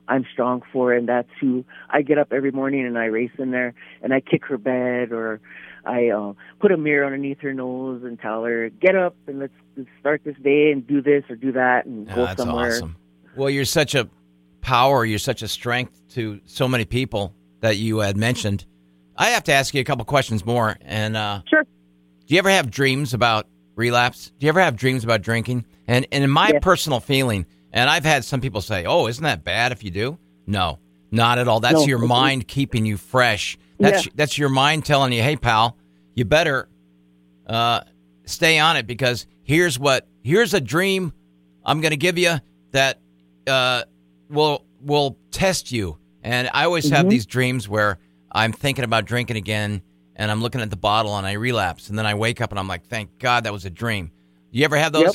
i'm 0.09 0.25
strong 0.33 0.63
for 0.73 0.93
and 0.93 1.09
that's 1.09 1.29
who 1.41 1.65
i 1.91 2.03
get 2.03 2.19
up 2.19 2.33
every 2.33 2.51
morning 2.51 2.87
and 2.87 2.99
i 2.99 3.07
race 3.07 3.31
in 3.39 3.51
there 3.51 3.75
and 4.03 4.13
i 4.13 4.21
kick 4.21 4.45
her 4.45 4.59
bed 4.59 5.13
or 5.13 5.41
i 5.87 6.09
uh, 6.09 6.33
put 6.61 6.71
a 6.73 6.77
mirror 6.77 7.07
underneath 7.07 7.41
her 7.41 7.55
nose 7.55 8.03
and 8.05 8.21
tell 8.21 8.45
her 8.45 8.69
get 8.69 8.95
up 8.95 9.17
and 9.27 9.39
let's, 9.39 9.53
let's 9.77 9.89
start 10.01 10.21
this 10.25 10.37
day 10.43 10.71
and 10.73 10.87
do 10.87 11.01
this 11.01 11.25
or 11.31 11.37
do 11.37 11.53
that 11.53 11.87
and 11.87 12.07
Yeah, 12.07 12.15
go 12.15 12.25
that's 12.27 12.41
somewhere 12.43 12.69
awesome. 12.69 12.97
Well, 13.37 13.51
you're 13.51 13.65
such 13.65 13.95
a 13.97 14.09
power, 14.61 15.05
you're 15.05 15.19
such 15.19 15.43
a 15.43 15.49
strength 15.49 16.01
to 16.11 16.41
so 16.45 16.69
many 16.69 16.85
people 16.85 17.35
that 17.61 17.79
you 17.79 17.99
had 17.99 18.17
mentioned. 18.17 18.65
I 19.17 19.31
have 19.31 19.43
to 19.45 19.53
ask 19.53 19.75
you 19.75 19.81
a 19.81 19.85
couple 19.85 20.05
questions 20.05 20.45
more. 20.47 20.77
And 20.83 21.17
uh, 21.17 21.41
sure 21.49 21.65
do 21.65 22.35
you 22.35 22.39
ever 22.39 22.51
have 22.51 22.71
dreams 22.71 23.13
about 23.13 23.47
relapse? 23.77 24.33
Do 24.39 24.47
you 24.47 24.49
ever 24.49 24.61
have 24.61 24.77
dreams 24.77 25.05
about 25.05 25.23
drinking? 25.23 25.65
And 25.87 26.07
and 26.13 26.25
in 26.25 26.31
my 26.31 26.49
Yes. 26.49 26.59
personal 26.63 27.01
feeling, 27.01 27.47
and 27.73 27.91
I've 27.91 28.05
had 28.05 28.25
some 28.25 28.41
people 28.41 28.61
say, 28.61 28.85
"Oh, 28.87 29.07
isn't 29.07 29.23
that 29.25 29.45
bad 29.45 29.73
if 29.73 29.83
you 29.85 29.91
do?" 29.91 30.19
No, 30.47 30.79
not 31.11 31.39
at 31.39 31.49
all. 31.49 31.61
That's 31.61 31.81
No, 31.81 31.87
your 31.87 31.99
mind 31.99 32.49
keeping 32.49 32.87
you 32.87 32.97
fresh. 32.97 33.59
That's 33.79 34.07
Yeah. 34.07 34.13
that's 34.15 34.39
your 34.39 34.49
mind 34.49 34.85
telling 34.85 35.13
you, 35.13 35.23
"Hey, 35.23 35.37
pal, 35.37 35.77
you 36.15 36.25
better 36.25 36.69
uh, 37.47 37.81
stay 38.25 38.59
on 38.59 38.77
it 38.77 38.87
because 38.87 39.27
here's 39.43 39.79
what 39.79 40.07
here's 40.23 40.55
a 40.55 40.61
dream 40.61 41.13
I'm 41.65 41.81
going 41.81 41.91
to 41.91 41.97
give 41.97 42.17
you 42.19 42.37
that 42.73 43.01
uh, 43.47 43.83
will 44.31 44.65
will 44.81 45.19
test 45.31 45.71
you." 45.73 45.99
And 46.23 46.49
I 46.55 46.65
always 46.65 46.89
have 46.89 47.07
Mhm. 47.07 47.11
these 47.11 47.27
dreams 47.27 47.69
where 47.69 47.99
I'm 48.33 48.53
thinking 48.53 48.85
about 48.85 49.05
drinking 49.05 49.37
again, 49.37 49.83
and 50.17 50.31
I'm 50.31 50.41
looking 50.41 50.61
at 50.61 50.71
the 50.71 50.77
bottle 50.77 51.17
and 51.17 51.27
I 51.27 51.33
relapse, 51.33 51.89
and 51.89 51.99
then 51.99 52.07
I 52.07 52.15
wake 52.15 52.41
up 52.41 52.51
and 52.51 52.59
I'm 52.59 52.69
like, 52.69 52.87
"Thank 52.87 53.19
God 53.19 53.45
that 53.45 53.53
was 53.53 53.65
a 53.65 53.71
dream." 53.71 54.11
You 54.51 54.65
ever 54.65 54.77
have 54.77 54.93
those? 54.93 55.03
Yep. 55.03 55.15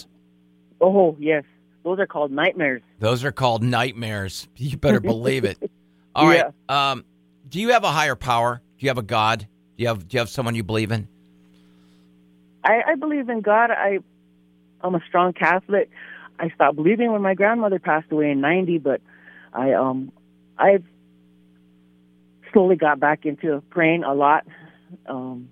oh 0.82 1.16
yes 1.20 1.44
those 1.84 2.00
are 2.00 2.08
called 2.08 2.32
nightmares 2.32 2.82
Those 3.00 3.24
are 3.24 3.32
called 3.32 3.64
nightmares. 3.64 4.48
You 4.58 4.78
better 4.78 5.00
believe 5.00 5.46
it. 5.46 5.58
All 6.16 6.28
right. 6.28 6.46
Um, 6.68 7.06
do 7.48 7.60
you 7.60 7.70
have 7.70 7.84
a 7.84 7.92
higher 7.92 8.16
power? 8.16 8.62
Do 8.78 8.86
you 8.86 8.90
have 8.90 8.98
a 8.98 9.04
God? 9.04 9.40
Do 9.40 9.48
you 9.84 9.88
have 9.88 10.08
Do 10.08 10.16
you 10.16 10.20
have 10.20 10.30
someone 10.30 10.56
you 10.56 10.64
believe 10.64 10.92
in? 10.92 11.08
I, 12.64 12.82
I 12.88 12.96
believe 12.96 13.30
in 13.30 13.42
God. 13.42 13.72
I, 13.72 14.00
I'm 14.82 14.96
a 14.96 15.02
strong 15.08 15.34
Catholic. 15.34 15.90
I 16.38 16.50
stopped 16.50 16.76
believing 16.76 17.12
when 17.12 17.22
my 17.22 17.34
grandmother 17.34 17.80
passed 17.80 18.12
away 18.12 18.32
in 18.32 18.42
'90, 18.42 18.80
but 18.80 19.02
I 19.54 19.74
um, 19.74 20.12
I've 20.58 20.84
slowly 22.52 22.76
got 22.76 23.00
back 23.00 23.26
into 23.26 23.62
praying 23.70 24.04
a 24.04 24.14
lot. 24.14 24.46
Um, 25.08 25.50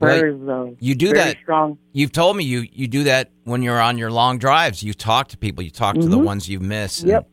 Well, 0.00 0.74
You 0.80 0.94
do 0.96 1.12
that. 1.12 1.36
strong. 1.42 1.78
You've 1.92 2.10
told 2.10 2.36
me 2.36 2.42
you 2.42 2.66
you 2.72 2.88
do 2.88 3.04
that 3.04 3.30
when 3.44 3.62
you're 3.62 3.80
on 3.80 3.98
your 3.98 4.10
long 4.10 4.38
drives. 4.38 4.82
You 4.82 4.94
talk 4.94 5.28
to 5.28 5.36
people. 5.38 5.62
You 5.62 5.70
talk 5.70 5.94
to 5.94 6.08
the 6.08 6.18
Mhm. 6.18 6.24
ones 6.24 6.48
you 6.48 6.58
miss. 6.58 7.04
Yep. 7.04 7.28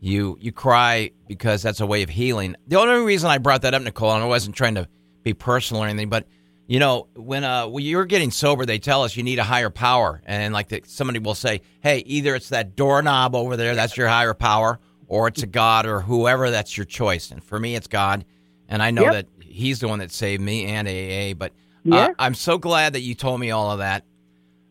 You 0.00 0.38
you 0.40 0.50
cry 0.52 1.10
because 1.26 1.62
that's 1.62 1.80
a 1.80 1.86
way 1.86 2.02
of 2.02 2.08
healing. 2.08 2.56
The 2.66 2.78
only 2.78 3.04
reason 3.04 3.28
I 3.30 3.36
brought 3.38 3.60
that 3.62 3.74
up, 3.74 3.82
Nicole, 3.82 4.12
and 4.12 4.22
I 4.24 4.26
wasn't 4.26 4.56
trying 4.56 4.76
to 4.76 4.88
be 5.22 5.34
personal 5.34 5.82
or 5.82 5.86
anything, 5.86 6.08
but 6.08 6.26
you 6.66 6.78
know, 6.78 7.08
when 7.14 7.44
uh 7.44 7.66
when 7.66 7.84
you're 7.84 8.06
getting 8.06 8.30
sober, 8.30 8.64
they 8.64 8.78
tell 8.78 9.02
us 9.02 9.14
you 9.16 9.22
need 9.22 9.38
a 9.38 9.44
higher 9.44 9.68
power, 9.70 10.22
and 10.24 10.54
like 10.54 10.68
the, 10.68 10.80
somebody 10.86 11.18
will 11.18 11.34
say, 11.34 11.60
"Hey, 11.82 11.98
either 12.06 12.34
it's 12.34 12.48
that 12.50 12.74
doorknob 12.76 13.34
over 13.34 13.54
there, 13.56 13.74
that's 13.74 13.96
your 13.98 14.08
higher 14.08 14.34
power, 14.34 14.78
or 15.08 15.28
it's 15.28 15.42
a 15.42 15.46
God 15.46 15.84
or 15.84 16.00
whoever. 16.00 16.50
That's 16.50 16.76
your 16.76 16.86
choice." 16.86 17.30
And 17.30 17.42
for 17.44 17.58
me, 17.58 17.74
it's 17.74 17.86
God, 17.86 18.24
and 18.68 18.82
I 18.82 18.90
know 18.92 19.04
Yep. 19.04 19.12
that 19.12 19.26
He's 19.58 19.80
the 19.80 19.88
one 19.88 19.98
that 19.98 20.10
saved 20.12 20.42
me 20.42 20.66
and 20.66 20.86
AA. 20.88 21.34
But 21.36 21.52
Yeah. 21.84 21.96
Uh, 21.96 22.14
I'm 22.18 22.34
so 22.34 22.58
glad 22.58 22.92
that 22.94 23.00
you 23.00 23.14
told 23.14 23.40
me 23.40 23.50
all 23.50 23.70
of 23.72 23.78
that. 23.78 24.04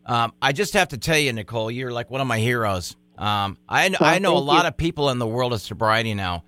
Um, 0.06 0.32
I 0.40 0.52
just 0.52 0.72
have 0.74 0.88
to 0.88 0.98
tell 0.98 1.18
you, 1.18 1.32
Nicole, 1.32 1.70
you're 1.70 1.92
like 1.92 2.10
one 2.10 2.20
of 2.20 2.26
my 2.26 2.38
heroes. 2.38 2.96
Um, 3.18 3.58
I, 3.68 3.88
Well, 3.90 3.98
I 4.00 4.18
know 4.18 4.36
a 4.36 4.38
lot 4.38 4.62
you. 4.62 4.68
of 4.68 4.76
people 4.76 5.10
in 5.10 5.18
the 5.18 5.26
world 5.26 5.52
of 5.52 5.60
sobriety 5.60 6.14
now. 6.14 6.44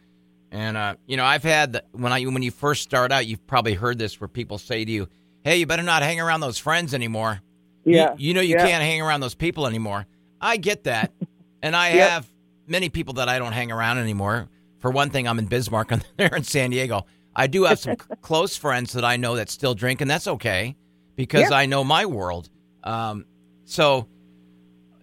And, 0.50 0.76
uh, 0.76 0.94
you 1.06 1.16
know, 1.16 1.24
I've 1.24 1.42
had, 1.42 1.74
the, 1.74 1.84
when 1.92 2.12
I 2.12 2.22
when 2.24 2.42
you 2.42 2.50
first 2.50 2.82
start 2.82 3.12
out, 3.12 3.26
you've 3.26 3.46
probably 3.46 3.74
heard 3.74 3.98
this 3.98 4.20
where 4.20 4.28
people 4.28 4.58
say 4.58 4.84
to 4.84 4.90
you, 4.90 5.08
hey, 5.44 5.58
you 5.58 5.66
better 5.66 5.82
not 5.82 6.02
hang 6.02 6.20
around 6.20 6.40
those 6.40 6.58
friends 6.58 6.94
anymore. 6.94 7.40
You- 7.84 7.96
yeah. 7.96 8.14
You, 8.18 8.34
know 8.34 8.40
you 8.40 8.54
yeah. 8.56 8.66
can't 8.66 8.82
hang 8.82 9.00
around 9.02 9.20
those 9.20 9.34
people 9.34 9.66
anymore. 9.66 10.06
I 10.40 10.56
get 10.56 10.84
that. 10.84 11.12
and 11.62 11.76
I 11.76 11.92
Yep. 11.94 12.08
have 12.10 12.30
many 12.66 12.88
people 12.88 13.14
that 13.14 13.28
I 13.28 13.38
don't 13.38 13.52
hang 13.52 13.70
around 13.70 13.98
anymore. 13.98 14.48
For 14.78 14.90
one 14.90 15.10
thing, 15.10 15.28
I'm 15.28 15.38
in 15.38 15.46
Bismarck 15.46 15.92
and 15.92 16.04
they're 16.16 16.34
in 16.34 16.44
San 16.44 16.70
Diego. 16.70 17.04
I 17.34 17.46
do 17.46 17.64
have 17.64 17.78
some 17.78 17.96
close 18.22 18.56
friends 18.56 18.92
that 18.94 19.04
I 19.04 19.16
know 19.16 19.36
that 19.36 19.50
still 19.50 19.74
drink, 19.74 20.00
and 20.00 20.10
that's 20.10 20.26
okay 20.26 20.76
because 21.16 21.50
Yeah. 21.50 21.56
I 21.56 21.66
know 21.66 21.84
my 21.84 22.06
world. 22.06 22.48
Um, 22.82 23.26
so 23.64 24.08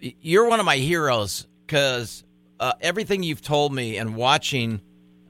you're 0.00 0.46
one 0.48 0.60
of 0.60 0.66
my 0.66 0.76
heroes 0.76 1.46
because 1.66 2.24
uh, 2.60 2.72
everything 2.80 3.22
you've 3.22 3.42
told 3.42 3.72
me 3.74 3.96
and 3.96 4.14
watching 4.16 4.80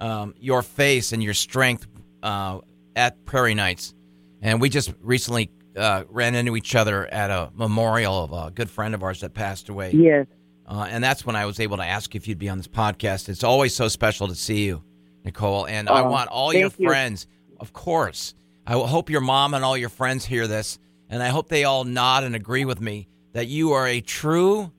um, 0.00 0.34
your 0.38 0.62
face 0.62 1.12
and 1.12 1.22
your 1.22 1.34
strength 1.34 1.86
uh, 2.22 2.58
at 2.96 3.24
Prairie 3.24 3.54
Knights, 3.54 3.94
and 4.42 4.60
we 4.60 4.68
just 4.68 4.92
recently 5.00 5.50
uh, 5.76 6.04
ran 6.08 6.34
into 6.34 6.56
each 6.56 6.74
other 6.74 7.06
at 7.06 7.30
a 7.30 7.50
memorial 7.54 8.24
of 8.24 8.32
a 8.32 8.50
good 8.50 8.70
friend 8.70 8.94
of 8.94 9.02
ours 9.02 9.20
that 9.20 9.34
passed 9.34 9.68
away. 9.68 9.92
Yes. 9.92 10.26
Uh, 10.66 10.86
and 10.90 11.02
that's 11.02 11.24
when 11.24 11.34
I 11.36 11.46
was 11.46 11.60
able 11.60 11.78
to 11.78 11.84
ask 11.84 12.14
if 12.14 12.28
you'd 12.28 12.38
be 12.38 12.48
on 12.48 12.58
this 12.58 12.68
podcast. 12.68 13.28
It's 13.28 13.42
always 13.44 13.74
so 13.74 13.88
special 13.88 14.28
to 14.28 14.34
see 14.34 14.64
you, 14.66 14.82
Nicole. 15.28 15.66
And 15.66 15.88
I 15.88 16.00
Oh, 16.00 16.10
want 16.10 16.30
all 16.30 16.52
your 16.54 16.70
thank 16.70 16.80
you. 16.80 16.88
friends, 16.88 17.26
of 17.60 17.72
course. 17.72 18.34
I 18.66 18.72
hope 18.72 19.10
your 19.10 19.20
mom 19.20 19.54
and 19.54 19.64
all 19.64 19.76
your 19.76 19.88
friends 19.88 20.24
hear 20.24 20.46
this. 20.46 20.78
And 21.10 21.22
I 21.22 21.28
hope 21.28 21.48
they 21.48 21.64
all 21.64 21.84
nod 21.84 22.24
and 22.24 22.34
agree 22.34 22.64
with 22.64 22.80
me 22.80 23.08
that 23.32 23.46
you 23.46 23.72
are 23.72 23.86
a 23.86 24.00
true 24.00 24.72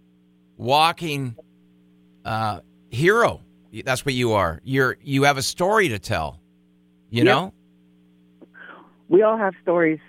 walking 0.58 1.36
uh, 2.26 2.60
hero. 2.90 3.42
That's 3.84 4.06
what 4.06 4.14
you 4.14 4.34
are. 4.34 4.60
You're 4.64 4.98
you 5.04 5.24
have 5.24 5.38
a 5.38 5.42
story 5.44 5.90
to 5.90 6.00
tell. 6.00 6.40
You 7.10 7.24
Yep. 7.24 7.26
know? 7.26 7.54
We 9.08 9.24
all 9.24 9.38
have 9.38 9.54
stories. 9.62 10.00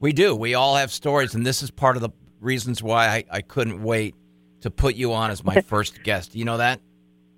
We 0.00 0.12
do. 0.12 0.34
We 0.36 0.54
all 0.54 0.76
have 0.76 0.92
stories, 0.92 1.34
and 1.34 1.44
this 1.46 1.62
is 1.62 1.70
part 1.70 1.96
of 1.96 2.02
the 2.02 2.10
reasons 2.40 2.82
why 2.82 3.08
I, 3.08 3.24
I 3.30 3.40
couldn't 3.40 3.82
wait 3.82 4.14
to 4.60 4.70
put 4.70 4.94
you 4.94 5.12
on 5.14 5.30
as 5.30 5.42
my 5.42 5.60
first 5.62 6.02
guest. 6.02 6.34
You 6.34 6.44
know 6.44 6.58
that? 6.58 6.80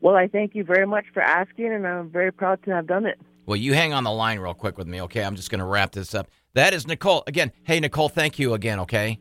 Well, 0.00 0.16
I 0.16 0.28
thank 0.28 0.54
you 0.54 0.64
very 0.64 0.86
much 0.86 1.06
for 1.12 1.22
asking, 1.22 1.72
and 1.72 1.86
I'm 1.86 2.10
very 2.10 2.32
proud 2.32 2.62
to 2.64 2.70
have 2.70 2.86
done 2.86 3.06
it. 3.06 3.18
Well, 3.46 3.56
you 3.56 3.72
hang 3.72 3.92
on 3.92 4.04
the 4.04 4.10
line 4.10 4.38
real 4.38 4.54
quick 4.54 4.78
with 4.78 4.86
me, 4.86 5.02
okay? 5.02 5.24
I'm 5.24 5.34
just 5.34 5.50
going 5.50 5.60
to 5.60 5.64
wrap 5.64 5.92
this 5.92 6.14
up. 6.14 6.28
That 6.54 6.74
is 6.74 6.86
Nicole. 6.86 7.24
Again, 7.26 7.50
hey, 7.64 7.80
Nicole, 7.80 8.08
thank 8.08 8.38
you 8.38 8.54
again, 8.54 8.80
okay? 8.80 9.18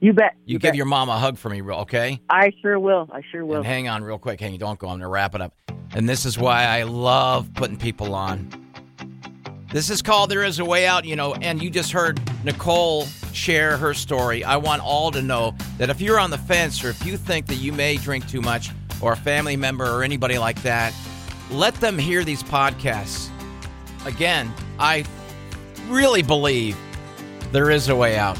You 0.00 0.12
bet. 0.12 0.34
You, 0.44 0.58
give 0.58 0.70
bet. 0.70 0.76
your 0.76 0.86
mom 0.86 1.08
a 1.08 1.18
hug 1.18 1.38
for 1.38 1.50
me, 1.50 1.60
real 1.60 1.78
okay? 1.80 2.20
I 2.30 2.50
sure 2.62 2.78
will. 2.78 3.08
I 3.12 3.20
sure 3.30 3.44
will. 3.44 3.56
And 3.56 3.66
hang 3.66 3.88
on 3.88 4.02
real 4.02 4.18
quick. 4.18 4.40
Hang, 4.40 4.56
don't 4.58 4.78
go. 4.78 4.88
I'm 4.88 4.92
going 4.92 5.00
to 5.00 5.08
wrap 5.08 5.34
it 5.34 5.40
up. 5.40 5.54
And 5.94 6.08
this 6.08 6.24
is 6.24 6.38
why 6.38 6.64
I 6.64 6.84
love 6.84 7.52
putting 7.54 7.76
people 7.76 8.14
on. 8.14 8.48
This 9.70 9.90
is 9.90 10.00
called 10.00 10.30
There 10.30 10.44
Is 10.44 10.60
a 10.60 10.64
Way 10.64 10.86
Out, 10.86 11.04
you 11.04 11.14
know, 11.14 11.34
and 11.34 11.62
you 11.62 11.68
just 11.68 11.92
heard 11.92 12.18
Nicole 12.42 13.04
share 13.32 13.76
her 13.76 13.92
story. 13.92 14.42
I 14.42 14.56
want 14.56 14.82
all 14.82 15.10
to 15.10 15.20
know 15.20 15.54
that 15.76 15.90
if 15.90 16.00
you're 16.00 16.18
on 16.18 16.30
the 16.30 16.38
fence 16.38 16.82
or 16.82 16.88
if 16.88 17.04
you 17.04 17.18
think 17.18 17.46
that 17.48 17.56
you 17.56 17.72
may 17.72 17.98
drink 17.98 18.26
too 18.28 18.40
much 18.40 18.70
or 19.00 19.12
a 19.12 19.16
family 19.16 19.56
member 19.56 19.86
or 19.86 20.02
anybody 20.02 20.38
like 20.38 20.62
that, 20.62 20.94
let 21.50 21.74
them 21.76 21.98
hear 21.98 22.24
these 22.24 22.42
podcasts. 22.42 23.30
Again, 24.04 24.52
I 24.78 25.04
really 25.88 26.22
believe 26.22 26.76
there 27.52 27.70
is 27.70 27.88
a 27.88 27.96
way 27.96 28.18
out. 28.18 28.38